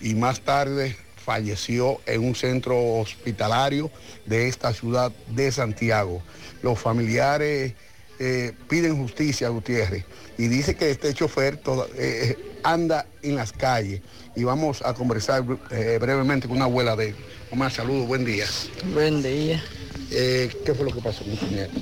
[0.00, 3.90] y más tarde falleció en un centro hospitalario
[4.26, 6.22] de esta ciudad de Santiago.
[6.62, 7.74] Los familiares
[8.18, 10.04] eh, piden justicia a Gutiérrez
[10.38, 14.00] y dice que este chofer toda- eh, anda en las calles
[14.36, 17.16] y vamos a conversar eh, brevemente con una abuela de él.
[17.52, 18.46] Mamá, saludos, buen día.
[18.94, 19.62] Buen día.
[20.10, 21.72] Eh, ¿Qué fue lo que pasó con nieto?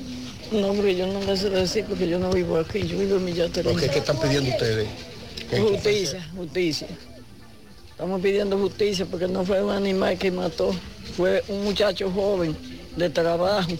[0.51, 3.23] No, hombre, yo no le sé decir porque yo no vivo aquí, yo vivo en
[3.23, 3.77] Millaterén.
[3.77, 4.87] ¿Qué, qué están pidiendo ustedes?
[5.49, 6.87] ¿Qué- qué Justicia, justicia.
[7.91, 10.75] Estamos pidiendo justicia porque no fue un animal que mató,
[11.15, 12.53] fue un muchacho joven
[12.97, 13.71] de trabajo,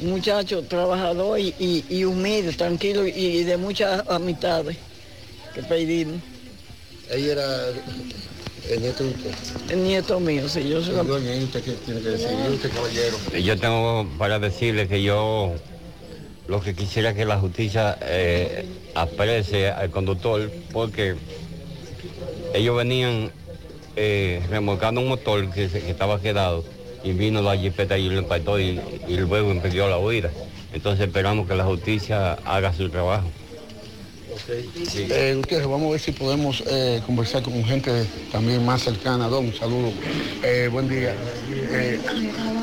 [0.00, 4.78] un muchacho trabajador y, y- y humilde, tranquilo y, y de muchas amistades
[5.54, 6.22] que pedimos.
[7.10, 7.66] Ella era
[8.70, 9.30] el nieto de usted.
[9.70, 11.02] El nieto mío, sí, yo soy la...
[11.02, 12.28] Doña, ¿y usted qué tiene que decir?
[12.48, 13.16] ¿Y usted, caballero?
[13.42, 15.54] Yo tengo para decirle que yo
[16.46, 21.16] lo que quisiera que la justicia eh, aprecie al conductor porque
[22.54, 23.30] ellos venían
[23.96, 26.64] eh, remolcando un motor que estaba quedado
[27.04, 30.30] y vino la jipeta y lo impactó y, y luego impidió la huida.
[30.72, 33.28] Entonces esperamos que la justicia haga su trabajo.
[34.48, 39.28] Eh, Gutiérrez, vamos a ver si podemos eh, conversar con gente también más cercana.
[39.28, 39.92] Don, un saludo.
[40.42, 41.14] Eh, buen día.
[41.50, 42.00] Eh,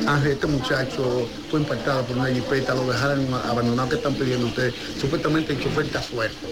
[0.07, 3.89] Ángel, este muchacho fue impactado por una jipeta, lo dejaron abandonado.
[3.89, 4.73] ¿Qué están pidiendo ustedes?
[4.99, 6.47] Supuestamente el chofer está suelto.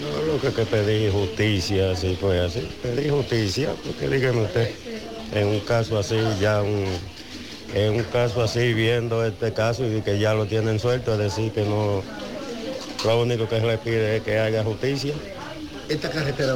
[0.00, 2.68] No, lo que, que pedí justicia, así fue así.
[2.82, 4.70] Pedí justicia, porque dígame usted,
[5.32, 6.84] en un caso así, ya un,
[7.74, 11.52] en un caso así, viendo este caso y que ya lo tienen suelto, es decir,
[11.52, 12.02] que no,
[13.04, 15.14] lo único que se le pide es que haga justicia.
[15.88, 16.54] Esta carretera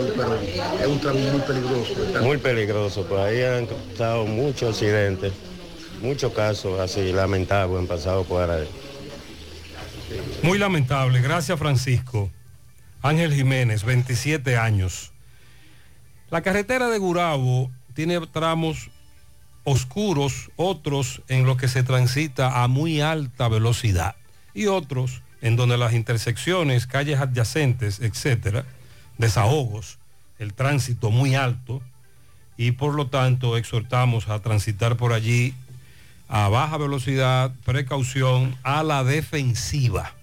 [0.81, 1.95] es un tramo muy peligroso.
[1.99, 2.23] ¿verdad?
[2.23, 5.33] Muy peligroso, por ahí han estado muchos accidentes,
[6.01, 8.69] muchos casos así lamentables han pasado por ahí.
[10.43, 11.20] Muy lamentable.
[11.20, 12.31] Gracias, Francisco.
[13.03, 15.12] Ángel Jiménez, 27 años.
[16.31, 18.91] La carretera de Gurabo tiene tramos
[19.65, 24.16] oscuros, otros en los que se transita a muy alta velocidad.
[24.55, 28.65] y otros en donde las intersecciones, calles adyacentes, etcétera,
[29.19, 29.98] desahogos,
[30.39, 31.82] el tránsito muy alto
[32.56, 35.55] y por lo tanto exhortamos a transitar por allí
[36.28, 40.15] a baja velocidad, precaución, a la defensiva.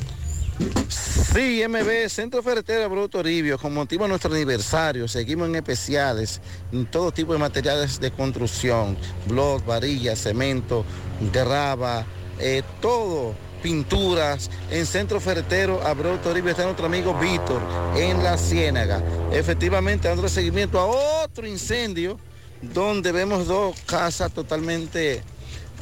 [0.88, 6.40] Sí, MB, Centro Ferretero Abreu Toribio, con motivo de nuestro aniversario, seguimos en especiales,
[6.72, 8.96] en todo tipo de materiales de construcción,
[9.26, 10.86] blog, varillas, cemento,
[11.32, 12.06] grava,
[12.38, 17.60] eh, todo, pinturas, en Centro Ferretero Abreu Toribio está nuestro amigo Víctor,
[17.96, 19.02] en La Ciénaga.
[19.32, 20.86] Efectivamente, dando seguimiento a
[21.24, 22.18] otro incendio,
[22.62, 25.22] donde vemos dos casas totalmente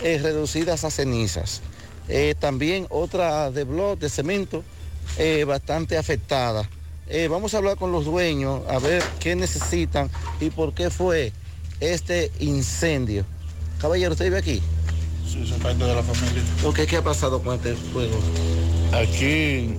[0.03, 1.63] eh, reducidas a cenizas.
[2.09, 4.63] Eh, también otra de blog, de cemento,
[5.19, 6.69] eh, bastante afectada.
[7.09, 10.11] Eh, vamos a hablar con los dueños a ver qué necesitan
[10.41, 11.33] y por qué fue
[11.81, 13.25] este incendio.
[13.81, 14.63] Caballero, ¿usted vive aquí?
[15.27, 16.43] Sí, soy parte de la familia.
[16.87, 18.19] ¿qué ha pasado con este fuego?
[18.93, 19.75] Aquí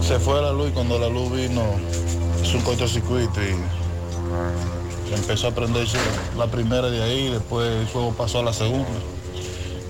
[0.00, 1.62] se fue la luz y cuando la luz vino
[2.42, 5.98] es un cortocircuito y empezó a prenderse
[6.36, 8.88] la primera de ahí, después el fuego pasó a la segunda.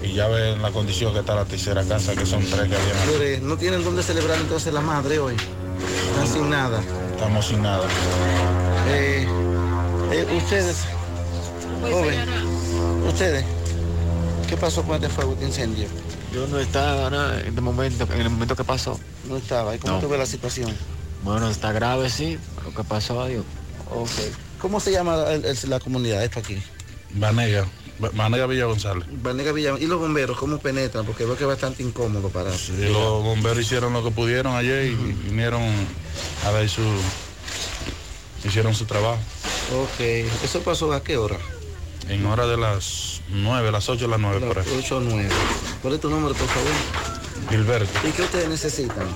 [0.03, 3.47] Y ya ven la condición que está la tercera casa, que son tres que habían.
[3.49, 5.35] ¿No tienen dónde celebrar entonces la madre hoy?
[6.11, 6.81] Están sin nada.
[7.15, 7.85] Estamos sin nada.
[8.89, 9.27] Eh,
[10.13, 10.77] eh, ustedes,
[11.83, 12.19] joven,
[13.09, 13.45] ustedes,
[14.49, 15.87] ¿qué pasó con este fuego, este incendio?
[16.33, 18.99] Yo no estaba nada en el momento, en el momento que pasó.
[19.29, 19.75] No estaba.
[19.75, 20.01] ¿Y cómo No.
[20.01, 20.73] tú ves la situación?
[21.25, 22.39] Bueno, está grave, sí.
[22.65, 23.45] Lo que pasó, adiós.
[23.91, 24.11] Ok.
[24.61, 26.63] ¿Cómo se llama el- el- la comunidad esta aquí?
[27.11, 27.65] Vanega,
[27.99, 29.05] Vanega Villa González.
[29.23, 29.75] Vanega Villa.
[29.79, 31.05] ¿Y los bomberos cómo penetran?
[31.05, 32.51] Porque veo que es bastante incómodo para...
[32.55, 35.63] Y los bomberos hicieron lo que pudieron ayer y vinieron
[36.47, 36.83] a ver su...
[38.45, 39.19] Hicieron su trabajo.
[39.83, 40.01] Ok.
[40.45, 41.37] ¿Eso pasó a qué hora?
[42.09, 44.67] En hora de las 9, las 8 de las 9 por ahí.
[44.79, 45.29] 8 o 9.
[45.83, 46.71] ¿Cuál es tu número, por favor?
[47.51, 48.09] Gilberto.
[48.09, 49.09] ¿Y qué ustedes necesitan?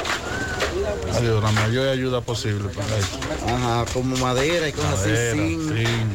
[1.15, 3.19] Adiós, la mayor ayuda posible para eso.
[3.47, 5.69] Ajá, como madera y cosas Madera, así, sin...
[5.69, 6.13] zinc,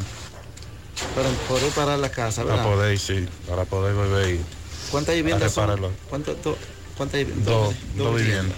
[1.16, 2.72] Para poder parar la casa, para ¿verdad?
[2.72, 4.40] poder, sí, para poder beber y
[4.92, 5.66] ¿Cuántas viviendas son?
[6.10, 6.58] ¿Cuántas, do-
[7.12, 7.46] viviendas?
[7.46, 8.58] Dos, dos viviendas.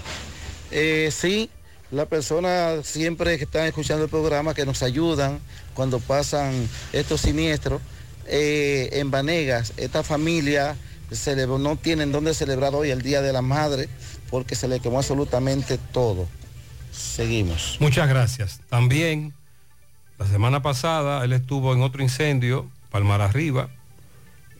[0.70, 1.50] Eh, sí,
[1.90, 5.40] la persona siempre que están escuchando el programa que nos ayudan
[5.74, 7.80] cuando pasan estos siniestros.
[8.32, 10.76] eh, en Vanegas, esta familia
[11.10, 13.88] celebró- no tienen dónde celebrar hoy el Día de la Madre
[14.30, 16.28] porque se le quemó absolutamente todo.
[16.92, 17.76] Seguimos.
[17.80, 18.60] Muchas gracias.
[18.68, 19.34] También
[20.20, 23.70] la semana pasada él estuvo en otro incendio, Palmar Arriba,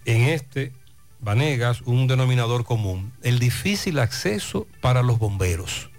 [0.07, 0.73] en este,
[1.20, 5.91] Vanegas, un denominador común, el difícil acceso para los bomberos.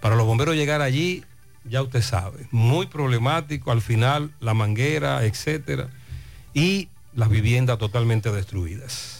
[0.00, 1.24] Para los bomberos llegar allí,
[1.64, 5.90] ya usted sabe, muy problemático, al final la manguera, etcétera,
[6.54, 9.19] y las viviendas totalmente destruidas.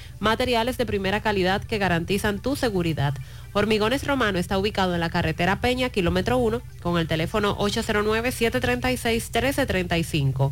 [0.21, 3.15] Materiales de primera calidad que garantizan tu seguridad.
[3.53, 10.51] Hormigones Romano está ubicado en la carretera Peña, kilómetro 1, con el teléfono 809-736-1335.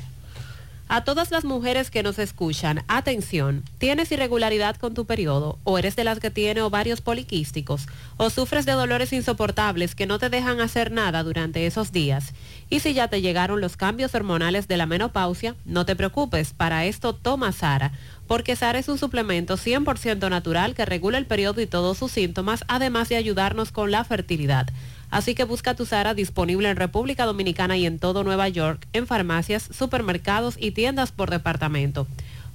[0.88, 5.96] A todas las mujeres que nos escuchan, atención, ¿tienes irregularidad con tu periodo o eres
[5.96, 7.88] de las que tiene ovarios poliquísticos
[8.18, 12.34] o sufres de dolores insoportables que no te dejan hacer nada durante esos días?
[12.70, 16.84] Y si ya te llegaron los cambios hormonales de la menopausia, no te preocupes, para
[16.84, 17.90] esto toma Sara,
[18.28, 22.64] porque Sara es un suplemento 100% natural que regula el periodo y todos sus síntomas,
[22.68, 24.68] además de ayudarnos con la fertilidad.
[25.10, 29.06] Así que busca tu Sara disponible en República Dominicana y en todo Nueva York, en
[29.06, 32.06] farmacias, supermercados y tiendas por departamento.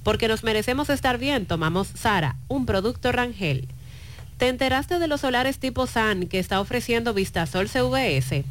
[0.02, 3.68] Porque nos merecemos estar bien, tomamos Sara, un producto Rangel.
[4.38, 8.44] ¿Te enteraste de los solares tipo SAN que está ofreciendo Vistasol CVS?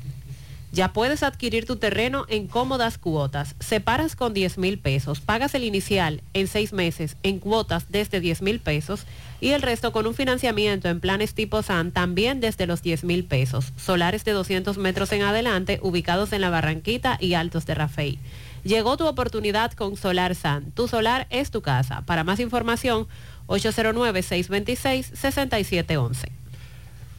[0.71, 3.55] Ya puedes adquirir tu terreno en cómodas cuotas.
[3.59, 8.41] Separas con 10 mil pesos, pagas el inicial en seis meses en cuotas desde 10
[8.41, 9.05] mil pesos
[9.41, 13.26] y el resto con un financiamiento en planes tipo SAN también desde los 10 mil
[13.26, 13.73] pesos.
[13.76, 18.19] Solares de 200 metros en adelante ubicados en la Barranquita y Altos de Rafey.
[18.63, 20.72] Llegó tu oportunidad con Solar SAN.
[20.72, 22.03] Tu solar es tu casa.
[22.03, 23.07] Para más información,
[23.47, 26.30] 809-626-6711.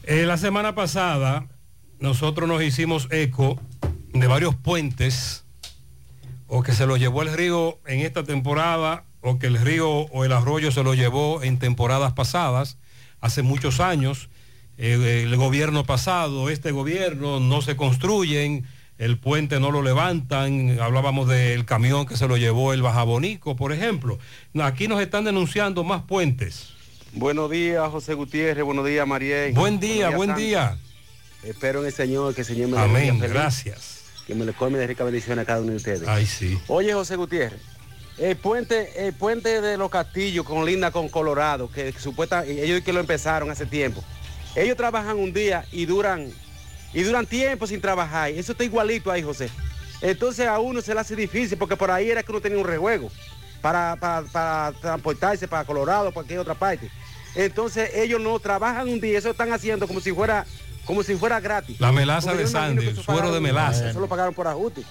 [0.05, 1.47] Eh, la semana pasada
[1.99, 3.59] nosotros nos hicimos eco
[4.13, 5.43] de varios puentes
[6.47, 10.25] o que se los llevó el río en esta temporada o que el río o
[10.25, 12.77] el arroyo se lo llevó en temporadas pasadas,
[13.21, 14.29] hace muchos años.
[14.77, 18.65] Eh, el gobierno pasado, este gobierno, no se construyen,
[18.97, 23.71] el puente no lo levantan, hablábamos del camión que se lo llevó el Bajabonico, por
[23.71, 24.19] ejemplo.
[24.61, 26.73] Aquí nos están denunciando más puentes.
[27.13, 28.63] Buenos días, José Gutiérrez.
[28.63, 29.53] Buenos días, Mariel.
[29.53, 30.77] Buen día, buen día.
[31.43, 34.03] Espero en el Señor que el Señor me Amén, feliz, gracias.
[34.25, 36.07] Que me le colme de rica bendición a cada uno de ustedes.
[36.07, 36.57] Ay, sí.
[36.67, 37.59] Oye, José Gutiérrez,
[38.17, 42.93] el puente, el puente de los castillos con Linda con Colorado, que supuesta, ellos que
[42.93, 44.03] lo empezaron hace tiempo.
[44.55, 46.31] Ellos trabajan un día y duran,
[46.93, 48.29] y duran tiempo sin trabajar.
[48.29, 49.49] Eso está igualito ahí, José.
[50.01, 52.65] Entonces a uno se le hace difícil porque por ahí era que uno tenía un
[52.65, 53.09] rejuego
[53.61, 56.91] para, para, para transportarse para Colorado, para cualquier otra parte.
[57.35, 60.45] Entonces ellos no trabajan un día, eso están haciendo como si fuera,
[60.85, 61.79] como si fuera gratis.
[61.79, 63.89] La melaza de Sandy, el suero de melaza.
[63.89, 64.83] Eso lo pagaron por ajuste.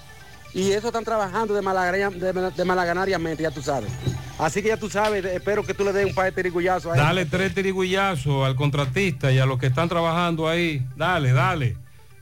[0.53, 3.91] Y eso están trabajando de, de, de malaganariamente, ya tú sabes.
[4.37, 6.99] Así que ya tú sabes, espero que tú le des un par de tirigullazos ahí.
[6.99, 10.85] Dale tres tirigullazos al contratista y a los que están trabajando ahí.
[10.95, 11.77] Dale, dale.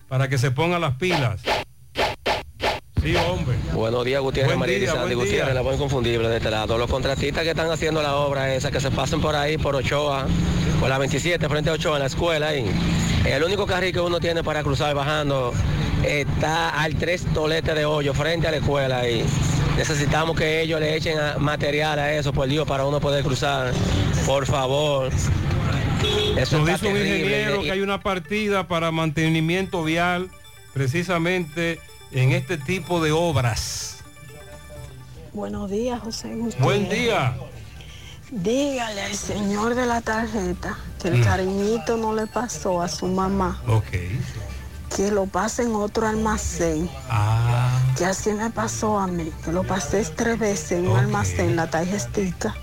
[0.08, 1.42] Para que se pongan las pilas.
[3.02, 3.58] Sí, hombre.
[3.74, 6.78] Buenos días, Gutiérrez, María día, Sandy Gutiérrez, la voz inconfundible de este lado.
[6.78, 10.28] Los contratistas que están haciendo la obra esa, que se pasen por ahí, por Ochoa,
[10.80, 12.66] por la 27, frente a Ochoa, en la escuela ahí.
[13.26, 15.52] El único carril que uno tiene para cruzar bajando
[16.04, 19.26] está al tres toletes de hoyo, frente a la escuela ahí.
[19.78, 23.72] Necesitamos que ellos le echen material a eso, por Dios, para uno poder cruzar.
[24.28, 25.10] Por favor.
[26.38, 30.30] Eso Nos dice un ingeniero que hay una partida para mantenimiento vial
[30.74, 31.80] precisamente
[32.12, 33.98] en este tipo de obras.
[35.34, 36.60] Buenos días, José Gutiérrez.
[36.62, 37.36] Buen día.
[38.32, 41.24] Dígale al señor de la tarjeta que el Mm.
[41.24, 43.88] cariñito no le pasó a su mamá, Ok.
[44.96, 46.90] Que lo pase en otro almacén.
[47.10, 51.56] Ah, Que así me pasó a mí, que lo pasé tres veces en un almacén,
[51.56, 52.56] la tarjetica,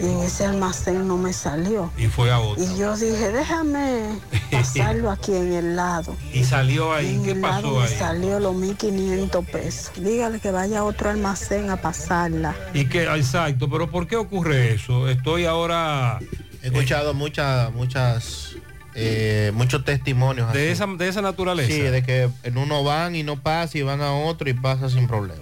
[0.00, 1.90] y en ese almacén no me salió.
[1.96, 2.62] y fue a otro.
[2.64, 4.18] Y yo dije, déjame
[4.50, 6.16] pasarlo aquí en el lado.
[6.32, 7.14] Y salió ahí.
[7.14, 7.98] En ¿Qué el lado pasó me ahí?
[7.98, 9.90] salió los 1500 pesos.
[9.96, 12.54] Dígale que vaya a otro almacén a pasarla.
[12.74, 15.08] Y que, exacto, pero ¿por qué ocurre eso?
[15.08, 16.18] Estoy ahora...
[16.60, 18.56] He escuchado muchas, muchas,
[19.00, 20.52] eh, muchos testimonios.
[20.52, 20.72] De así.
[20.72, 21.72] esa, de esa naturaleza.
[21.72, 24.88] Sí, de que en uno van y no pasa y van a otro y pasa
[24.88, 25.40] sin problema.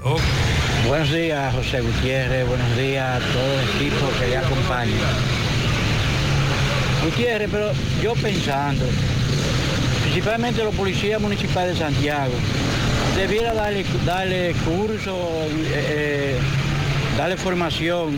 [0.87, 2.47] Buenos días, José Gutiérrez.
[2.47, 4.93] Buenos días a todo el equipo que le acompaña.
[7.05, 7.71] Gutiérrez, pero
[8.03, 8.85] yo pensando,
[10.03, 12.33] principalmente los policías municipales de Santiago,
[13.17, 15.17] debiera darle, darle curso,
[15.73, 16.39] eh, eh,
[17.17, 18.17] darle formación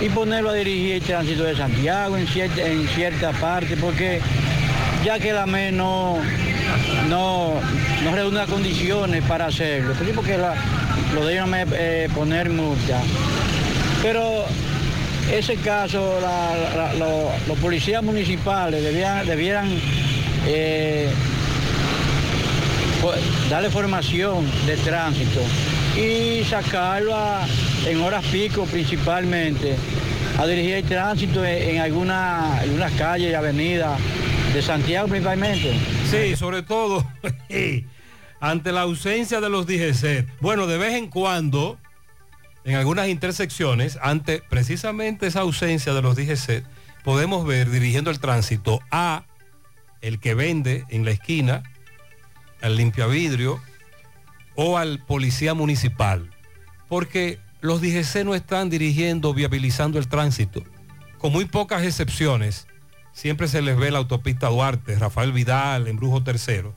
[0.00, 4.20] y ponerlo a dirigir el tránsito de Santiago en cierta, en cierta parte, porque
[5.04, 6.18] ya que la ME no,
[7.08, 7.54] no,
[8.04, 10.54] no reúne las condiciones para hacerlo, sí, porque la-
[11.14, 13.00] lo deben eh, poner multa.
[14.02, 14.44] Pero
[15.30, 16.18] ese caso,
[17.48, 19.68] los policías municipales debieran, debieran
[20.46, 21.10] eh,
[23.00, 23.18] pues,
[23.50, 25.40] darle formación de tránsito
[25.96, 27.14] y sacarlo
[27.86, 29.74] en horas pico principalmente,
[30.38, 33.98] a dirigir el tránsito en, en alguna- algunas calles y avenidas
[34.52, 35.74] de Santiago principalmente.
[36.10, 37.06] Sí, sobre todo
[38.40, 40.26] ante la ausencia de los DGC.
[40.40, 41.78] Bueno, de vez en cuando,
[42.64, 46.64] en algunas intersecciones, ante precisamente esa ausencia de los DGC,
[47.02, 49.24] podemos ver dirigiendo el tránsito a
[50.02, 51.62] el que vende en la esquina,
[52.60, 53.60] al limpiavidrio
[54.54, 56.30] o al policía municipal.
[56.88, 60.62] Porque los DGC no están dirigiendo, viabilizando el tránsito.
[61.16, 62.66] Con muy pocas excepciones,
[63.12, 66.74] siempre se les ve la autopista Duarte, Rafael Vidal, Embrujo Tercero.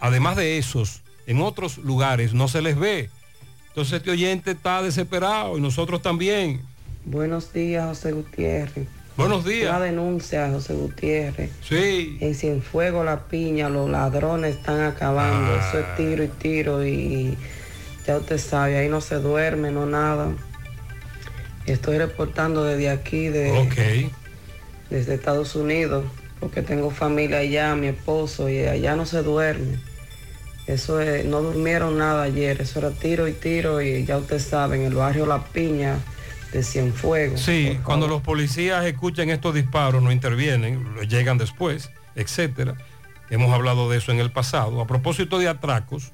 [0.00, 3.10] Además de esos, en otros lugares no se les ve.
[3.68, 6.60] Entonces este oyente está desesperado y nosotros también.
[7.04, 8.86] Buenos días, José Gutiérrez.
[9.16, 9.70] Buenos días.
[9.70, 11.50] Una denuncia, José Gutiérrez.
[11.66, 12.16] Sí.
[12.20, 15.52] En Cienfuegos, La Piña, los ladrones están acabando.
[15.52, 15.68] Ah.
[15.68, 17.36] Eso es tiro y tiro y
[18.06, 20.32] ya usted sabe, ahí no se duerme, no nada.
[21.66, 24.10] Estoy reportando desde aquí, de,
[24.92, 26.04] desde Estados Unidos,
[26.38, 29.78] porque tengo familia allá, mi esposo, y allá no se duerme.
[30.66, 34.76] Eso es, no durmieron nada ayer, eso era tiro y tiro y ya usted sabe,
[34.76, 35.98] en el barrio La Piña
[36.52, 37.40] de Cienfuegos.
[37.40, 42.76] Sí, cuando los policías escuchan estos disparos no intervienen, llegan después, etcétera.
[43.30, 44.80] Hemos hablado de eso en el pasado.
[44.80, 46.12] A propósito de atracos,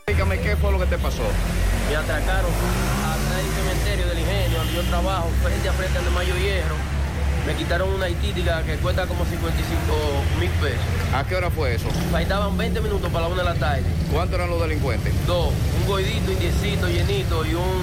[0.06, 1.22] Dígame qué fue lo que te pasó.
[1.89, 6.36] Me atracaron atrás del cementerio del ingenio donde yo trabajo, frente a frente de Mayo
[6.36, 6.74] Hierro.
[7.47, 9.40] Me quitaron una hitítica que cuesta como 55
[10.39, 10.85] mil pesos.
[11.14, 11.89] ¿A qué hora fue eso?
[12.12, 13.82] Faltaban 20 minutos para la una de la tarde.
[14.12, 15.14] ¿Cuántos eran los delincuentes?
[15.26, 17.82] Dos, un goidito, indiecito, llenito y un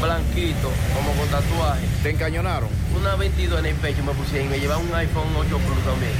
[0.00, 1.84] blanquito, como con tatuaje.
[2.04, 2.68] ¿Te encañonaron?
[2.96, 6.12] Una 22 en el pecho me pusieron y me llevaban un iPhone 8 Plus también.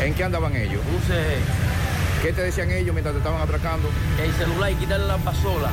[0.00, 0.80] ¿En qué andaban ellos?
[0.94, 1.89] Un CG.
[2.22, 3.88] ¿Qué te decían ellos mientras te estaban atracando?
[4.22, 5.70] El celular y quitarle la pasola.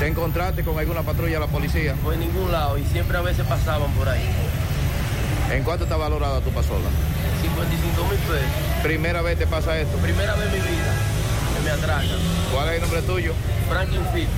[0.00, 1.94] ¿Te encontraste con alguna patrulla de la policía?
[2.02, 4.28] Por ningún lado y siempre a veces pasaban por ahí.
[5.52, 6.88] ¿En cuánto está valorada tu pasola?
[7.40, 8.82] 55 mil pesos.
[8.82, 9.96] ¿Primera vez te pasa esto?
[9.98, 10.92] Primera vez en mi vida
[11.56, 12.18] que me atracan.
[12.52, 13.32] ¿Cuál es el nombre tuyo?
[13.68, 14.28] Franklin Fit.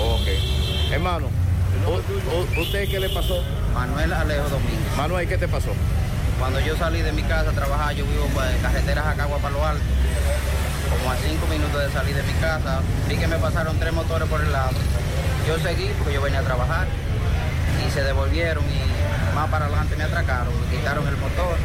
[0.00, 0.92] Ok.
[0.92, 1.26] Hermano,
[2.58, 3.42] ¿usted qué le pasó?
[3.74, 4.96] Manuel Alejo Domínguez.
[4.96, 5.72] Manuel, ¿qué te pasó?
[6.38, 9.64] Cuando yo salí de mi casa a trabajar, yo vivo por carreteras a Cagua Palo
[9.64, 9.82] Alto.
[10.90, 14.28] Como a cinco minutos de salir de mi casa, vi que me pasaron tres motores
[14.28, 14.76] por el lado.
[15.46, 16.86] Yo seguí porque yo venía a trabajar
[17.86, 21.56] y se devolvieron y más para adelante me atracaron, me quitaron el motor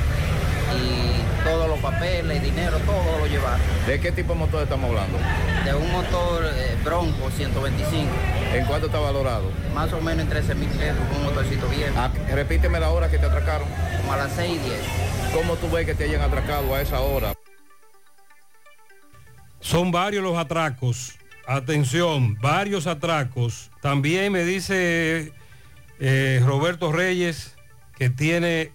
[0.77, 3.60] y todos los papeles, dinero, todo lo llevaron.
[3.85, 5.18] ¿De qué tipo de motor estamos hablando?
[5.65, 8.10] De un motor eh, Bronco 125.
[8.53, 9.52] ¿En cuánto está valorado?
[9.73, 11.91] Más o menos en 13 mil pesos, un motorcito bien.
[11.98, 13.68] Ah, repíteme la hora que te atracaron.
[13.98, 14.80] Como a las 6 y 10.
[15.34, 17.34] ¿Cómo tú ves que te hayan atracado a esa hora?
[19.60, 21.14] Son varios los atracos.
[21.48, 23.72] Atención, varios atracos.
[23.81, 25.34] También me dice
[25.99, 27.56] eh, Roberto Reyes
[27.98, 28.72] que tiene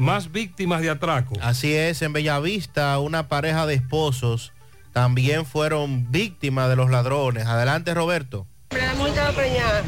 [0.00, 1.34] más víctimas de atraco.
[1.42, 4.52] Así es, en Bellavista una pareja de esposos
[4.94, 7.46] también fueron víctimas de los ladrones.
[7.46, 8.46] Adelante Roberto.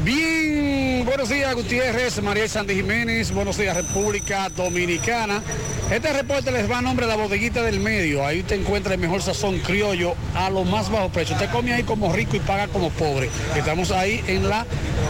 [0.03, 5.41] Bien, buenos días Gutiérrez, María Sandy Jiménez, buenos días República Dominicana.
[5.89, 8.25] Este reporte les va a nombre de la bodeguita del medio.
[8.25, 11.35] Ahí te encuentra el mejor sazón criollo a lo más bajo precio.
[11.35, 13.29] Usted come ahí como rico y paga como pobre.
[13.55, 14.65] Estamos ahí en la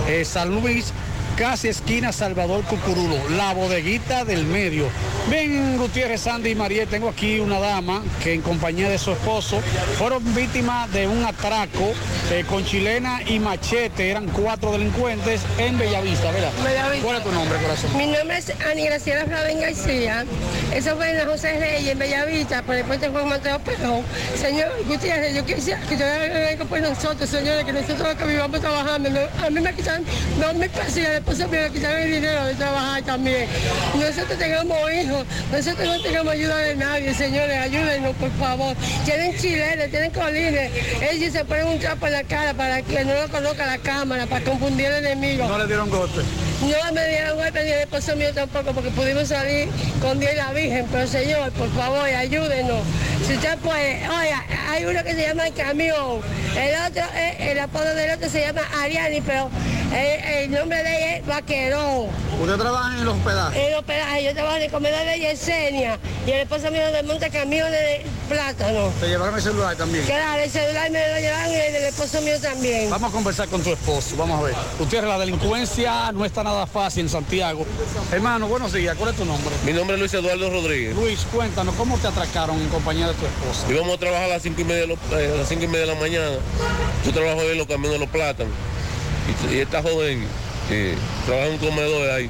[0.07, 0.93] eh, San Luis,
[1.37, 4.87] casi esquina Salvador Cucurulo, la bodeguita del medio.
[5.29, 9.61] Ven Gutiérrez, Sandy y María, tengo aquí una dama que en compañía de su esposo
[9.97, 11.93] fueron víctimas de un atraco
[12.31, 14.09] eh, con chilena y machete.
[14.09, 16.51] Eran cuatro delincuentes en Bellavista, ¿verdad?
[16.63, 17.05] Bellavista.
[17.05, 17.97] ¿Cuál es tu nombre, corazón?
[17.97, 20.25] Mi nombre es Ani Graciela Flavén García.
[20.73, 24.03] Eso fue en la José Reyes, en Bellavista, por el puente Juan Mateo Perón.
[24.39, 29.09] Señor Gutiérrez, yo quisiera que yo algo por nosotros, señores, que nosotros que vivamos trabajando.
[29.43, 30.03] a mí me quitan
[30.39, 33.47] dos mil pesos esposo mío le quitan el dinero de trabajar también.
[33.95, 38.75] Nosotros tengamos hijos, nosotros no tenemos ayuda de nadie, señores, ayúdenos, por favor.
[39.05, 40.71] Tienen chilenes, tienen colines.
[41.01, 44.25] Ellos se ponen un trapo en la cara para que no lo conozca la cámara,
[44.27, 45.47] para confundir al enemigo.
[45.47, 46.21] No le dieron golpe.
[46.61, 49.69] No me dieron golpe ni el esposo mío tampoco porque pudimos salir
[50.01, 50.85] con Dios la Virgen.
[50.91, 52.81] Pero señor, por favor, ayúdenos.
[53.27, 56.19] Si usted puede, oiga, hay uno que se llama el camión,
[56.57, 59.49] el otro, eh, el apodo del otro se llama Ariani, pero
[59.93, 62.07] eh, el nombre de ella es Vaquerón.
[62.41, 63.61] ¿Usted trabaja en los hospedajes?
[63.65, 67.29] En los pedajes, yo trabajo en el comedor de Yesenia y el esposo mío desmonta
[67.29, 68.91] camiones de plátano.
[68.99, 70.05] Te llevaron el celular también.
[70.05, 72.89] Claro, el celular me lo llevaron y el del esposo mío también.
[72.89, 74.55] Vamos a conversar con tu esposo, vamos a ver.
[74.79, 77.65] Gutiérrez, la delincuencia no está nada fácil en Santiago.
[78.11, 79.53] Hermano, buenos días, ¿cuál es tu nombre?
[79.65, 80.95] Mi nombre es Luis Eduardo Rodríguez.
[80.95, 83.71] Luis, cuéntanos, ¿cómo te atracaron en compañía de tu esposa?
[83.71, 85.67] Íbamos a trabajar a las 5 y media de, los- eh, a las cinco y
[85.67, 86.35] media de la mañana.
[87.05, 88.53] Yo trabajo en los camiones de los plátanos.
[89.49, 90.25] Y, y esta joven
[90.69, 90.95] eh,
[91.25, 92.29] trabaja en un comedor ahí.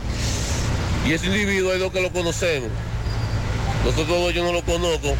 [1.07, 2.69] Y ese individuo hay dos que lo conocemos.
[3.83, 5.15] Nosotros dos yo no lo conozco.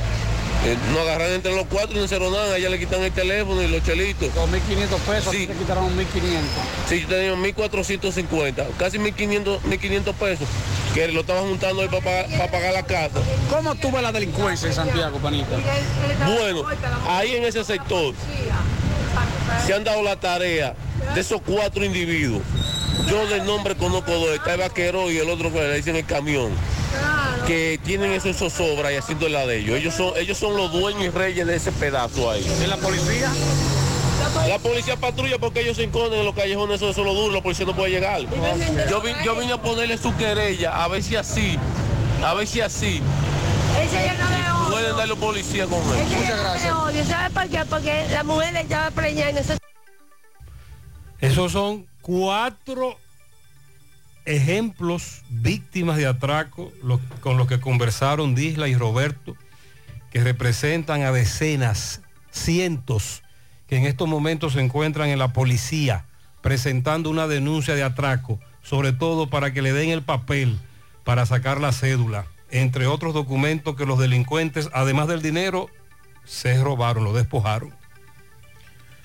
[0.65, 2.53] Eh, nos agarran entre los cuatro y no hicieron nada.
[2.53, 4.29] A ella le quitan el teléfono y los chelitos.
[4.29, 5.45] 2.500 pesos, Sí.
[5.45, 6.63] te quitaron 1.500.
[6.87, 10.47] Sí, yo tenía 1.450, casi 1.500 1.500 pesos,
[10.93, 13.19] que lo estaban juntando ahí para pagar la casa.
[13.49, 15.57] ¿Cómo tú ves la delincuencia en Santiago, panita?
[16.25, 16.63] Bueno,
[17.09, 18.13] ahí en ese sector
[19.65, 20.75] se han dado la tarea
[21.13, 22.41] de esos cuatro individuos.
[23.09, 26.05] Yo del nombre conozco dos, está el vaquero y el otro que le dicen el
[26.05, 26.51] camión,
[27.47, 29.77] que tienen eso zozobra y haciendo la de ellos.
[29.77, 32.45] Ellos son, ellos son los dueños y reyes de ese pedazo ahí.
[32.61, 33.31] ¿En la policía?
[34.47, 37.33] La policía patrulla porque ellos se enconden en los callejones, eso, eso es lo duro,
[37.35, 38.21] la policía no puede llegar.
[38.89, 41.57] Yo, vi- yo vine a ponerle su querella, a ver si así,
[42.23, 43.01] a ver si así
[44.69, 46.05] pueden dar los policías con él.
[46.17, 46.73] Muchas gracias.
[46.73, 47.65] Odio, ¿sabe por qué?
[47.69, 49.59] Porque la mujer le estaba preñada y nosotros...
[51.19, 52.99] Esos son cuatro
[54.25, 56.71] ejemplos víctimas de atraco
[57.21, 59.35] con los que conversaron Disla y Roberto,
[60.11, 63.23] que representan a decenas, cientos,
[63.67, 66.05] que en estos momentos se encuentran en la policía
[66.41, 70.59] presentando una denuncia de atraco, sobre todo para que le den el papel
[71.05, 75.69] para sacar la cédula, entre otros documentos que los delincuentes, además del dinero,
[76.25, 77.73] se robaron, lo despojaron.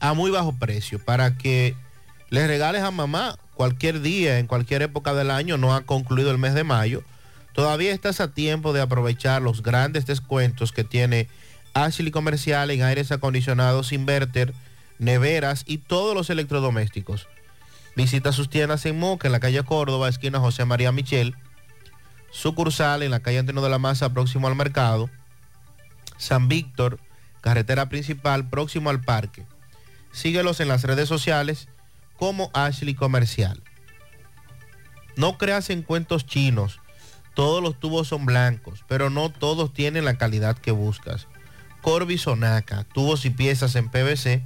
[0.00, 1.74] a muy bajo precio para que
[2.30, 6.38] les regales a mamá cualquier día, en cualquier época del año, no ha concluido el
[6.38, 7.02] mes de mayo.
[7.54, 11.28] Todavía estás a tiempo de aprovechar los grandes descuentos que tiene
[11.74, 14.54] Ashley Comercial en aires acondicionados, inverter,
[14.98, 17.26] neveras y todos los electrodomésticos.
[17.96, 21.34] Visita sus tiendas en Moca, en la calle Córdoba, esquina José María Michel,
[22.30, 25.10] sucursal en la calle Antonio de la Maza, próximo al mercado,
[26.16, 27.00] San Víctor,
[27.40, 29.44] carretera principal, próximo al parque.
[30.12, 31.68] Síguelos en las redes sociales
[32.16, 33.62] como Ashley Comercial.
[35.16, 36.80] No creas en cuentos chinos.
[37.34, 41.28] Todos los tubos son blancos, pero no todos tienen la calidad que buscas.
[41.82, 44.44] Corby Sonaca, tubos y piezas en PVC,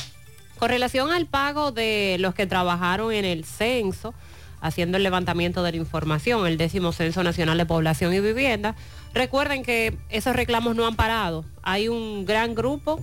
[0.59, 4.15] Con relación al pago de los que trabajaron en el censo,
[4.61, 8.75] haciendo el levantamiento de la información, el décimo Censo Nacional de Población y Vivienda,
[9.15, 11.45] recuerden que esos reclamos no han parado.
[11.63, 13.01] Hay un gran grupo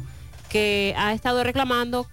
[0.49, 2.07] que ha estado reclamando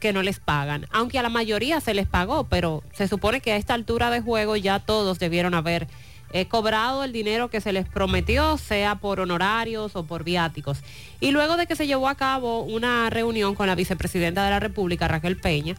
[0.00, 3.52] que no les pagan, aunque a la mayoría se les pagó, pero se supone que
[3.52, 5.86] a esta altura de juego ya todos debieron haber
[6.32, 10.78] eh, cobrado el dinero que se les prometió, sea por honorarios o por viáticos.
[11.20, 14.60] Y luego de que se llevó a cabo una reunión con la vicepresidenta de la
[14.60, 15.76] República, Raquel Peña,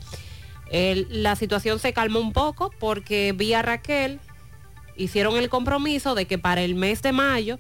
[0.72, 4.20] la situación se calmó un poco porque vía Raquel
[4.98, 7.60] hicieron el compromiso de que para el mes de mayo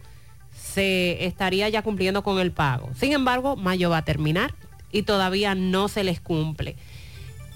[0.51, 2.89] se estaría ya cumpliendo con el pago.
[2.95, 4.53] Sin embargo, mayo va a terminar
[4.91, 6.75] y todavía no se les cumple.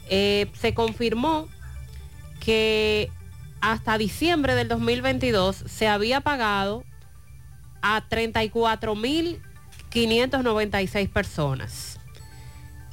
[0.10, 1.48] Eh, se confirmó
[2.40, 3.10] que
[3.62, 6.84] hasta diciembre del 2022 se había pagado
[7.82, 12.00] a 34.596 personas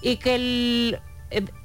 [0.00, 0.98] y que el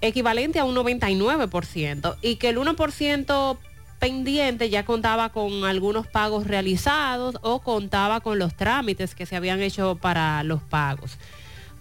[0.02, 3.58] equivalente a un 99% y que el 1%
[4.00, 9.62] pendiente ya contaba con algunos pagos realizados o contaba con los trámites que se habían
[9.62, 11.18] hecho para los pagos.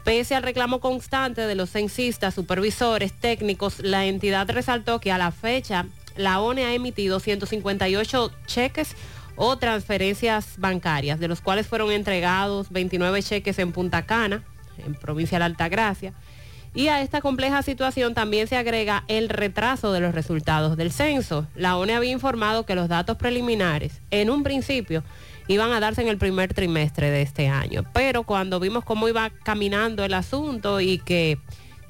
[0.05, 5.31] Pese al reclamo constante de los censistas, supervisores, técnicos, la entidad resaltó que a la
[5.33, 5.87] fecha
[6.17, 8.97] la ONE ha emitido 158 cheques
[9.37, 14.45] o transferencias bancarias, de los cuales fueron entregados 29 cheques en Punta Cana,
[14.79, 16.13] en provincia de la Altagracia.
[16.75, 21.47] Y a esta compleja situación también se agrega el retraso de los resultados del censo.
[21.55, 25.03] La ONE había informado que los datos preliminares, en un principio,
[25.49, 27.85] iban a darse en el primer trimestre de este año.
[27.93, 31.39] Pero cuando vimos cómo iba caminando el asunto y que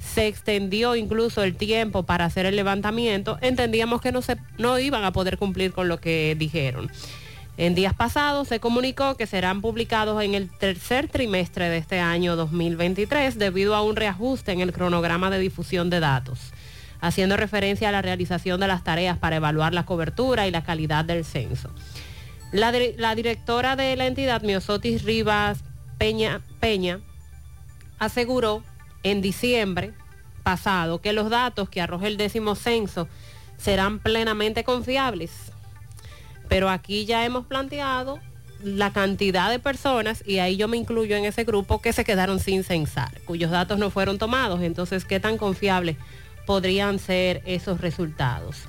[0.02, 5.04] se extendió incluso el tiempo para hacer el levantamiento, entendíamos que no, se, no iban
[5.04, 6.90] a poder cumplir con lo que dijeron.
[7.56, 12.34] En días pasados se comunicó que serán publicados en el tercer trimestre de este año
[12.34, 16.52] 2023 debido a un reajuste en el cronograma de difusión de datos,
[17.00, 21.04] haciendo referencia a la realización de las tareas para evaluar la cobertura y la calidad
[21.04, 21.70] del censo.
[22.52, 25.62] La, la directora de la entidad, Miosotis Rivas
[25.98, 27.00] Peña, Peña,
[27.98, 28.64] aseguró
[29.02, 29.92] en diciembre
[30.42, 33.08] pasado que los datos que arroja el décimo censo
[33.56, 35.52] serán plenamente confiables.
[36.48, 38.18] Pero aquí ya hemos planteado
[38.62, 42.38] la cantidad de personas, y ahí yo me incluyo en ese grupo, que se quedaron
[42.38, 44.62] sin censar, cuyos datos no fueron tomados.
[44.62, 45.96] Entonces, ¿qué tan confiables
[46.46, 48.62] podrían ser esos resultados?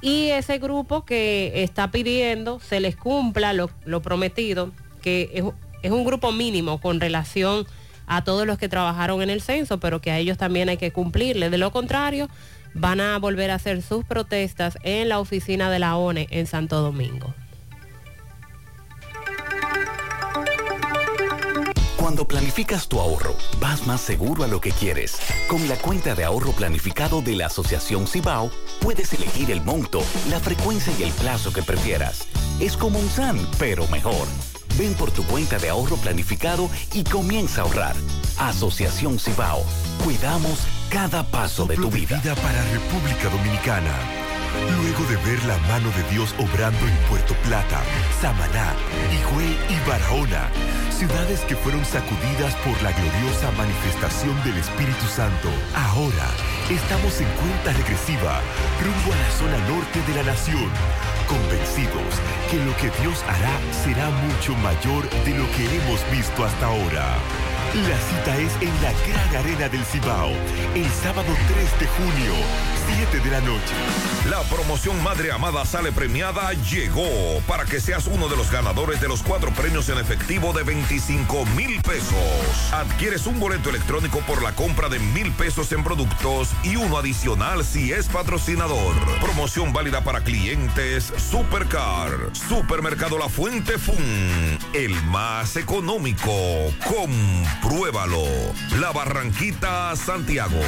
[0.00, 5.44] Y ese grupo que está pidiendo se les cumpla lo, prometido, que es,
[5.82, 7.66] es un grupo mínimo con relación
[8.06, 10.92] a todos los que trabajaron en el censo, pero que a ellos también hay que
[10.92, 11.50] cumplirle.
[11.50, 12.28] De lo contrario,
[12.74, 16.80] van a volver a hacer sus protestas en la oficina de la ONE en Santo
[16.80, 17.34] Domingo.
[21.96, 25.18] Cuando planificas tu ahorro, vas más seguro a lo que quieres.
[25.48, 28.50] Con la cuenta de ahorro planificado de la Asociación Cibao,
[28.80, 30.00] puedes elegir el monto,
[30.30, 32.28] la frecuencia y el plazo que prefieras.
[32.60, 34.28] Es como un SAN, pero mejor
[34.78, 37.96] Ven por tu cuenta de ahorro planificado y comienza a ahorrar.
[38.38, 39.64] Asociación Cibao.
[40.04, 42.20] Cuidamos cada paso de tu vida.
[42.22, 44.35] para República Dominicana.
[44.80, 47.82] Luego de ver la mano de Dios obrando en Puerto Plata,
[48.20, 48.74] Samaná,
[49.12, 50.50] Higüey y Barahona,
[50.90, 56.28] ciudades que fueron sacudidas por la gloriosa manifestación del Espíritu Santo, ahora
[56.70, 58.40] estamos en cuenta regresiva
[58.80, 60.70] rumbo a la zona norte de la nación,
[61.28, 62.12] convencidos
[62.50, 67.16] que lo que Dios hará será mucho mayor de lo que hemos visto hasta ahora.
[67.76, 70.30] La cita es en la Gran Arena del Cibao,
[70.74, 72.32] el sábado 3 de junio,
[73.10, 73.74] 7 de la noche.
[74.30, 77.06] La promoción Madre Amada Sale Premiada llegó
[77.46, 81.44] para que seas uno de los ganadores de los cuatro premios en efectivo de 25
[81.54, 82.72] mil pesos.
[82.72, 87.62] Adquieres un boleto electrónico por la compra de mil pesos en productos y uno adicional
[87.62, 88.94] si es patrocinador.
[89.20, 96.32] Promoción válida para clientes Supercar, Supermercado La Fuente Fun, el más económico.
[97.66, 98.22] Compruébalo.
[98.80, 100.60] La Barranquita, Santiago.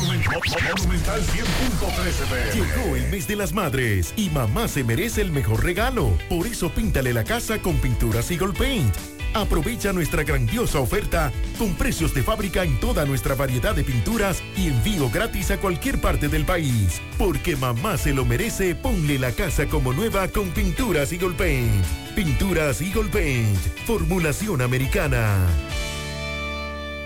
[0.00, 6.16] Monumental 100.13 Llegó el mes de las madres y mamá se merece el mejor regalo.
[6.30, 8.96] Por eso píntale la casa con pinturas Eagle Paint.
[9.34, 14.68] Aprovecha nuestra grandiosa oferta con precios de fábrica en toda nuestra variedad de pinturas y
[14.68, 17.00] envío gratis a cualquier parte del país.
[17.18, 21.84] Porque mamá se lo merece, ponle la casa como nueva con pinturas Eagle Paint.
[22.16, 25.46] Pinturas Eagle Paint, formulación americana.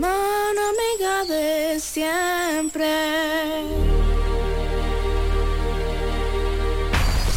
[0.00, 2.86] Mano amiga de siempre.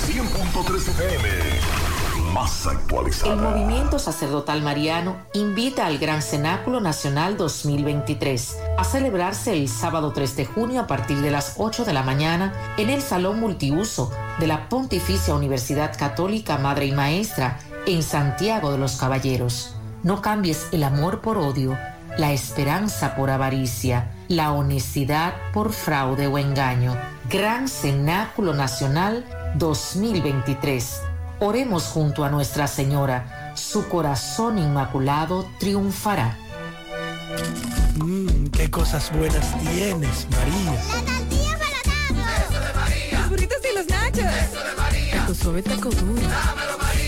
[0.07, 1.27] 100.3 FM.
[2.33, 2.69] Más
[3.25, 10.37] El movimiento sacerdotal mariano invita al Gran Cenáculo Nacional 2023 a celebrarse el sábado 3
[10.37, 14.09] de junio a partir de las 8 de la mañana en el Salón Multiuso
[14.39, 19.75] de la Pontificia Universidad Católica Madre y Maestra en Santiago de los Caballeros.
[20.01, 21.77] No cambies el amor por odio,
[22.17, 26.97] la esperanza por avaricia, la honestidad por fraude o engaño.
[27.29, 29.25] Gran Cenáculo Nacional
[29.55, 31.01] 2023.
[31.39, 33.53] Oremos junto a Nuestra Señora.
[33.55, 36.37] Su corazón inmaculado triunfará.
[37.95, 40.73] Mmm, qué cosas buenas tienes, María.
[40.73, 43.19] La tortilla para Eso de María.
[43.19, 44.19] Los burritos y los nachos.
[44.19, 45.25] Eso de María.
[45.25, 46.21] Tu suave taco duro.
[46.21, 46.82] Dámelo,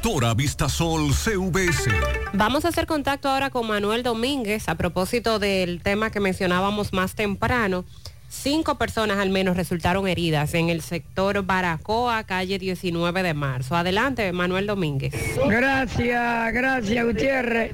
[0.00, 1.90] Constructora Vistasol CVS.
[2.32, 7.14] Vamos a hacer contacto ahora con Manuel Domínguez a propósito del tema que mencionábamos más
[7.14, 7.84] temprano.
[8.30, 13.76] Cinco personas al menos resultaron heridas en el sector Baracoa, calle 19 de marzo.
[13.76, 15.12] Adelante, Manuel Domínguez.
[15.46, 17.72] Gracias, gracias Gutiérrez,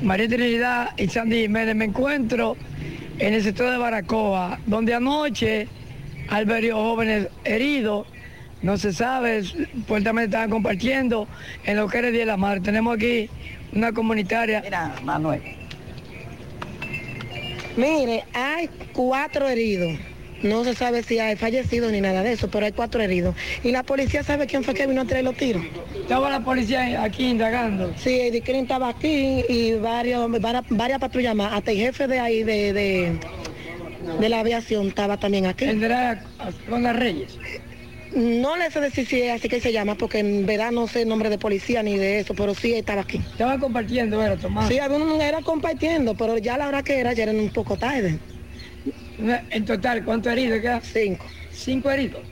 [0.00, 1.76] María Trinidad y Sandy Jiménez.
[1.76, 2.56] Me encuentro
[3.18, 5.68] en el sector de Baracoa, donde anoche
[6.46, 8.06] varios jóvenes heridos.
[8.62, 11.26] No se sabe, supuestamente estaban compartiendo
[11.64, 12.60] en lo que era el Día de la Madre.
[12.60, 13.30] Tenemos aquí
[13.72, 14.60] una comunitaria.
[14.60, 15.40] Mira, Manuel.
[17.76, 19.98] Mire, hay cuatro heridos.
[20.42, 23.34] No se sabe si hay fallecidos ni nada de eso, pero hay cuatro heridos.
[23.62, 25.62] ¿Y la policía sabe quién fue que vino a traer los tiros?
[25.94, 27.92] ¿Estaba la policía aquí indagando?
[27.98, 31.52] Sí, el Crin estaba aquí y varios, varias, varias patrullas más.
[31.52, 33.18] Hasta el jefe de ahí de, de,
[34.18, 35.66] de la aviación estaba también aquí.
[35.66, 36.22] ¿El de la,
[36.68, 37.38] con las Reyes?
[38.14, 41.02] No le sé decir si es así que se llama, porque en verdad no sé
[41.02, 43.18] el nombre de policía ni de eso, pero sí estaba aquí.
[43.18, 44.68] Estaban compartiendo, era Tomás.
[44.68, 48.18] Sí, algunos era compartiendo, pero ya la hora que era, ya eran un poco tarde.
[49.50, 50.82] En total, ¿cuántos heridos quedan?
[50.82, 51.26] Cinco.
[51.52, 52.22] ¿Cinco heridos?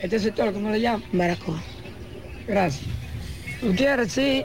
[0.00, 1.04] ¿Este sector cómo le llama?
[1.12, 1.62] Baracoa.
[2.48, 2.90] Gracias.
[3.62, 4.44] Gutiérrez, sí.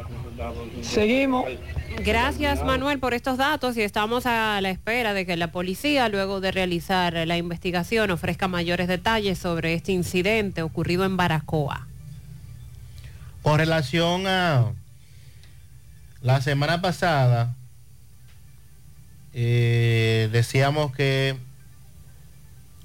[0.82, 1.46] Seguimos.
[2.00, 6.40] Gracias Manuel por estos datos y estamos a la espera de que la policía, luego
[6.40, 11.88] de realizar la investigación, ofrezca mayores detalles sobre este incidente ocurrido en Baracoa.
[13.42, 14.74] Con relación a
[16.22, 17.56] la semana pasada,
[19.34, 21.38] eh, decíamos que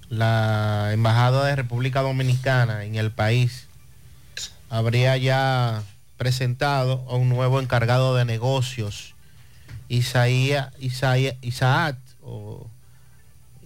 [0.09, 3.67] la Embajada de República Dominicana en el país
[4.69, 5.83] habría ya
[6.23, 9.17] presentado a un nuevo encargado de negocios,
[9.89, 12.65] Isaías, Isaat, o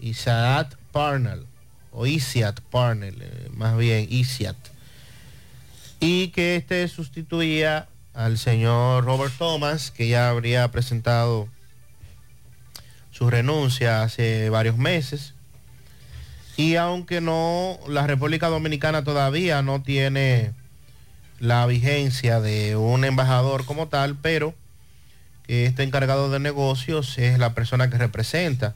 [0.01, 1.45] Isaat Parnell,
[1.93, 4.57] o Isiat Parnell, eh, más bien Isiat,
[6.01, 11.49] y que este sustituía al señor Robert Thomas, que ya habría presentado
[13.11, 15.35] su renuncia hace varios meses.
[16.57, 20.55] Y aunque no, la República Dominicana todavía no tiene
[21.39, 24.55] la vigencia de un embajador como tal, pero
[25.47, 28.75] que este encargado de negocios es la persona que representa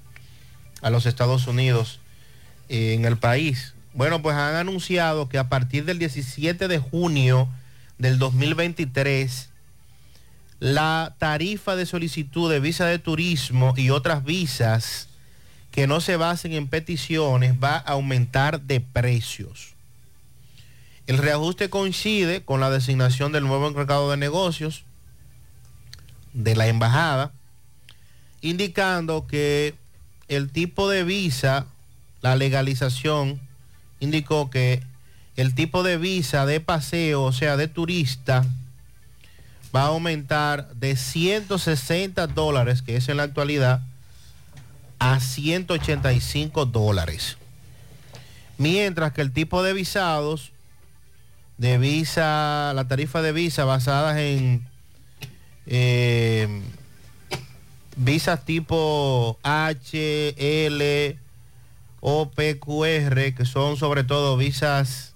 [0.82, 2.00] a los Estados Unidos
[2.68, 3.74] en el país.
[3.92, 7.48] Bueno, pues han anunciado que a partir del 17 de junio
[7.98, 9.48] del 2023,
[10.60, 15.08] la tarifa de solicitud de visa de turismo y otras visas
[15.70, 19.69] que no se basen en peticiones va a aumentar de precios.
[21.10, 24.84] El reajuste coincide con la designación del nuevo encargado de negocios
[26.34, 27.32] de la embajada,
[28.42, 29.74] indicando que
[30.28, 31.66] el tipo de visa,
[32.22, 33.40] la legalización,
[33.98, 34.84] indicó que
[35.34, 38.46] el tipo de visa de paseo, o sea, de turista,
[39.74, 43.82] va a aumentar de 160 dólares, que es en la actualidad,
[45.00, 47.36] a 185 dólares.
[48.58, 50.52] Mientras que el tipo de visados
[51.60, 54.66] de visa, la tarifa de visa basadas en
[55.66, 56.62] eh,
[57.96, 61.18] visas tipo H, L,
[62.00, 65.14] O, P, Q, R, que son sobre todo visas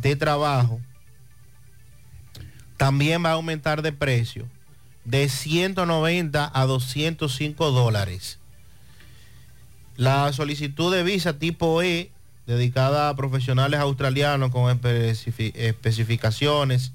[0.00, 0.80] de trabajo,
[2.78, 4.48] también va a aumentar de precio
[5.04, 8.38] de 190 a 205 dólares.
[9.96, 12.10] La solicitud de visa tipo E
[12.46, 16.92] dedicada a profesionales australianos con especificaciones.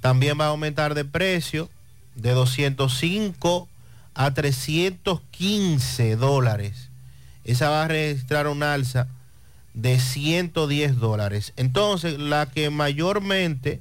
[0.00, 1.68] También va a aumentar de precio
[2.14, 3.68] de 205
[4.14, 6.88] a 315 dólares.
[7.44, 9.08] Esa va a registrar un alza
[9.74, 11.52] de 110 dólares.
[11.56, 13.80] Entonces, la que mayormente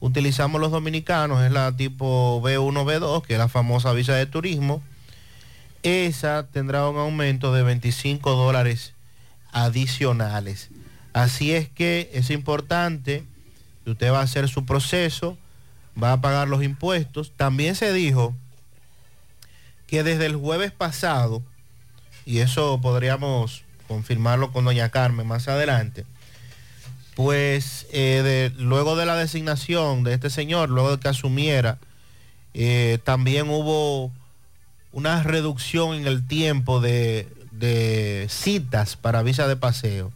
[0.00, 4.82] utilizamos los dominicanos es la tipo B1, B2, que es la famosa visa de turismo.
[5.82, 8.94] Esa tendrá un aumento de 25 dólares
[9.52, 10.70] adicionales.
[11.12, 13.24] Así es que es importante
[13.84, 15.36] que usted va a hacer su proceso,
[16.00, 17.32] va a pagar los impuestos.
[17.36, 18.34] También se dijo
[19.86, 21.42] que desde el jueves pasado,
[22.24, 26.04] y eso podríamos confirmarlo con doña Carmen más adelante,
[27.16, 31.78] pues eh, luego de la designación de este señor, luego de que asumiera,
[32.54, 34.12] eh, también hubo
[34.92, 37.28] una reducción en el tiempo de
[37.60, 40.10] de citas para visa de paseo,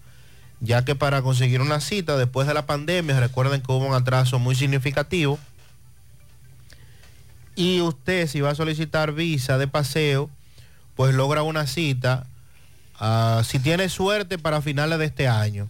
[0.61, 4.39] ya que para conseguir una cita después de la pandemia, recuerden que hubo un atraso
[4.39, 5.39] muy significativo.
[7.55, 10.29] Y usted si va a solicitar visa de paseo,
[10.97, 12.27] pues logra una cita,
[12.99, 15.69] ah, si tiene suerte, para finales de este año.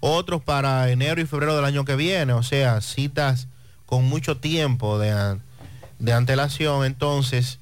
[0.00, 3.48] Otros para enero y febrero del año que viene, o sea, citas
[3.86, 5.38] con mucho tiempo de,
[5.98, 6.84] de antelación.
[6.84, 7.58] Entonces,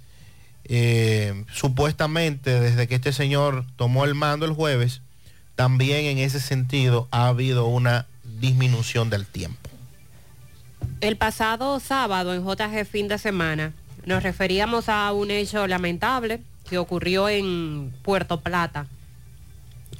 [0.64, 5.02] eh, supuestamente desde que este señor tomó el mando el jueves,
[5.54, 8.06] también en ese sentido ha habido una
[8.40, 9.70] disminución del tiempo.
[11.00, 13.72] El pasado sábado en JG fin de semana
[14.04, 18.86] nos referíamos a un hecho lamentable que ocurrió en Puerto Plata.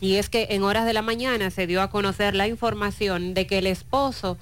[0.01, 3.47] Y es que en horas de la mañana se dio a conocer la información de
[3.47, 4.37] que el esposo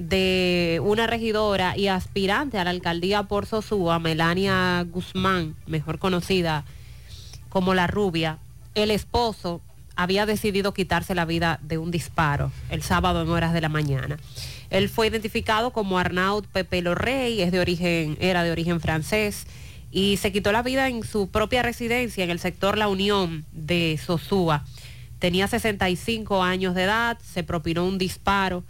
[0.00, 6.64] de una regidora y aspirante a la alcaldía por Sosúa, Melania Guzmán, mejor conocida
[7.50, 8.38] como la rubia,
[8.74, 9.60] el esposo
[9.96, 14.16] había decidido quitarse la vida de un disparo el sábado en horas de la mañana.
[14.70, 19.46] Él fue identificado como Arnaud Pepe Lorrey, es de origen, era de origen francés
[19.90, 24.00] y se quitó la vida en su propia residencia en el sector La Unión de
[24.02, 24.64] Sosúa.
[25.18, 28.64] Tenía 65 años de edad, se propinó un disparo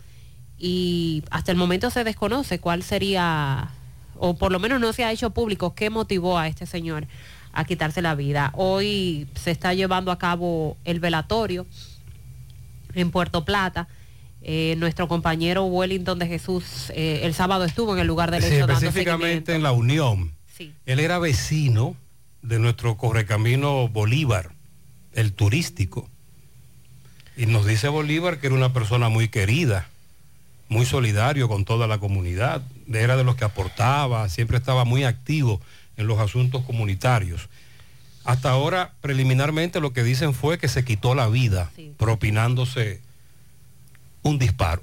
[0.61, 3.71] y hasta el momento se desconoce cuál sería,
[4.19, 7.07] o por lo menos no se ha hecho público qué motivó a este señor
[7.53, 8.53] a quitarse la vida.
[8.55, 11.67] Hoy se está llevando a cabo el velatorio
[12.95, 13.89] en Puerto Plata.
[14.43, 18.55] Eh, nuestro compañero Wellington de Jesús eh, el sábado estuvo en el lugar del Sí,
[18.55, 20.33] hecho dando específicamente en la Unión.
[20.85, 21.97] Él era vecino
[22.43, 24.51] de nuestro correcamino Bolívar,
[25.15, 26.09] el turístico.
[27.37, 29.89] Y nos dice Bolívar que era una persona muy querida,
[30.71, 32.63] muy solidario con toda la comunidad.
[32.91, 35.61] Era de los que aportaba, siempre estaba muy activo
[35.99, 37.51] en los asuntos comunitarios.
[38.25, 43.01] Hasta ahora, preliminarmente, lo que dicen fue que se quitó la vida, propinándose
[44.23, 44.83] un disparo.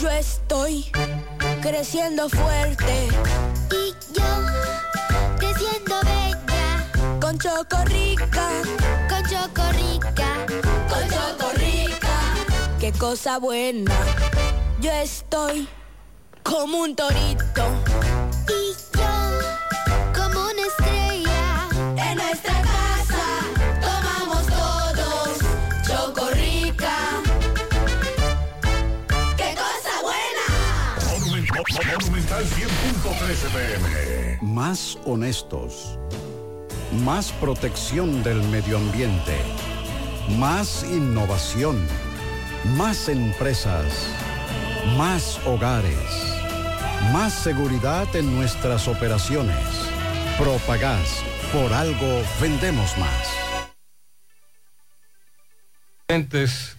[0.00, 0.86] Yo estoy
[1.60, 3.08] creciendo fuerte.
[3.72, 4.24] Y yo
[5.38, 7.18] creciendo bella.
[7.20, 8.48] Con Chocorrica.
[9.08, 10.46] Con Chocorrica.
[10.88, 12.16] Con Chocorrica.
[12.78, 13.92] Qué cosa buena.
[14.80, 15.68] Yo estoy
[16.44, 17.64] como un torito.
[18.46, 19.17] Y yo
[32.28, 34.38] Monumental 100.13 pm.
[34.42, 35.98] Más honestos.
[37.02, 39.36] Más protección del medio ambiente.
[40.38, 41.86] Más innovación.
[42.76, 44.08] Más empresas.
[44.96, 46.34] Más hogares.
[47.12, 49.56] Más seguridad en nuestras operaciones.
[50.38, 51.22] Propagás.
[51.52, 53.28] Por algo vendemos más.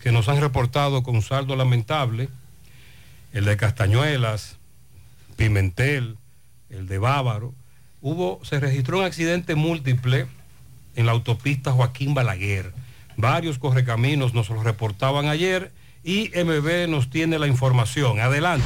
[0.04, 2.30] Que nos han reportado con saldo lamentable,
[3.34, 4.59] el de Castañuelas,
[5.40, 6.18] Pimentel,
[6.70, 7.54] el de Bávaro,
[8.02, 10.28] hubo, se registró un accidente múltiple
[10.98, 12.74] en la autopista Joaquín Balaguer.
[13.16, 15.72] Varios correcaminos nos lo reportaban ayer
[16.04, 18.20] y MB nos tiene la información.
[18.20, 18.66] Adelante.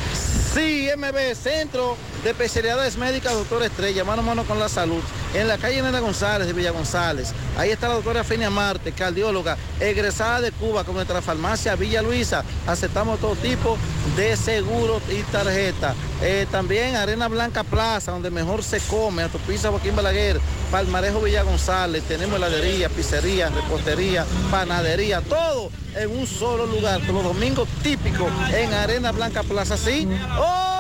[0.54, 5.02] Sí, MB, Centro de Especialidades Médicas, doctor Estrella, mano a mano con la salud,
[5.34, 7.34] en la calle Nena González de Villa González.
[7.58, 12.44] Ahí está la doctora Fenia Marte, cardióloga, egresada de Cuba con nuestra farmacia Villa Luisa.
[12.66, 13.78] Aceptamos todo tipo
[14.16, 15.96] de seguros y tarjeta.
[16.26, 20.40] Eh, también Arena Blanca Plaza, donde mejor se come, autopista Joaquín Balaguer,
[20.72, 27.68] Palmarejo Villa González, tenemos heladería, pizzería, repostería, panadería, todo en un solo lugar, los domingos
[27.84, 30.08] típicos en Arena Blanca Plaza, sí.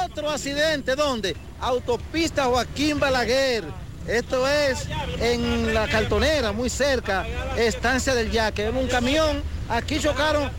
[0.05, 1.35] Otro accidente, ¿dónde?
[1.59, 3.65] Autopista Joaquín Balaguer.
[4.07, 4.87] Esto es
[5.19, 7.25] en la cartonera, muy cerca,
[7.57, 8.69] estancia del Yaque.
[8.69, 10.49] Un camión, aquí chocaron.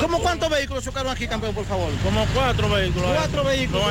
[0.00, 1.90] ¿Cómo cuántos vehículos chocaron aquí, campeón, por favor?
[2.04, 3.10] Como cuatro vehículos.
[3.14, 3.84] Cuatro vehículos.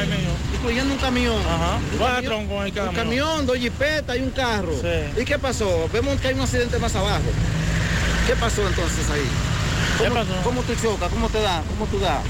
[0.56, 1.38] Incluyendo un camión.
[1.42, 1.76] Ajá.
[1.76, 2.90] Un Cuatro camión, con el camión.
[2.90, 4.74] Un camión, dos jipetas y un carro.
[4.74, 5.22] Sí.
[5.22, 5.90] ¿Y qué pasó?
[5.94, 7.24] Vemos que hay un accidente más abajo.
[8.28, 9.28] ¿Qué pasó entonces ahí?
[9.98, 10.34] ¿Qué ¿Cómo, pasó?
[10.44, 11.10] ¿Cómo tú chocas?
[11.10, 11.64] ¿Cómo te da?
[11.70, 12.22] ¿Cómo tú das?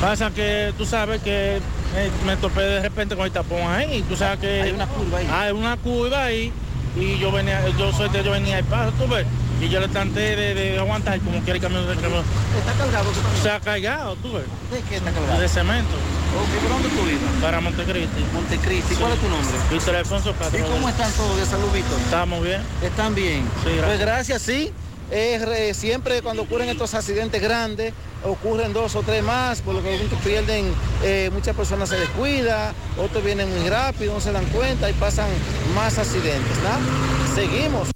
[0.00, 4.02] Pasa que tú sabes que eh, me topé de repente con el tapón ahí y
[4.02, 4.62] tú sabes que...
[4.62, 5.28] Hay una curva ahí.
[5.32, 6.52] Hay una curva ahí
[6.96, 9.26] y yo venía, yo soy de, yo venía al paso, tú ves,
[9.60, 12.24] y yo le traté de, de aguantar como quiere el camión de camión.
[12.58, 13.10] ¿Está cargado?
[13.42, 14.44] Se ha cargado, tú ves.
[14.72, 15.40] ¿De qué está cargado?
[15.40, 15.94] De cemento.
[16.30, 17.20] Ok, ¿por dónde tú vives?
[17.42, 18.24] Para Montecristi.
[18.32, 18.94] Montecristi.
[18.94, 19.50] ¿Cuál es tu nombre?
[19.70, 20.58] Víctor Alfonso Castro.
[20.58, 21.98] ¿Y cómo están todos de salud, Víctor?
[22.00, 22.62] Estamos bien.
[22.82, 23.42] ¿Están bien?
[23.64, 23.86] Sí, gracias.
[23.86, 24.72] Pues gracias, sí.
[25.10, 27.92] Es re- siempre cuando ocurren estos accidentes grandes,
[28.24, 30.72] ocurren dos o tres más, por lo que muchos pierden,
[31.02, 35.28] eh, muchas personas se descuidan, otros vienen muy rápido, no se dan cuenta y pasan
[35.74, 37.34] más accidentes, ¿no?
[37.34, 37.88] Seguimos.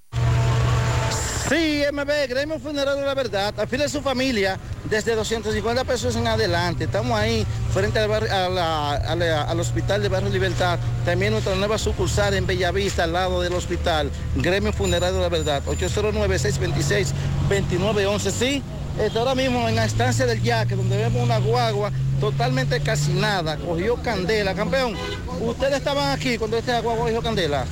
[1.48, 4.58] Sí, MB, Gremio Funerario de la Verdad, afile a su familia
[4.88, 6.84] desde 250 pesos en adelante.
[6.84, 11.32] Estamos ahí frente al, barrio- a la- a la- al Hospital de Barrio Libertad, también
[11.32, 14.10] nuestra nueva sucursal en Bellavista, al lado del hospital.
[14.36, 18.30] Gremio Funerario de la Verdad, 809-626-2911.
[18.30, 18.62] Sí,
[18.98, 23.96] está ahora mismo en la estancia del Yaque, donde vemos una guagua totalmente calcinada, cogió
[23.96, 24.54] candela.
[24.54, 24.94] Campeón,
[25.42, 27.66] ¿ustedes estaban aquí cuando esta guagua cogió candela?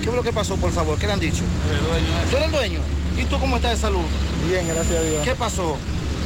[0.00, 0.98] ¿Qué fue lo que pasó, por favor?
[0.98, 1.42] ¿Qué le han dicho?
[2.30, 2.80] ¿Tú eres el dueño?
[3.18, 4.04] ¿Y tú cómo estás de salud?
[4.48, 5.22] Bien, gracias a Dios.
[5.24, 5.76] ¿Qué pasó?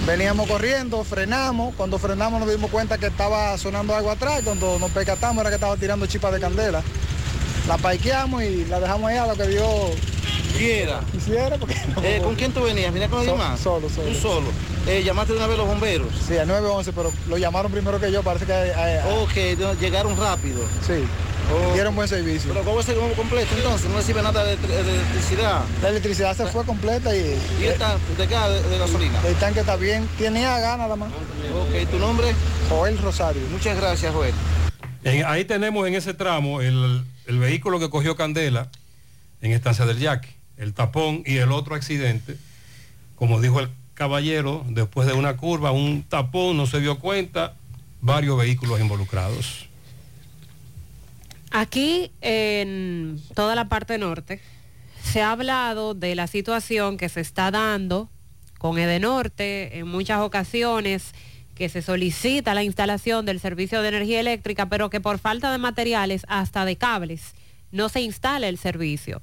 [0.07, 1.75] Veníamos corriendo, frenamos.
[1.75, 4.43] Cuando frenamos nos dimos cuenta que estaba sonando algo atrás.
[4.45, 6.83] Cuando nos percatamos era que estaba tirando chispas de candela.
[7.69, 9.67] La parqueamos y la dejamos ahí a lo que Dios
[10.59, 11.01] Quiera.
[11.13, 11.57] quisiera.
[11.57, 12.93] Porque Eh, ¿Con quién tú venías?
[12.93, 13.61] ¿Venía con alguien So- más?
[13.61, 14.09] Solo, solo.
[14.09, 14.47] ¿Tú solo?
[14.87, 16.09] Eh, ¿Llamaste de una vez a los bomberos?
[16.27, 18.23] Sí, a 911, pero lo llamaron primero que yo.
[18.23, 20.61] Parece que eh, Ok, llegaron rápido.
[20.87, 21.05] sí,
[21.75, 22.53] dieron buen servicio.
[22.53, 23.89] Pero ¿cómo se completo entonces?
[23.89, 25.61] ¿No recibe nada de, de electricidad?
[25.83, 28.35] La electricidad se fue completa y ¿Y esta de qué?
[28.35, 29.21] De, de gasolina?
[29.27, 30.09] el tanque está bien.
[30.19, 31.11] Tenía gas nada más.
[31.13, 32.35] Ok, ¿tu nombre?
[32.69, 33.43] Joel Rosario.
[33.53, 34.35] Muchas gracias, Joel.
[35.05, 38.69] En- ahí tenemos en ese tramo el, el vehículo que cogió Candela
[39.41, 40.29] en Estancia del Yaque,
[40.59, 42.37] el tapón y el otro accidente.
[43.17, 47.55] Como dijo el caballero, después de una curva, un tapón, no se dio cuenta,
[48.03, 49.67] varios vehículos involucrados.
[51.51, 54.41] Aquí en toda la parte norte
[55.03, 58.11] se ha hablado de la situación que se está dando
[58.59, 61.15] con Edenorte en muchas ocasiones
[61.55, 65.59] que se solicita la instalación del servicio de energía eléctrica, pero que por falta de
[65.59, 67.35] materiales, hasta de cables,
[67.71, 69.23] no se instala el servicio.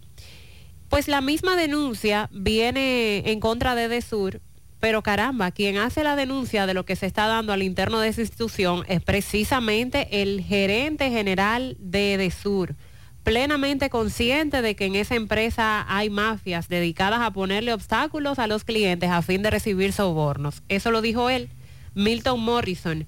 [0.89, 4.41] Pues la misma denuncia viene en contra de Edesur,
[4.79, 8.07] pero caramba, quien hace la denuncia de lo que se está dando al interno de
[8.07, 12.75] esa institución es precisamente el gerente general de Edesur,
[13.23, 18.63] plenamente consciente de que en esa empresa hay mafias dedicadas a ponerle obstáculos a los
[18.63, 20.63] clientes a fin de recibir sobornos.
[20.69, 21.49] Eso lo dijo él,
[21.95, 23.05] Milton Morrison.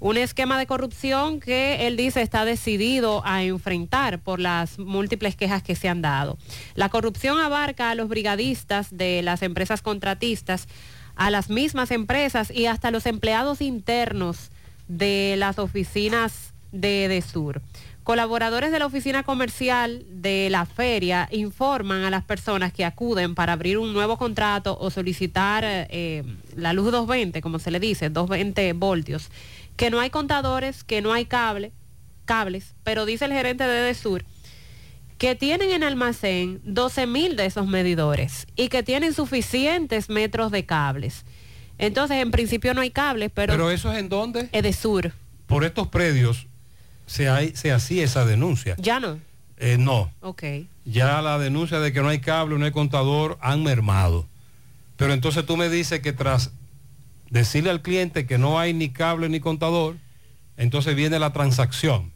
[0.00, 5.62] Un esquema de corrupción que él dice está decidido a enfrentar por las múltiples quejas
[5.62, 6.36] que se han dado.
[6.74, 10.68] La corrupción abarca a los brigadistas de las empresas contratistas,
[11.16, 14.50] a las mismas empresas y hasta los empleados internos
[14.88, 17.62] de las oficinas de Edesur.
[18.04, 23.54] Colaboradores de la oficina comercial de la feria informan a las personas que acuden para
[23.54, 26.22] abrir un nuevo contrato o solicitar eh,
[26.54, 29.30] la luz 220, como se le dice, 220 voltios,
[29.76, 31.72] que no hay contadores, que no hay cable,
[32.26, 34.22] cables, pero dice el gerente de Edesur
[35.16, 40.66] que tienen en almacén 12 mil de esos medidores y que tienen suficientes metros de
[40.66, 41.24] cables.
[41.78, 43.54] Entonces, en principio no hay cables, pero...
[43.54, 44.50] ¿Pero eso es en dónde?
[44.52, 45.12] Edesur.
[45.46, 46.46] Por estos predios
[47.06, 48.74] se, hay, se hacía esa denuncia.
[48.78, 49.18] Ya no.
[49.58, 50.10] Eh, no.
[50.20, 50.42] Ok.
[50.84, 54.26] Ya la denuncia de que no hay cable, no hay contador, han mermado.
[54.96, 56.52] Pero entonces tú me dices que tras
[57.30, 59.96] decirle al cliente que no hay ni cable ni contador,
[60.56, 62.12] entonces viene la transacción.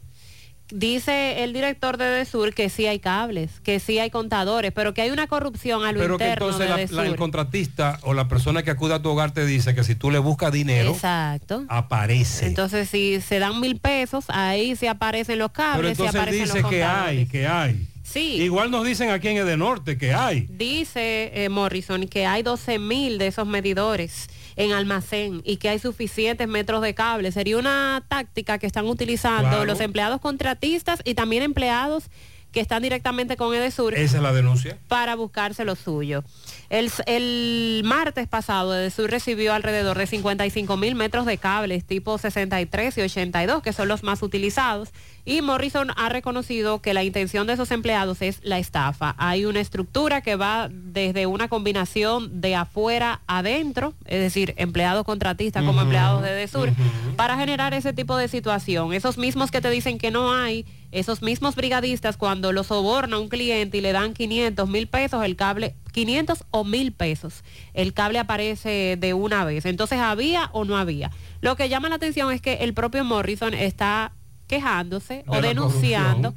[0.71, 5.01] Dice el director de Edesur que sí hay cables, que sí hay contadores, pero que
[5.01, 8.27] hay una corrupción a lo Pero que interno entonces de la- el contratista o la
[8.27, 11.65] persona que acude a tu hogar te dice que si tú le buscas dinero, Exacto.
[11.69, 12.45] aparece.
[12.45, 16.43] Entonces, si se dan mil pesos, ahí sí aparecen los Pero cables, sí entonces aparecen
[16.45, 17.87] dice los que hay, que hay.
[18.03, 18.41] Sí.
[18.41, 20.47] Igual nos dicen aquí en Edenorte que hay.
[20.49, 24.27] Dice eh, Morrison que hay 12 mil de esos medidores
[24.59, 27.31] en almacén y que hay suficientes metros de cable.
[27.31, 29.65] Sería una táctica que están utilizando Claro.
[29.65, 32.03] los empleados contratistas y también empleados
[32.51, 34.77] que están directamente con Edesur Esa es la denuncia.
[34.87, 36.23] para buscarse lo suyo.
[36.69, 42.97] El, el martes pasado, Edesur recibió alrededor de 55 mil metros de cables tipo 63
[42.97, 44.89] y 82, que son los más utilizados,
[45.29, 49.13] y Morrison ha reconocido que la intención de esos empleados es la estafa.
[49.19, 55.63] Hay una estructura que va desde una combinación de afuera adentro, es decir, empleados contratistas
[55.63, 56.71] como empleados de Edesur,
[57.15, 58.91] para generar ese tipo de situación.
[58.91, 63.29] Esos mismos que te dicen que no hay, esos mismos brigadistas cuando lo soborna un
[63.29, 67.43] cliente y le dan 500 mil pesos, el cable, 500 o mil pesos,
[67.75, 69.67] el cable aparece de una vez.
[69.67, 71.11] Entonces, ¿había o no había?
[71.41, 74.13] Lo que llama la atención es que el propio Morrison está
[74.49, 76.33] quejándose o De denunciando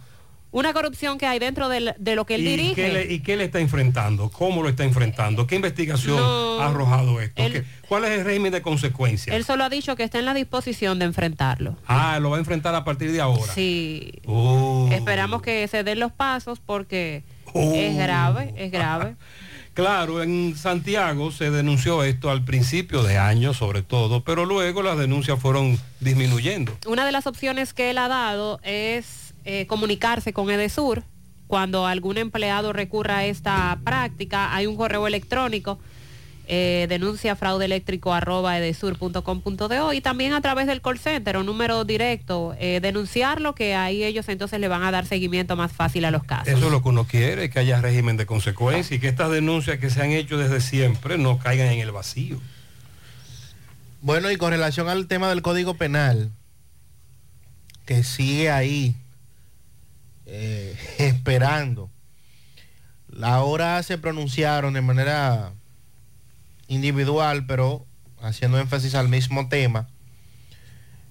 [0.53, 2.75] una corrupción que hay dentro del- de lo que él ¿Y dirige.
[2.75, 4.29] qué, le, ¿Y qué le está enfrentando?
[4.31, 5.47] ¿Cómo lo está enfrentando?
[5.47, 6.61] ¿Qué investigación No.
[6.61, 7.43] ha arrojado esto?
[7.43, 9.35] Él- ¿Qué- ¿Cuál es el régimen de consecuencias?
[9.35, 11.79] Él solo ha dicho que está en la disposición de enfrentarlo.
[11.87, 13.51] Ah, lo va a enfrentar a partir de ahora.
[13.55, 14.13] Sí.
[14.27, 14.91] Oh.
[14.93, 17.25] Esperamos que se den los pasos porque
[17.55, 17.73] Oh.
[17.75, 19.17] es grave, es grave.
[19.75, 24.99] Claro, en Santiago se denunció esto al principio de año sobre todo, pero luego las
[24.99, 26.77] denuncias fueron disminuyendo.
[26.87, 31.05] Una de las opciones que él ha dado es eh, comunicarse con Edesur.
[31.47, 35.79] Cuando algún empleado recurra a esta práctica, hay un correo electrónico,
[36.49, 41.85] eh, denuncia fraude eléctrico arroba edesur.com.do y también a través del call center o número
[41.85, 46.11] directo, eh, denunciarlo, que ahí ellos entonces le van a dar seguimiento más fácil a
[46.11, 46.49] los casos.
[46.49, 49.79] Eso es lo que uno quiere, que haya régimen de consecuencia y que estas denuncias
[49.79, 52.41] que se han hecho desde siempre no caigan en el vacío.
[54.01, 56.33] Bueno, y con relación al tema del Código Penal,
[57.87, 58.97] que sigue ahí
[60.27, 61.89] eh, esperando,
[63.23, 65.53] ahora se pronunciaron de manera
[66.69, 67.87] individual, pero
[68.21, 69.89] haciendo énfasis al mismo tema.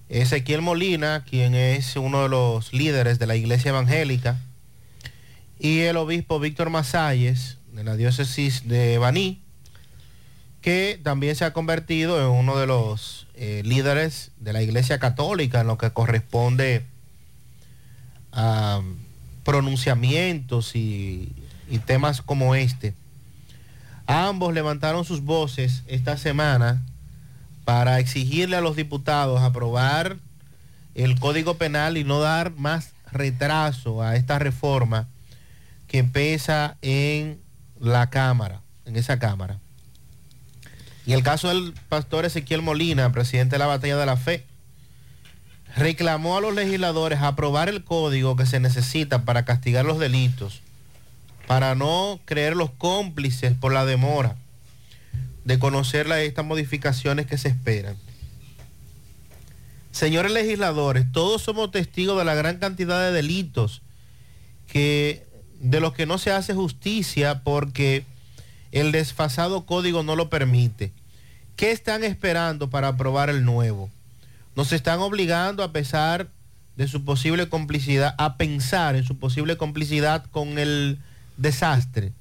[0.08, 4.38] Ezequiel Molina, quien es uno de los líderes de la Iglesia Evangélica,
[5.58, 9.40] y el obispo Víctor Masalles, de la diócesis de Baní,
[10.60, 15.60] que también se ha convertido en uno de los eh, líderes de la Iglesia Católica
[15.60, 16.84] en lo que corresponde
[18.32, 18.80] a
[19.44, 21.32] pronunciamientos y,
[21.68, 22.94] y temas como este.
[24.12, 26.82] Ambos levantaron sus voces esta semana
[27.64, 30.18] para exigirle a los diputados aprobar
[30.94, 35.08] el Código Penal y no dar más retraso a esta reforma
[35.88, 37.40] que pesa en
[37.80, 39.60] la Cámara, en esa Cámara.
[41.06, 44.44] Y el caso del pastor Ezequiel Molina, presidente de la Batalla de la Fe,
[45.74, 50.61] reclamó a los legisladores aprobar el código que se necesita para castigar los delitos,
[51.52, 54.36] para no creer los cómplices por la demora
[55.44, 57.94] de conocer estas modificaciones que se esperan.
[59.90, 63.82] Señores legisladores, todos somos testigos de la gran cantidad de delitos
[64.66, 65.26] que
[65.60, 68.06] de los que no se hace justicia porque
[68.70, 70.90] el desfasado código no lo permite.
[71.56, 73.90] ¿Qué están esperando para aprobar el nuevo?
[74.56, 76.30] Nos están obligando a pesar
[76.76, 80.98] de su posible complicidad, a pensar en su posible complicidad con el
[81.36, 82.12] desastre.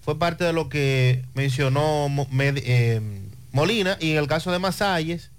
[0.00, 5.30] Fue parte de lo que mencionó eh, Molina y en el caso de Masalles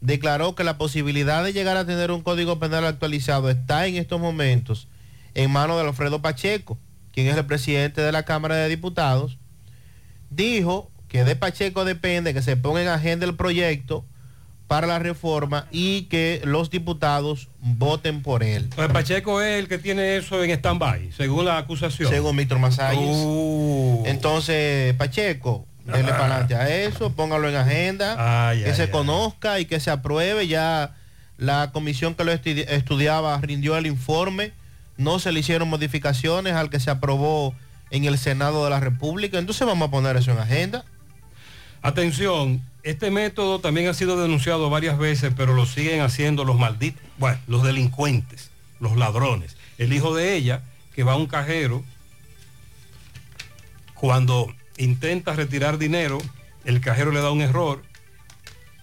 [0.00, 4.20] declaró que la posibilidad de llegar a tener un código penal actualizado está en estos
[4.20, 4.88] momentos
[5.34, 6.78] en manos de Alfredo Pacheco,
[7.12, 9.38] quien es el presidente de la Cámara de Diputados.
[10.30, 14.04] Dijo que de Pacheco depende que se ponga en agenda el proyecto
[14.72, 18.70] para la reforma y que los diputados voten por él.
[18.74, 22.08] Pues Pacheco es el que tiene eso en stand-by, según la acusación.
[22.10, 23.18] Según Víctor Masalles.
[23.22, 24.02] Uh.
[24.06, 26.16] Entonces, Pacheco, denle Ah.
[26.16, 28.88] para adelante a eso, póngalo en agenda, Ay, que ay, se ay.
[28.88, 30.48] conozca y que se apruebe.
[30.48, 30.94] Ya
[31.36, 34.52] la comisión que lo estudi- estudiaba rindió el informe,
[34.96, 37.54] no se le hicieron modificaciones al que se aprobó
[37.90, 39.38] en el Senado de la República.
[39.38, 40.86] Entonces vamos a poner eso en agenda.
[41.82, 47.02] Atención, este método también ha sido denunciado varias veces, pero lo siguen haciendo los malditos,
[47.18, 49.56] bueno, los delincuentes, los ladrones.
[49.78, 50.62] El hijo de ella,
[50.94, 51.84] que va a un cajero,
[53.94, 56.18] cuando intenta retirar dinero,
[56.64, 57.82] el cajero le da un error.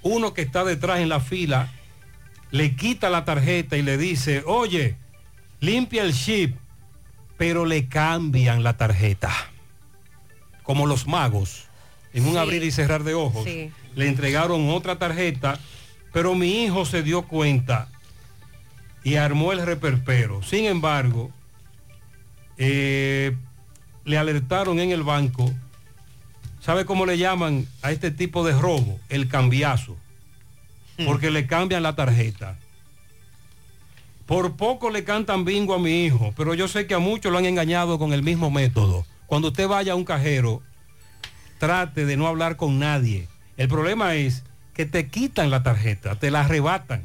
[0.02, 1.72] Uno que está detrás en la fila
[2.52, 4.96] le quita la tarjeta y le dice, oye,
[5.60, 6.56] limpia el chip,
[7.38, 9.32] pero le cambian la tarjeta.
[10.64, 11.66] Como los magos,
[12.14, 12.38] en un Sí.
[12.38, 13.44] abrir y cerrar de ojos.
[13.44, 13.72] Sí.
[14.00, 15.60] Le entregaron otra tarjeta,
[16.14, 17.90] pero mi hijo se dio cuenta
[19.04, 20.42] y armó el reperpero.
[20.42, 21.32] Sin embargo,
[22.58, 23.36] eh,
[24.06, 25.52] le alertaron en el banco,
[26.62, 28.98] ¿sabe cómo le llaman a este tipo de robo?
[29.10, 29.98] El cambiazo,
[31.06, 32.56] porque le cambian la tarjeta.
[34.26, 37.38] Por poco le cantan bingo a mi hijo, pero yo sé que a muchos lo
[37.38, 39.06] han engañado con el mismo método.
[39.26, 40.62] Cuando usted vaya a un cajero,
[41.58, 43.28] trate de no hablar con nadie.
[43.60, 47.04] El problema es que te quitan la tarjeta, te la arrebatan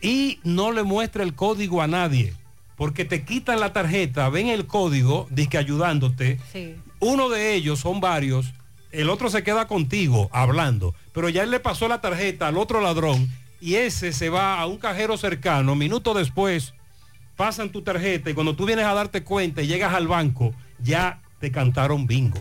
[0.00, 2.32] y no le muestra el código a nadie,
[2.76, 6.40] porque te quitan la tarjeta, ven el código, dice ayudándote.
[6.50, 6.76] Sí.
[6.98, 8.54] Uno de ellos son varios,
[8.90, 12.80] el otro se queda contigo hablando, pero ya él le pasó la tarjeta al otro
[12.80, 13.28] ladrón
[13.60, 16.72] y ese se va a un cajero cercano, minutos después
[17.36, 21.20] pasan tu tarjeta y cuando tú vienes a darte cuenta y llegas al banco, ya
[21.38, 22.40] te cantaron bingo.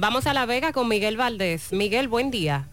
[0.00, 1.72] Vamos a La Vega con Miguel Valdés.
[1.72, 2.68] Miguel, buen día.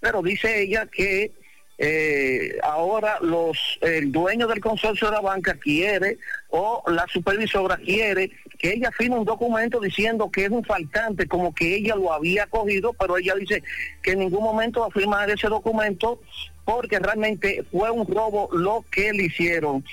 [0.00, 1.32] Pero dice ella que
[1.82, 6.18] eh, ahora los el dueño del consorcio de la banca quiere
[6.50, 11.54] o la supervisora quiere que ella firme un documento diciendo que es un faltante, como
[11.54, 13.62] que ella lo había cogido, pero ella dice
[14.02, 16.20] que en ningún momento va a firmar ese documento
[16.64, 19.84] porque realmente fue un robo lo que le hicieron.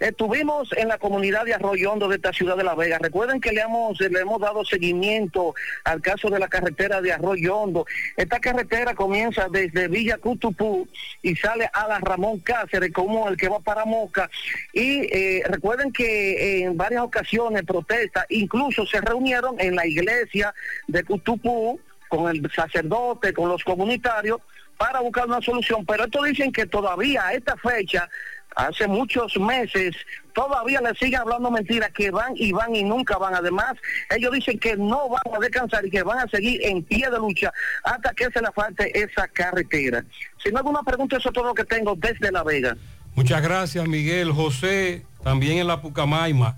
[0.00, 2.98] Estuvimos en la comunidad de Arroyo Hondo de esta ciudad de La Vega.
[2.98, 7.56] Recuerden que le hemos, le hemos dado seguimiento al caso de la carretera de Arroyo
[7.56, 7.86] Hondo.
[8.16, 10.88] Esta carretera comienza desde Villa Cutupú
[11.22, 14.28] y sale a la Ramón Cáceres como el que va para Moca.
[14.72, 20.52] Y eh, recuerden que en varias ocasiones protestas, incluso se reunieron en la iglesia
[20.88, 24.40] de Cutupú con el sacerdote, con los comunitarios,
[24.76, 25.84] para buscar una solución.
[25.86, 28.08] Pero estos dicen que todavía a esta fecha
[28.56, 29.96] hace muchos meses,
[30.32, 33.34] todavía le siguen hablando mentiras que van y van y nunca van.
[33.34, 33.74] Además,
[34.10, 37.18] ellos dicen que no van a descansar y que van a seguir en pie de
[37.18, 40.04] lucha hasta que se le falte esa carretera.
[40.42, 42.76] Si no hay alguna pregunta, eso es todo lo que tengo desde La Vega.
[43.14, 44.32] Muchas gracias, Miguel.
[44.32, 46.56] José, también en la Pucamaima,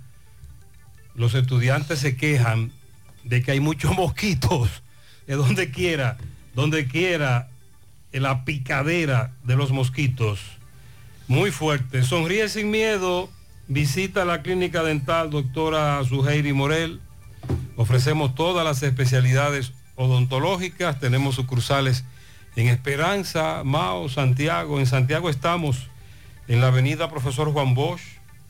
[1.15, 2.73] los estudiantes se quejan
[3.25, 4.83] de que hay muchos mosquitos
[5.27, 6.17] de donde quiera,
[6.55, 7.49] donde quiera,
[8.13, 10.41] la picadera de los mosquitos.
[11.29, 12.03] Muy fuerte.
[12.03, 13.29] Sonríe sin miedo.
[13.69, 17.01] Visita la clínica dental doctora Suheiri Morel.
[17.77, 21.01] Ofrecemos todas las especialidades odontológicas.
[21.01, 22.05] Tenemos sucursales
[22.55, 24.79] en Esperanza, Mao, Santiago.
[24.79, 25.89] En Santiago estamos
[26.49, 28.01] en la avenida Profesor Juan Bosch,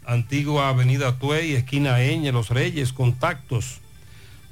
[0.04, 3.80] antigua avenida Tuey, esquina Eñe, Los Reyes, contactos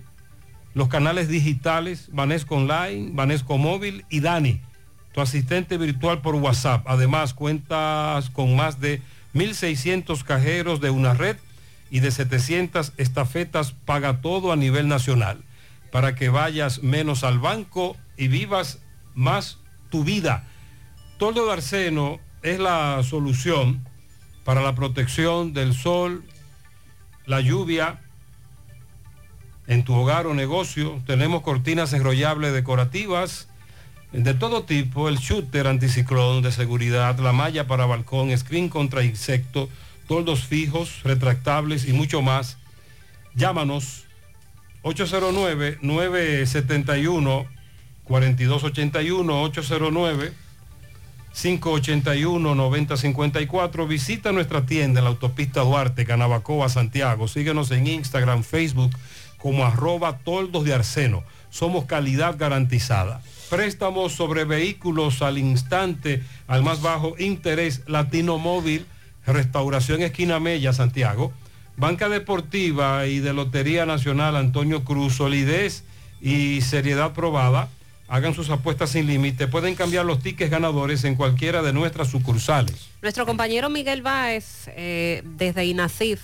[0.75, 4.61] los canales digitales, Banesco Online, Banesco Móvil y Dani,
[5.17, 6.85] tu asistente virtual por WhatsApp.
[6.87, 9.01] Además, cuentas con más de
[9.33, 11.39] 1.600 cajeros de una red
[11.91, 15.43] y de 700 estafetas paga todo a nivel nacional,
[15.91, 18.81] para que vayas menos al banco y vivas
[19.15, 19.57] más
[19.89, 20.45] tu vida.
[21.17, 23.89] Toldo de es la solución
[24.45, 26.25] para la protección del sol,
[27.25, 28.01] la lluvia
[29.67, 31.01] en tu hogar o negocio.
[31.07, 33.49] Tenemos cortinas enrollables decorativas
[34.17, 39.69] de todo tipo, el shooter anticiclón de seguridad, la malla para balcón, screen contra insecto,
[40.09, 42.57] toldos fijos, retractables y mucho más.
[43.35, 44.05] Llámanos
[44.83, 47.47] 809-971-4281,
[48.09, 50.33] 809
[51.37, 53.87] 581-9054.
[53.87, 57.29] Visita nuestra tienda en la autopista Duarte, Canabacoa, Santiago.
[57.29, 58.97] Síguenos en Instagram, Facebook
[59.37, 61.23] como arroba toldos de arseno.
[61.51, 63.21] Somos calidad garantizada.
[63.51, 68.87] Préstamos sobre vehículos al instante, al más bajo interés, Latino Móvil,
[69.27, 71.33] Restauración Esquina Mella, Santiago.
[71.77, 75.85] Banca Deportiva y de Lotería Nacional Antonio Cruz, solidez
[76.23, 77.69] y seriedad probada
[78.09, 79.49] Hagan sus apuestas sin límite.
[79.49, 82.89] Pueden cambiar los tickets ganadores en cualquiera de nuestras sucursales.
[83.03, 86.21] Nuestro compañero Miguel Báez, eh, desde INACIF,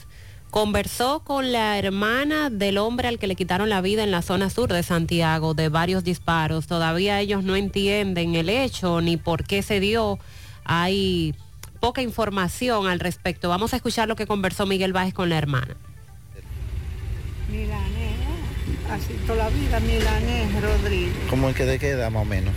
[0.53, 4.51] conversó con la hermana del hombre al que le quitaron la vida en la zona
[4.51, 6.67] sur de Santiago de varios disparos.
[6.67, 10.19] Todavía ellos no entienden el hecho ni por qué se dio.
[10.67, 11.35] Hay
[11.81, 13.49] poca información al respecto.
[13.49, 15.75] Vamos a escuchar lo que conversó Miguel Báez con la hermana.
[18.91, 21.15] así toda la vida, Milanés Rodríguez.
[21.31, 22.53] ¿Cómo es que de qué edad más o menos?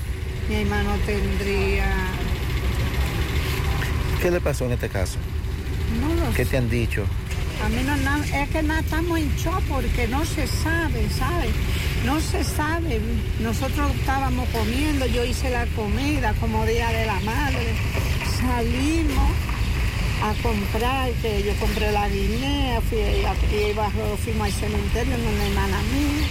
[0.50, 1.88] Mi hermano tendría...
[4.22, 5.18] ¿Qué le pasó en este caso?
[6.02, 6.52] No lo ¿Qué sé.
[6.52, 7.06] te han dicho?
[7.64, 11.52] A mí no, es que no estamos en shock porque no se sabe, ¿sabes?
[12.06, 13.00] No se sabe.
[13.40, 17.74] Nosotros estábamos comiendo, yo hice la comida como Día de la Madre.
[18.40, 19.32] Salimos
[20.22, 25.34] a comprar, que yo compré la guinea, fui a, y bajo, fuimos al cementerio con
[25.34, 26.28] una hermana mía.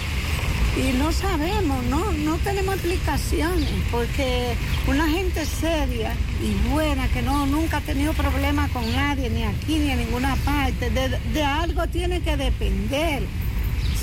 [0.75, 4.55] Y no sabemos, no, no tenemos explicaciones, porque
[4.87, 9.77] una gente seria y buena, que no, nunca ha tenido problemas con nadie, ni aquí
[9.77, 13.23] ni en ninguna parte, de, de algo tiene que depender.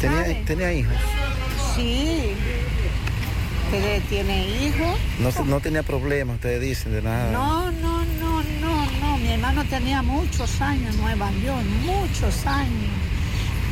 [0.01, 0.97] ¿Tenía, tenía hijos?
[1.77, 2.35] Sí,
[4.09, 4.99] tiene hijos.
[5.19, 7.33] No, no tenía problemas, ustedes dicen, de nada.
[7.33, 9.19] No, no, no, no, no.
[9.19, 12.91] Mi hermano tenía muchos años en Nueva York, muchos años.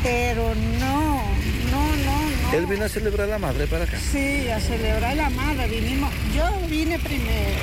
[0.03, 1.23] Pero no,
[1.71, 2.53] no, no, no.
[2.57, 3.99] Él vino a celebrar la madre para acá.
[3.99, 6.11] Sí, a celebrar la madre vinimos.
[6.35, 7.61] Yo vine primero,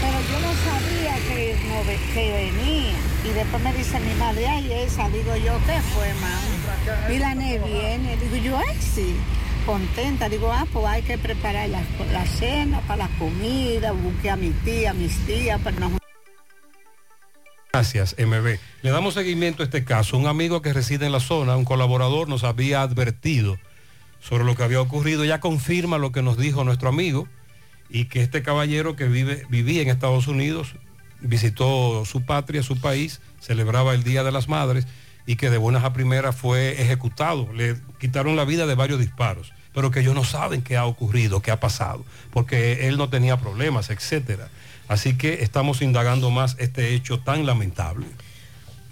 [0.00, 2.94] pero yo no sabía que, no, que venía.
[3.24, 5.08] Y después me dice mi madre, ay, esa.
[5.10, 7.08] Digo yo, ¿qué fue, mamá?
[7.08, 8.16] Milané viene.
[8.16, 9.14] Digo yo, ay, sí.
[9.66, 10.28] Contenta.
[10.28, 11.82] Digo, ah, pues hay que preparar la,
[12.12, 13.92] la cena, para la comida.
[13.92, 15.92] Busqué a mi tía, a mis tías, para nos
[17.74, 18.58] Gracias, MB.
[18.82, 20.16] Le damos seguimiento a este caso.
[20.16, 23.58] Un amigo que reside en la zona, un colaborador, nos había advertido
[24.20, 25.24] sobre lo que había ocurrido.
[25.24, 27.26] Ya confirma lo que nos dijo nuestro amigo
[27.90, 30.76] y que este caballero que vive, vivía en Estados Unidos,
[31.20, 34.86] visitó su patria, su país, celebraba el Día de las Madres
[35.26, 37.52] y que de buenas a primeras fue ejecutado.
[37.52, 41.42] Le quitaron la vida de varios disparos, pero que ellos no saben qué ha ocurrido,
[41.42, 44.48] qué ha pasado, porque él no tenía problemas, etcétera.
[44.88, 48.06] Así que estamos indagando más este hecho tan lamentable.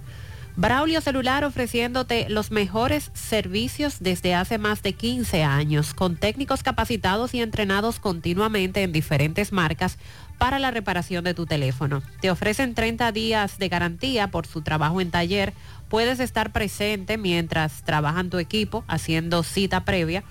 [0.60, 7.34] Braulio Celular ofreciéndote los mejores servicios desde hace más de 15 años, con técnicos capacitados
[7.34, 9.98] y entrenados continuamente en diferentes marcas
[10.38, 12.04] para la reparación de tu teléfono.
[12.20, 15.54] Te ofrecen 30 días de garantía por su trabajo en taller.
[15.88, 20.26] Puedes estar presente mientras trabajan tu equipo haciendo cita previa.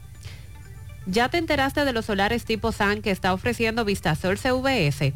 [1.06, 5.16] ¿Ya te enteraste de los solares tipo SAN que está ofreciendo Vistasol CVS?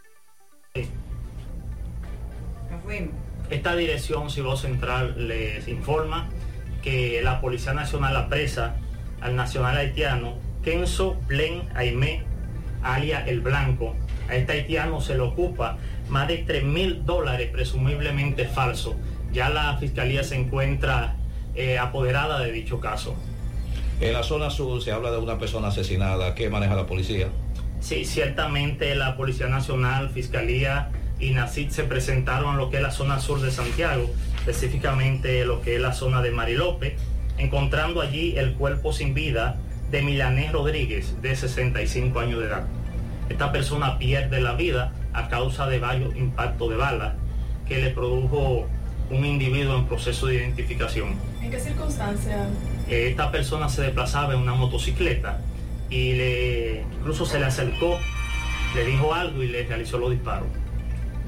[3.50, 6.30] Esta dirección Civil Central les informa
[6.82, 8.76] que la Policía Nacional apresa
[9.20, 12.24] al nacional haitiano Kenzo Blen Aimé,
[12.82, 13.96] alia El Blanco.
[14.30, 18.96] A este haitiano se le ocupa más de 3 mil dólares presumiblemente falsos.
[19.34, 21.16] Ya la fiscalía se encuentra
[21.56, 23.16] eh, apoderada de dicho caso.
[24.00, 26.34] En la zona sur se habla de una persona asesinada.
[26.34, 27.28] ¿Qué maneja la policía?
[27.82, 30.90] Sí, ciertamente la Policía Nacional, Fiscalía
[31.20, 35.62] y NACID se presentaron en lo que es la zona sur de Santiago, específicamente lo
[35.62, 36.96] que es la zona de Marilope,
[37.38, 39.58] encontrando allí el cuerpo sin vida
[39.90, 42.64] de Milanés Rodríguez, de 65 años de edad.
[43.30, 47.16] Esta persona pierde la vida a causa de varios impactos de bala
[47.68, 48.68] que le produjo
[49.12, 51.16] un individuo en proceso de identificación.
[51.42, 52.48] ¿En qué circunstancias?
[52.90, 55.40] Eh, Esta persona se desplazaba en una motocicleta
[55.90, 58.00] y le, incluso se le acercó,
[58.76, 60.48] le dijo algo y le realizó los disparos.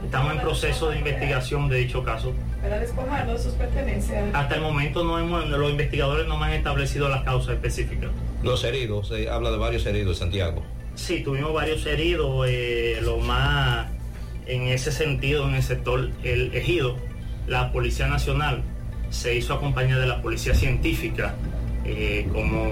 [0.04, 2.34] Estamos en proceso de investigación de dicho caso.
[2.62, 4.24] Para despojarlo de sus pertenencias.
[4.34, 8.12] Hasta el momento no hemos, los investigadores no me han establecido las causas específicas.
[8.42, 10.64] Los heridos, se habla de varios heridos en Santiago.
[10.96, 13.88] Sí, tuvimos varios heridos, eh, lo más
[14.46, 16.98] en ese sentido en el sector el ejido,
[17.48, 18.64] la Policía Nacional
[19.10, 21.36] se hizo acompañar de la Policía Científica
[21.86, 22.70] eh, como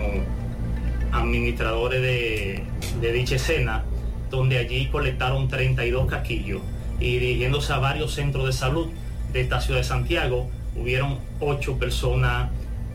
[1.11, 2.63] administradores de,
[2.99, 3.83] de dicha escena,
[4.29, 6.61] donde allí colectaron 32 casquillos
[6.99, 8.87] y dirigiéndose a varios centros de salud
[9.33, 12.49] de esta ciudad de Santiago, hubieron ocho personas,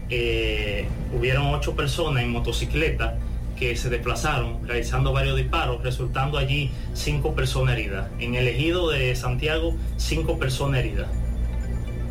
[0.09, 3.19] eh, hubieron ocho personas en motocicleta
[3.59, 8.09] que se desplazaron realizando varios disparos, resultando allí cinco personas heridas.
[8.19, 11.09] En el ejido de Santiago, cinco personas heridas.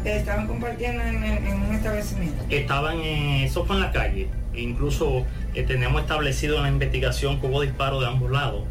[0.05, 2.43] Estaban compartiendo en, un establecimiento.
[2.49, 4.29] Estaban en, eso fue en la calle.
[4.53, 8.63] Incluso eh, tenemos establecido en la investigación que hubo disparos de ambos lados.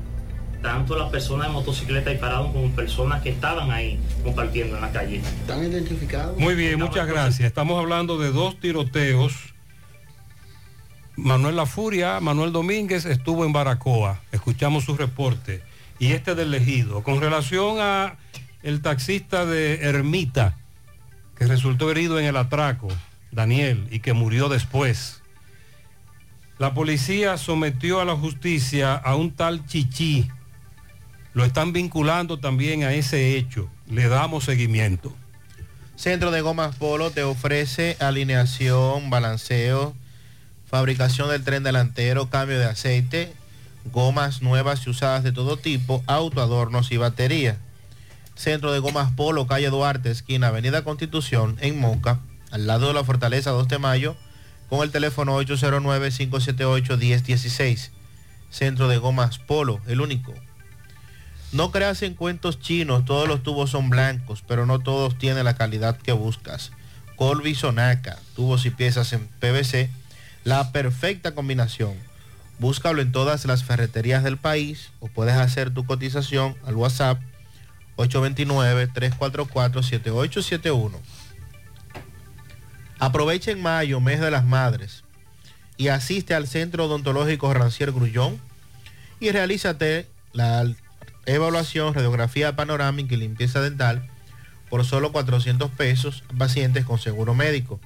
[0.62, 4.92] tanto las personas de motocicleta y parado como personas que estaban ahí compartiendo en la
[4.92, 5.16] calle.
[5.16, 6.38] ¿Están identificados?
[6.38, 7.46] Muy bien, muchas gracias.
[7.46, 9.54] Estamos hablando de dos tiroteos.
[11.16, 14.20] Manuel La Furia, Manuel Domínguez estuvo en Baracoa.
[14.32, 15.62] Escuchamos su reporte.
[15.98, 17.02] Y este del Ejido.
[17.02, 18.16] Con relación a
[18.62, 20.56] el taxista de Ermita,
[21.36, 22.88] que resultó herido en el atraco,
[23.32, 25.22] Daniel, y que murió después.
[26.58, 30.28] La policía sometió a la justicia a un tal Chichi.
[31.32, 33.68] Lo están vinculando también a ese hecho.
[33.90, 35.14] Le damos seguimiento.
[35.96, 39.94] Centro de Gomas Polo te ofrece alineación, balanceo,
[40.66, 43.32] fabricación del tren delantero, cambio de aceite,
[43.92, 47.58] gomas nuevas y usadas de todo tipo, auto, adornos y batería.
[48.34, 52.18] Centro de Gomas Polo, calle Duarte, esquina Avenida Constitución, en Moca,
[52.50, 54.16] al lado de la Fortaleza 2 de Mayo,
[54.68, 57.90] con el teléfono 809-578-1016.
[58.50, 60.34] Centro de Gomas Polo, el único.
[61.52, 65.54] No creas en cuentos chinos, todos los tubos son blancos, pero no todos tienen la
[65.54, 66.72] calidad que buscas.
[67.16, 69.88] Colby Sonaca, tubos y piezas en PVC,
[70.42, 71.94] la perfecta combinación.
[72.58, 77.20] Búscalo en todas las ferreterías del país o puedes hacer tu cotización al WhatsApp
[77.96, 80.92] 829-344-7871.
[82.98, 85.04] Aprovecha en mayo, mes de las madres,
[85.76, 88.40] y asiste al Centro Odontológico Rancier Grullón
[89.20, 90.64] y realízate la
[91.26, 94.08] evaluación, radiografía panorámica y limpieza dental
[94.70, 97.80] por solo 400 pesos pacientes con seguro médico.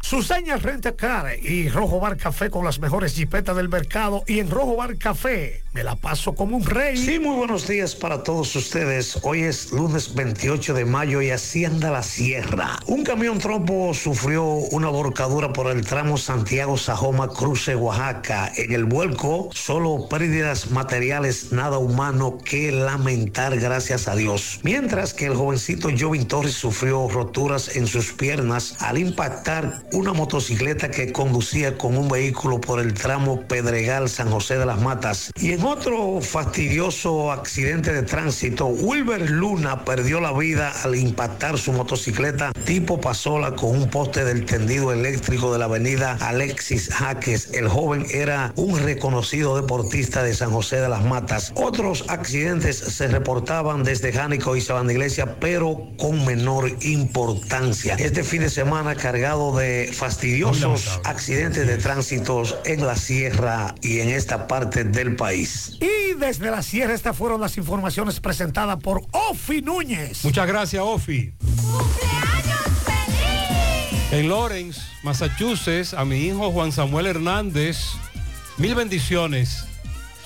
[0.52, 4.76] Renta Car y Rojo Bar Café con las mejores jipetas del mercado y en Rojo
[4.76, 6.96] Bar Café me la paso como un rey.
[6.96, 9.18] Sí, muy buenos días para todos ustedes.
[9.22, 12.78] Hoy es lunes 28 de mayo y así anda la sierra.
[12.86, 18.52] Un camión trompo sufrió una volcadura por el tramo Santiago-Sajoma Cruce, Oaxaca.
[18.56, 24.60] En el vuelco, solo pérdidas materiales, nada humano que lamentar, gracias a Dios.
[24.62, 30.92] Mientras que el jovencito Jovin Torres sufrió roturas en sus piernas al impactar una motocicleta
[30.92, 35.32] que conducía con un vehículo por el tramo Pedregal San José de las Matas.
[35.34, 41.72] Y en otro fastidioso accidente de tránsito, Wilber Luna perdió la vida al impactar su
[41.72, 47.50] motocicleta tipo pasola con un poste del tendido eléctrico de la avenida Alexis Jaques.
[47.52, 51.52] El joven era un reconocido deportista de San José de las Matas.
[51.54, 57.94] Otros accidentes se reportaban desde Jánico y Sabana Iglesia, pero con menor importancia.
[57.98, 64.08] Este fin de semana cargado de fastidiosos accidentes de tránsito en la sierra y en
[64.08, 65.53] esta parte del país.
[65.80, 70.24] Y desde la sierra estas fueron las informaciones presentadas por Ofi Núñez.
[70.24, 71.32] Muchas gracias, Ofi.
[74.10, 77.78] En Lawrence, Massachusetts, a mi hijo Juan Samuel Hernández,
[78.58, 79.66] mil bendiciones.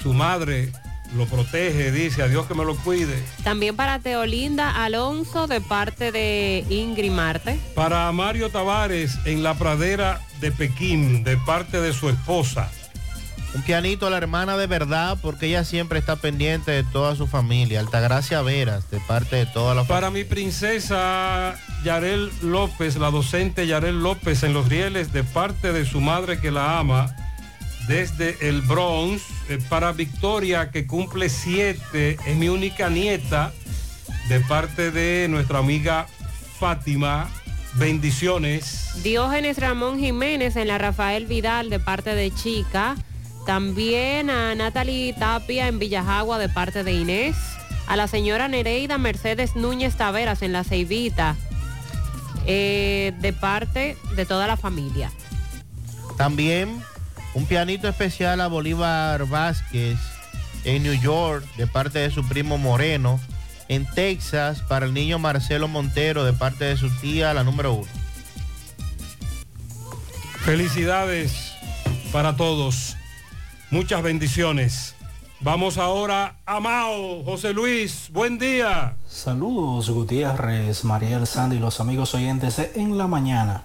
[0.03, 0.73] Su madre
[1.17, 3.23] lo protege, dice, a Dios que me lo cuide.
[3.43, 7.59] También para Teolinda Alonso de parte de Ingrid Marte.
[7.75, 12.71] Para Mario Tavares en la pradera de Pekín, de parte de su esposa.
[13.55, 17.27] Un pianito a la hermana de verdad, porque ella siempre está pendiente de toda su
[17.27, 17.81] familia.
[17.81, 19.95] Altagracia Veras, de parte de toda la familia.
[19.95, 25.87] Para mi princesa Yarel López, la docente Yarel López en Los Rieles, de parte de
[25.87, 27.17] su madre que la ama,
[27.89, 29.23] desde el Bronx.
[29.49, 33.53] Eh, para Victoria, que cumple siete, es mi única nieta,
[34.29, 36.07] de parte de nuestra amiga
[36.61, 37.29] Fátima.
[37.75, 39.03] Bendiciones.
[39.03, 42.97] Diógenes Ramón Jiménez en la Rafael Vidal de parte de Chica.
[43.47, 47.37] También a Natalie Tapia en Villajagua de parte de Inés.
[47.87, 51.37] A la señora Nereida Mercedes Núñez Taveras en La Ceibita.
[52.51, 55.13] eh, de parte de toda la familia.
[56.17, 56.83] También
[57.35, 59.99] un pianito especial a Bolívar Vázquez
[60.65, 63.21] en New York, de parte de su primo Moreno.
[63.69, 67.89] En Texas, para el niño Marcelo Montero, de parte de su tía, la número uno.
[70.41, 71.53] Felicidades
[72.13, 72.97] para todos.
[73.71, 74.95] Muchas bendiciones.
[75.41, 77.23] Vamos ahora a Mao.
[77.23, 78.97] José Luis, buen día.
[79.07, 83.65] Saludos Gutiérrez, Mariel Sandy y los amigos oyentes de En la Mañana.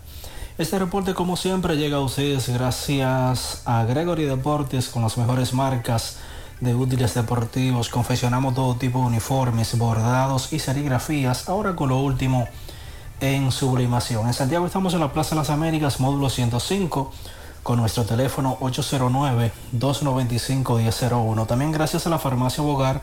[0.58, 6.18] Este reporte como siempre llega a ustedes gracias a Gregory Deportes con las mejores marcas
[6.60, 7.88] de útiles deportivos.
[7.88, 11.48] Confeccionamos todo tipo de uniformes, bordados y serigrafías.
[11.48, 12.50] Ahora con lo último
[13.22, 14.28] en sublimación.
[14.28, 17.14] En Santiago estamos en la Plaza de las Américas, módulo 105
[17.64, 21.48] con nuestro teléfono 809-295-1001.
[21.48, 23.02] También gracias a la farmacia Bogar,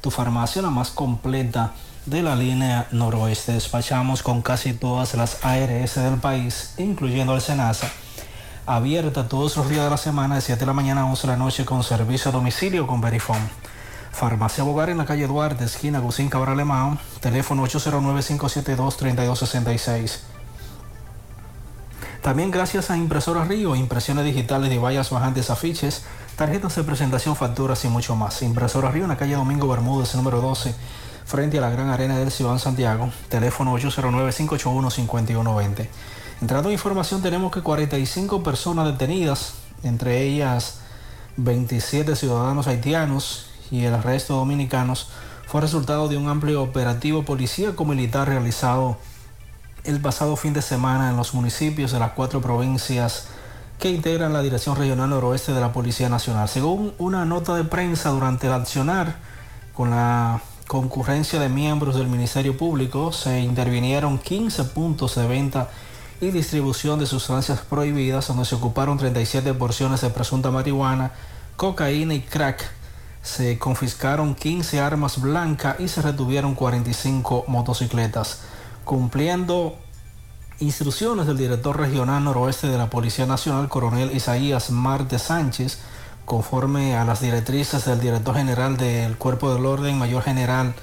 [0.00, 1.74] tu farmacia la más completa
[2.04, 3.52] de la línea noroeste.
[3.52, 7.88] Despachamos con casi todas las ARS del país, incluyendo el Senasa.
[8.66, 11.28] Abierta todos los días de la semana de 7 de la mañana a 11 de
[11.32, 13.50] la noche con servicio a domicilio con Verifone.
[14.12, 20.31] Farmacia Bogar en la calle Duarte, esquina Gusín Cabral Alemán, teléfono 809-572-3266.
[22.22, 26.04] También gracias a Impresora Río, impresiones digitales de vallas bajantes, afiches,
[26.36, 28.42] tarjetas de presentación, facturas y mucho más.
[28.42, 30.72] Impresora Río en la calle Domingo Bermúdez, número 12,
[31.24, 35.88] frente a la Gran Arena del Ciudad Santiago, teléfono 809-581-5120.
[36.40, 40.78] Entrando en información tenemos que 45 personas detenidas, entre ellas
[41.38, 45.08] 27 ciudadanos haitianos y el resto dominicanos,
[45.48, 48.96] fue resultado de un amplio operativo policíaco militar realizado
[49.84, 53.26] el pasado fin de semana en los municipios de las cuatro provincias
[53.80, 56.48] que integran la Dirección Regional Noroeste de la Policía Nacional.
[56.48, 59.16] Según una nota de prensa durante el accionar,
[59.74, 65.68] con la concurrencia de miembros del Ministerio Público, se intervinieron 15 puntos de venta
[66.20, 71.10] y distribución de sustancias prohibidas, donde se ocuparon 37 porciones de presunta marihuana,
[71.56, 72.70] cocaína y crack.
[73.22, 78.42] Se confiscaron 15 armas blancas y se retuvieron 45 motocicletas
[78.84, 79.76] cumpliendo
[80.60, 85.78] instrucciones del director regional noroeste de la Policía Nacional, coronel Isaías Marte Sánchez,
[86.24, 90.74] conforme a las directrices del director general del Cuerpo del Orden, mayor general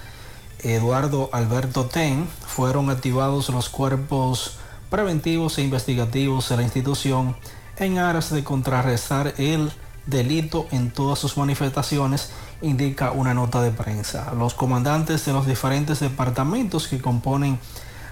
[0.62, 4.58] Eduardo Alberto Ten, fueron activados los cuerpos
[4.90, 7.38] preventivos e investigativos de la institución
[7.78, 9.72] en aras de contrarrestar el
[10.06, 14.34] delito en todas sus manifestaciones, indica una nota de prensa.
[14.34, 17.60] Los comandantes de los diferentes departamentos que componen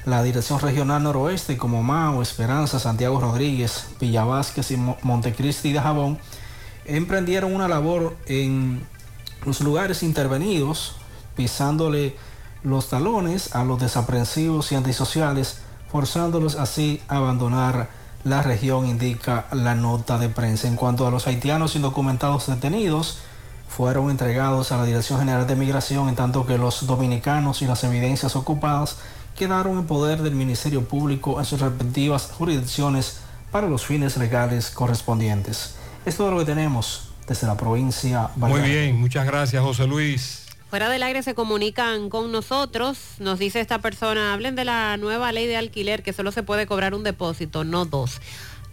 [0.08, 6.18] la Dirección Regional Noroeste, como Mao, Esperanza, Santiago Rodríguez, Villa Vázquez y Montecristi de Jabón,
[6.86, 8.88] emprendieron una labor en
[9.45, 10.95] los lugares intervenidos,
[11.36, 12.16] pisándole
[12.64, 15.58] los talones a los desaprensivos y antisociales,
[15.92, 17.90] forzándolos así a abandonar
[18.24, 20.69] la región, indica la nota de prensa.
[20.69, 23.18] En cuanto a los haitianos indocumentados detenidos,
[23.68, 27.84] fueron entregados a la Dirección General de Migración, en tanto que los dominicanos y las
[27.84, 28.95] evidencias ocupadas
[29.38, 33.20] quedaron en poder del Ministerio Público en sus respectivas jurisdicciones
[33.52, 35.76] para los fines legales correspondientes.
[36.06, 38.30] Es todo lo que tenemos desde la provincia.
[38.36, 40.48] Muy bien, muchas gracias José Luis.
[40.70, 45.32] Fuera del aire se comunican con nosotros, nos dice esta persona, hablen de la nueva
[45.32, 48.20] ley de alquiler que solo se puede cobrar un depósito, no dos.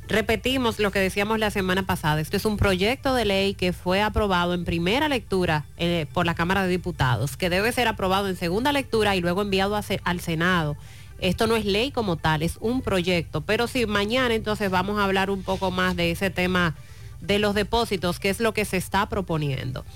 [0.06, 2.20] Repetimos lo que decíamos la semana pasada.
[2.20, 6.34] Esto es un proyecto de ley que fue aprobado en primera lectura eh, por la
[6.34, 10.76] Cámara de Diputados, que debe ser aprobado en segunda lectura y luego enviado al Senado.
[11.20, 13.40] Esto no es ley como tal, es un proyecto.
[13.40, 16.74] Pero sí, mañana entonces vamos a hablar un poco más de ese tema
[17.22, 19.86] de los depósitos, que es lo que se está proponiendo.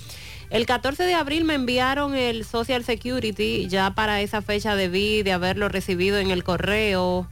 [0.49, 5.33] El 14 de abril me enviaron el Social Security, ya para esa fecha debí de
[5.33, 7.28] haberlo recibido en el correo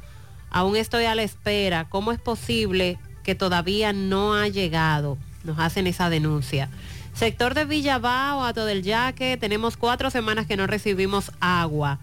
[0.56, 1.84] aún estoy a la espera.
[1.90, 5.18] ¿Cómo es posible que todavía no ha llegado?
[5.44, 6.70] Nos hacen esa denuncia.
[7.12, 11.98] Sector de Villabao, Ato del Yaque, tenemos cuatro semanas que no recibimos agua.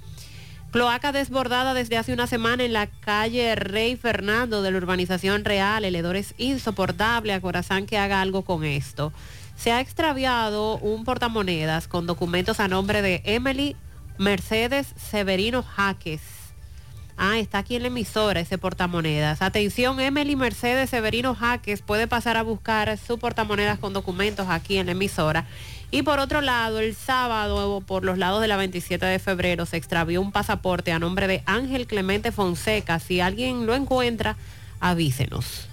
[0.69, 5.83] Cloaca desbordada desde hace una semana en la calle Rey Fernando de la urbanización Real.
[5.83, 7.33] El hedor es insoportable.
[7.33, 9.11] A Corazán que haga algo con esto.
[9.55, 13.75] Se ha extraviado un portamonedas con documentos a nombre de Emily
[14.19, 16.42] Mercedes Severino Jaques.
[17.17, 19.41] Ah, está aquí en la emisora ese portamonedas.
[19.41, 24.87] Atención, Emily Mercedes Severino Jaques puede pasar a buscar su portamonedas con documentos aquí en
[24.87, 25.45] la emisora.
[25.91, 29.77] Y por otro lado, el sábado, por los lados de la 27 de febrero, se
[29.77, 32.99] extravió un pasaporte a nombre de Ángel Clemente Fonseca.
[32.99, 34.35] Si alguien lo encuentra,
[34.79, 35.67] avísenos.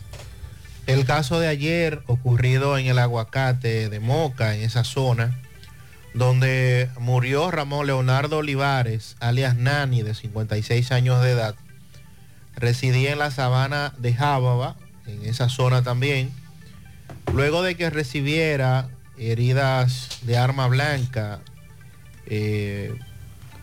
[0.87, 5.41] El caso de ayer ocurrido en el aguacate de Moca, en esa zona,
[6.15, 11.55] donde murió Ramón Leonardo Olivares, alias Nani, de 56 años de edad,
[12.57, 16.31] residía en la sabana de Jábaba, en esa zona también,
[17.33, 21.41] luego de que recibiera heridas de arma blanca,
[22.27, 22.95] eh,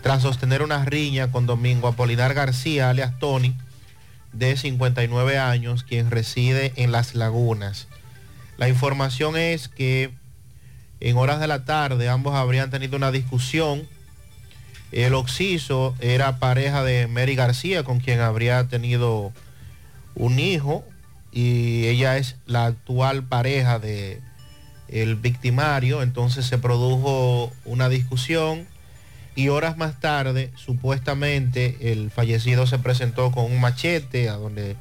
[0.02, 3.56] tras sostener una riña con Domingo Apolinar García, alias Tony,
[4.34, 7.88] de 59 años, quien reside en Las Lagunas.
[8.58, 10.12] La información es que
[11.00, 13.88] en horas de la tarde ambos habrían tenido una discusión.
[14.92, 19.34] El occiso era pareja de Mary García, con quien habría tenido
[20.16, 20.84] un hijo,
[21.32, 24.22] y ella es la actual pareja de
[24.88, 26.02] el victimario.
[26.02, 28.68] Entonces se produjo una discusión
[29.38, 34.76] y horas más tarde, supuestamente, el fallecido se presentó con un machete a donde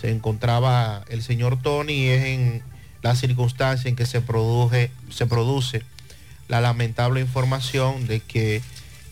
[0.00, 2.62] se encontraba el señor Tony y es en
[3.02, 5.82] la circunstancia en que se produce, se produce
[6.48, 8.62] la lamentable información de que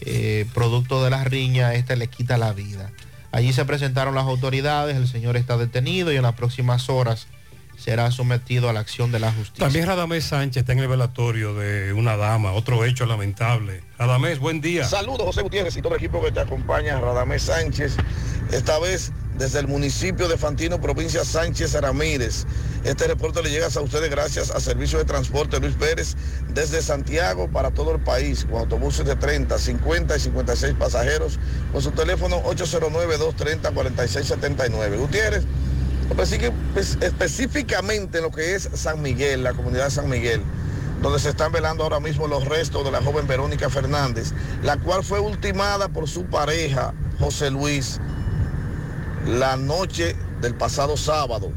[0.00, 2.90] eh, producto de las riñas, este le quita la vida.
[3.32, 7.26] Allí se presentaron las autoridades, el señor está detenido y en las próximas horas
[7.86, 9.64] será sometido a la acción de la justicia.
[9.64, 13.80] También Radamés Sánchez está en el velatorio de una dama, otro hecho lamentable.
[13.96, 14.88] Radamés, buen día.
[14.88, 17.94] Saludos José Gutiérrez y todo el equipo que te acompaña, Radamés Sánchez,
[18.50, 22.44] esta vez desde el municipio de Fantino, provincia Sánchez Ramírez.
[22.82, 26.16] Este reporte le llega a ustedes gracias a Servicio de Transporte Luis Pérez
[26.48, 31.38] desde Santiago para todo el país, con autobuses de 30, 50 y 56 pasajeros,
[31.70, 34.98] con su teléfono 809-230-4679.
[34.98, 35.44] Gutiérrez,
[36.14, 40.42] pues, específicamente lo que es San Miguel, la comunidad de San Miguel,
[41.02, 45.04] donde se están velando ahora mismo los restos de la joven Verónica Fernández, la cual
[45.04, 47.98] fue ultimada por su pareja, José Luis,
[49.26, 51.52] la noche del pasado sábado.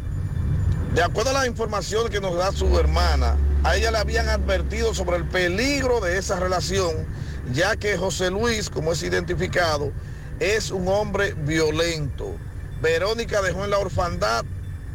[0.93, 4.93] De acuerdo a la información que nos da su hermana, a ella le habían advertido
[4.93, 7.05] sobre el peligro de esa relación,
[7.53, 9.91] ya que José Luis, como es identificado,
[10.39, 12.35] es un hombre violento.
[12.82, 14.45] Verónica dejó en la orfandad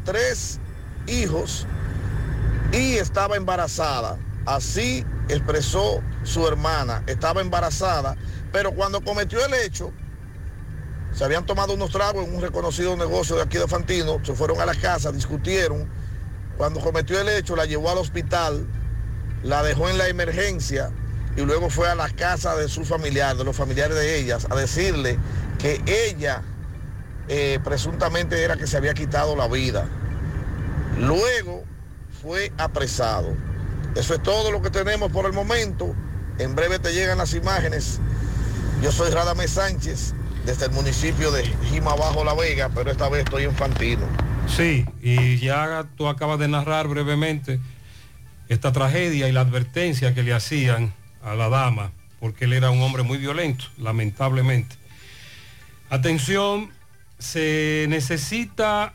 [0.03, 0.59] tres
[1.07, 1.67] hijos
[2.71, 4.17] y estaba embarazada.
[4.45, 7.03] Así expresó su hermana.
[7.07, 8.15] Estaba embarazada,
[8.51, 9.91] pero cuando cometió el hecho,
[11.13, 14.59] se habían tomado unos tragos en un reconocido negocio de aquí de Fantino, se fueron
[14.59, 15.89] a la casa, discutieron.
[16.57, 18.67] Cuando cometió el hecho, la llevó al hospital,
[19.43, 20.91] la dejó en la emergencia
[21.37, 24.55] y luego fue a la casa de sus familiares, de los familiares de ellas, a
[24.55, 25.17] decirle
[25.59, 26.41] que ella
[27.27, 29.87] eh, presuntamente era que se había quitado la vida.
[30.99, 31.63] Luego
[32.21, 33.35] fue apresado.
[33.95, 35.95] Eso es todo lo que tenemos por el momento.
[36.37, 37.99] En breve te llegan las imágenes.
[38.81, 40.13] Yo soy Radamés Sánchez,
[40.45, 44.05] desde el municipio de Jima Bajo La Vega, pero esta vez estoy en Fantino.
[44.47, 47.59] Sí, y ya tú acabas de narrar brevemente
[48.49, 52.81] esta tragedia y la advertencia que le hacían a la dama, porque él era un
[52.81, 54.75] hombre muy violento, lamentablemente.
[55.89, 56.69] Atención,
[57.19, 58.93] se necesita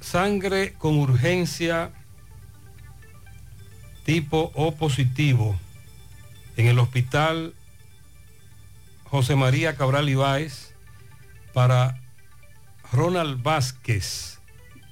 [0.00, 1.92] sangre con urgencia
[4.04, 5.58] tipo O positivo
[6.56, 7.54] en el hospital
[9.04, 10.74] José María Cabral Ibáez
[11.52, 12.00] para
[12.92, 14.38] Ronald Vázquez.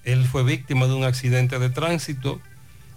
[0.05, 2.40] Él fue víctima de un accidente de tránsito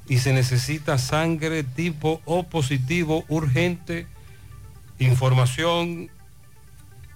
[0.07, 4.07] y se necesita sangre tipo O positivo urgente.
[4.99, 6.09] Información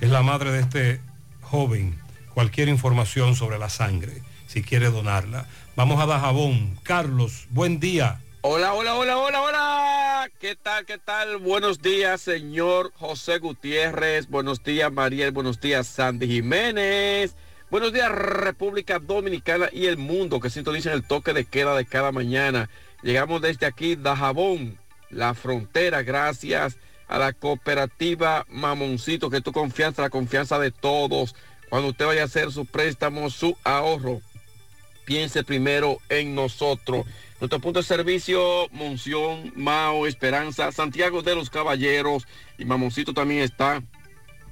[0.00, 1.00] es la madre de este
[1.42, 1.98] joven.
[2.34, 5.46] Cualquier información sobre la sangre, si quiere donarla.
[5.76, 6.78] Vamos a Dajabón.
[6.82, 8.18] Carlos, buen día.
[8.42, 10.30] Hola, hola, hola, hola, hola.
[10.40, 11.36] ¿Qué tal, qué tal?
[11.36, 14.30] Buenos días, señor José Gutiérrez.
[14.30, 15.30] Buenos días, Mariel.
[15.30, 17.36] Buenos días, Sandy Jiménez.
[17.70, 22.12] Buenos días, República Dominicana y el mundo que sintonizan el toque de queda de cada
[22.12, 22.70] mañana.
[23.02, 24.78] Llegamos desde aquí, Dajabón,
[25.10, 26.78] la frontera, gracias
[27.08, 31.34] a la cooperativa Mamoncito, que tu confianza, la confianza de todos.
[31.68, 34.22] Cuando usted vaya a hacer su préstamo, su ahorro,
[35.04, 37.04] piense primero en nosotros.
[37.40, 42.26] Nuestro punto de servicio, Monción, Mao, Esperanza, Santiago de los Caballeros
[42.58, 43.82] y Mamoncito también está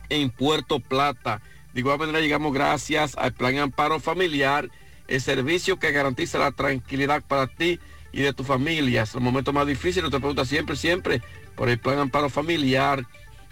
[0.08, 1.42] en Puerto Plata.
[1.74, 4.70] De igual manera llegamos gracias al Plan Amparo Familiar,
[5.06, 7.78] el servicio que garantiza la tranquilidad para ti
[8.10, 9.02] y de tu familia.
[9.02, 11.20] Es el momento más difícil, te pregunta siempre, siempre
[11.56, 13.04] por el Plan Amparo Familiar.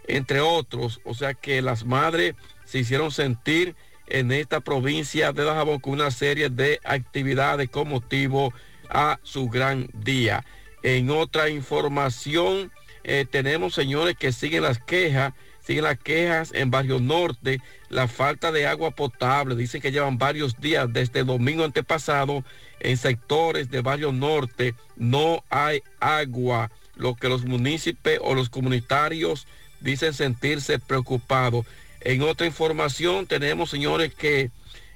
[0.08, 1.02] entre otros.
[1.04, 2.34] O sea que las madres
[2.66, 3.76] se hicieron sentir
[4.08, 8.56] en esta provincia de Dajabón con una serie de actividades con motivo
[8.90, 10.44] a su gran día.
[10.82, 12.72] En otra información,
[13.08, 18.52] eh, tenemos señores que siguen las quejas, siguen las quejas en Barrio Norte, la falta
[18.52, 19.56] de agua potable.
[19.56, 22.44] Dicen que llevan varios días desde el domingo antepasado
[22.80, 29.46] en sectores de Barrio Norte no hay agua, lo que los municipios o los comunitarios
[29.82, 31.68] dicen sentirse preocupados.
[32.02, 34.50] En otra información tenemos señores que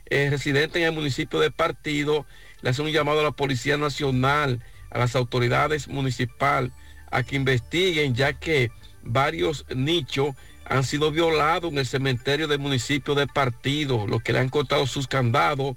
[0.09, 2.25] residentes en el municipio de Partido
[2.61, 6.71] le hacen un llamado a la Policía Nacional, a las autoridades municipales
[7.11, 8.71] a que investiguen ya que
[9.03, 14.39] varios nichos han sido violados en el cementerio del municipio de Partido, los que le
[14.39, 15.75] han cortado sus candados,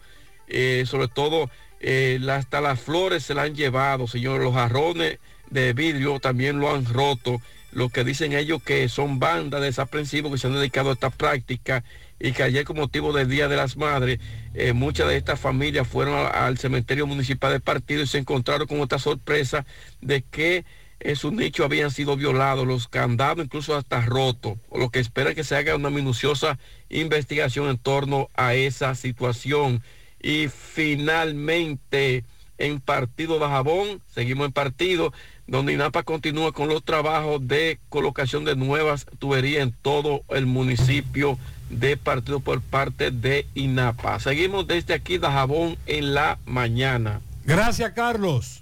[0.48, 5.18] eh, sobre todo eh, hasta las flores se la han llevado, señores, los jarrones
[5.50, 7.40] de vidrio también lo han roto,
[7.72, 11.82] lo que dicen ellos que son bandas desaprensivos que se han dedicado a esta práctica
[12.20, 14.20] y que ayer con motivo del Día de las Madres,
[14.54, 18.66] eh, muchas de estas familias fueron a- al cementerio municipal de Partido y se encontraron
[18.68, 19.64] con esta sorpresa
[20.02, 20.64] de que
[21.04, 25.36] eh, sus nichos habían sido violados, los candados incluso hasta rotos, lo que espera es
[25.36, 26.58] que se haga una minuciosa
[26.90, 29.82] investigación en torno a esa situación.
[30.22, 32.24] Y finalmente,
[32.58, 35.12] en Partido de Jabón, seguimos en Partido,
[35.48, 41.36] donde INAPA continúa con los trabajos de colocación de nuevas tuberías en todo el municipio
[41.68, 44.20] de Partido por parte de INAPA.
[44.20, 47.20] Seguimos desde aquí de Jabón en la mañana.
[47.44, 48.61] Gracias, Carlos.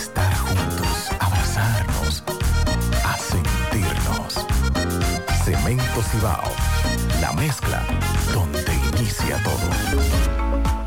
[0.01, 2.23] estar juntos, abrazarnos,
[3.05, 4.45] a sentirnos.
[5.45, 6.51] Cemento Cibao,
[7.19, 7.83] la mezcla
[8.33, 10.50] donde inicia todo.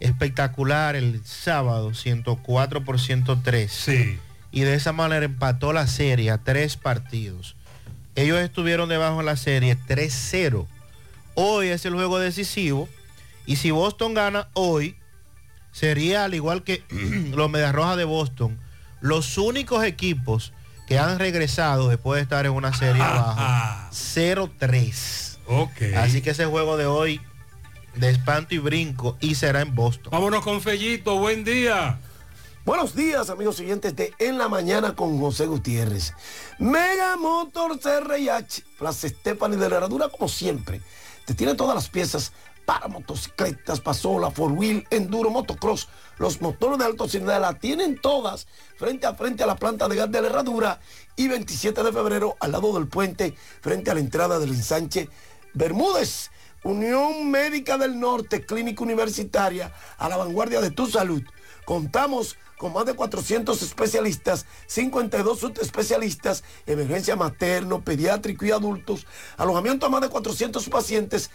[0.00, 3.72] espectacular el sábado, 104 por 103.
[3.72, 4.18] Sí.
[4.50, 7.56] Y de esa manera empató la serie a tres partidos.
[8.14, 10.66] Ellos estuvieron debajo de la serie 3-0.
[11.34, 12.88] Hoy es el juego decisivo.
[13.46, 14.96] Y si Boston gana hoy,
[15.72, 16.84] sería al igual que
[17.34, 18.58] los Medias Rojas de Boston,
[19.00, 20.52] los únicos equipos
[20.86, 23.40] que han regresado después de estar en una serie abajo
[23.92, 25.31] 0-3.
[25.96, 27.20] Así que ese juego de hoy
[27.94, 30.10] de espanto y brinco y será en Boston.
[30.10, 31.98] Vámonos con Fellito, buen día.
[32.64, 36.14] Buenos días, amigos siguientes de En la Mañana con José Gutiérrez.
[36.58, 40.80] Mega Motors CRIH, Plaza Stephanie de la Herradura, como siempre.
[41.26, 42.32] Te tiene todas las piezas
[42.64, 45.88] para motocicletas, pasola, four wheel, enduro, motocross.
[46.18, 49.96] Los motores de alto cilindraje la tienen todas frente a frente a la planta de
[49.96, 50.80] gas de la Herradura
[51.16, 55.08] y 27 de febrero al lado del puente frente a la entrada del ensanche
[55.54, 56.30] Bermúdez.
[56.64, 61.22] Unión Médica del Norte, Clínica Universitaria, a la vanguardia de tu salud.
[61.64, 69.88] Contamos con más de 400 especialistas, 52 subespecialistas, emergencia materno, pediátrico y adultos, alojamiento a
[69.88, 71.30] más de 400 pacientes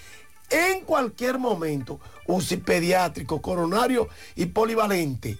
[0.49, 5.37] en cualquier momento, UCI pediátrico, coronario y polivalente.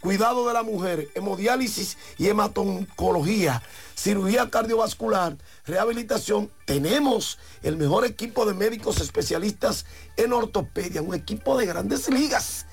[0.00, 3.62] Cuidado de la mujer, hemodiálisis y hematoncología,
[3.94, 5.36] cirugía cardiovascular,
[5.66, 6.50] rehabilitación.
[6.64, 9.84] Tenemos el mejor equipo de médicos especialistas
[10.16, 12.66] en ortopedia, un equipo de grandes ligas.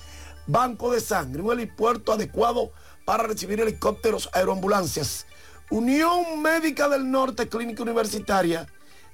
[0.46, 2.72] Banco de sangre, un helipuerto adecuado
[3.04, 5.26] para recibir helicópteros, aeroambulancias.
[5.70, 8.66] Unión Médica del Norte, Clínica Universitaria,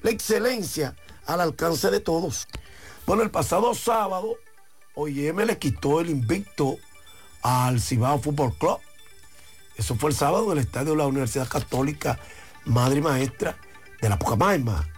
[0.02, 2.48] la excelencia al alcance de todos.
[3.06, 4.34] Bueno, el pasado sábado,
[4.94, 6.76] OIM le quitó el invicto
[7.42, 8.78] al Cibao Fútbol Club.
[9.76, 12.18] Eso fue el sábado en el estadio de la Universidad Católica
[12.64, 13.56] Madre y Maestra
[14.00, 14.88] de la Pucamaima.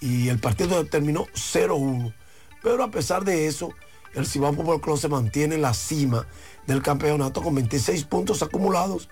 [0.00, 2.14] Y el partido terminó 0-1.
[2.62, 3.70] Pero a pesar de eso,
[4.14, 6.26] el Cibao Fútbol Club se mantiene en la cima
[6.66, 9.08] del campeonato con 26 puntos acumulados,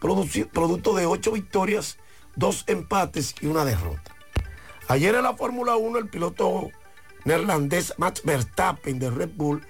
[0.00, 1.98] producto de 8 victorias,
[2.36, 4.14] 2 empates y una derrota.
[4.88, 6.70] Ayer en la Fórmula 1 el piloto
[7.24, 9.64] neerlandés Max Verstappen de Red Bull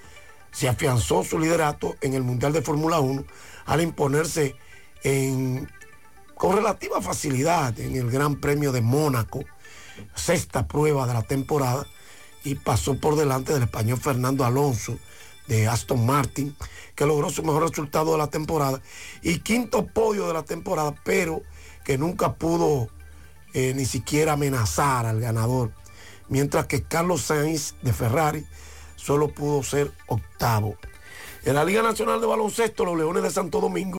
[0.51, 3.25] se afianzó su liderato en el Mundial de Fórmula 1
[3.67, 4.57] al imponerse
[5.05, 5.71] en,
[6.41, 9.45] con relativa facilidad en el Gran Premio de Mónaco,
[10.15, 11.87] sexta prueba de la temporada,
[12.43, 14.97] y pasó por delante del español Fernando Alonso
[15.49, 16.57] de Aston Martin,
[16.95, 18.81] que logró su mejor resultado de la temporada
[19.21, 21.43] y quinto podio de la temporada, pero
[21.85, 22.89] que nunca pudo
[23.53, 25.73] eh, ni siquiera amenazar al ganador.
[26.31, 28.47] Mientras que Carlos Sainz de Ferrari
[28.97, 30.79] solo pudo ser octavo.
[31.43, 33.89] En la Liga Nacional de Baloncesto, los Leones de Santo Domingo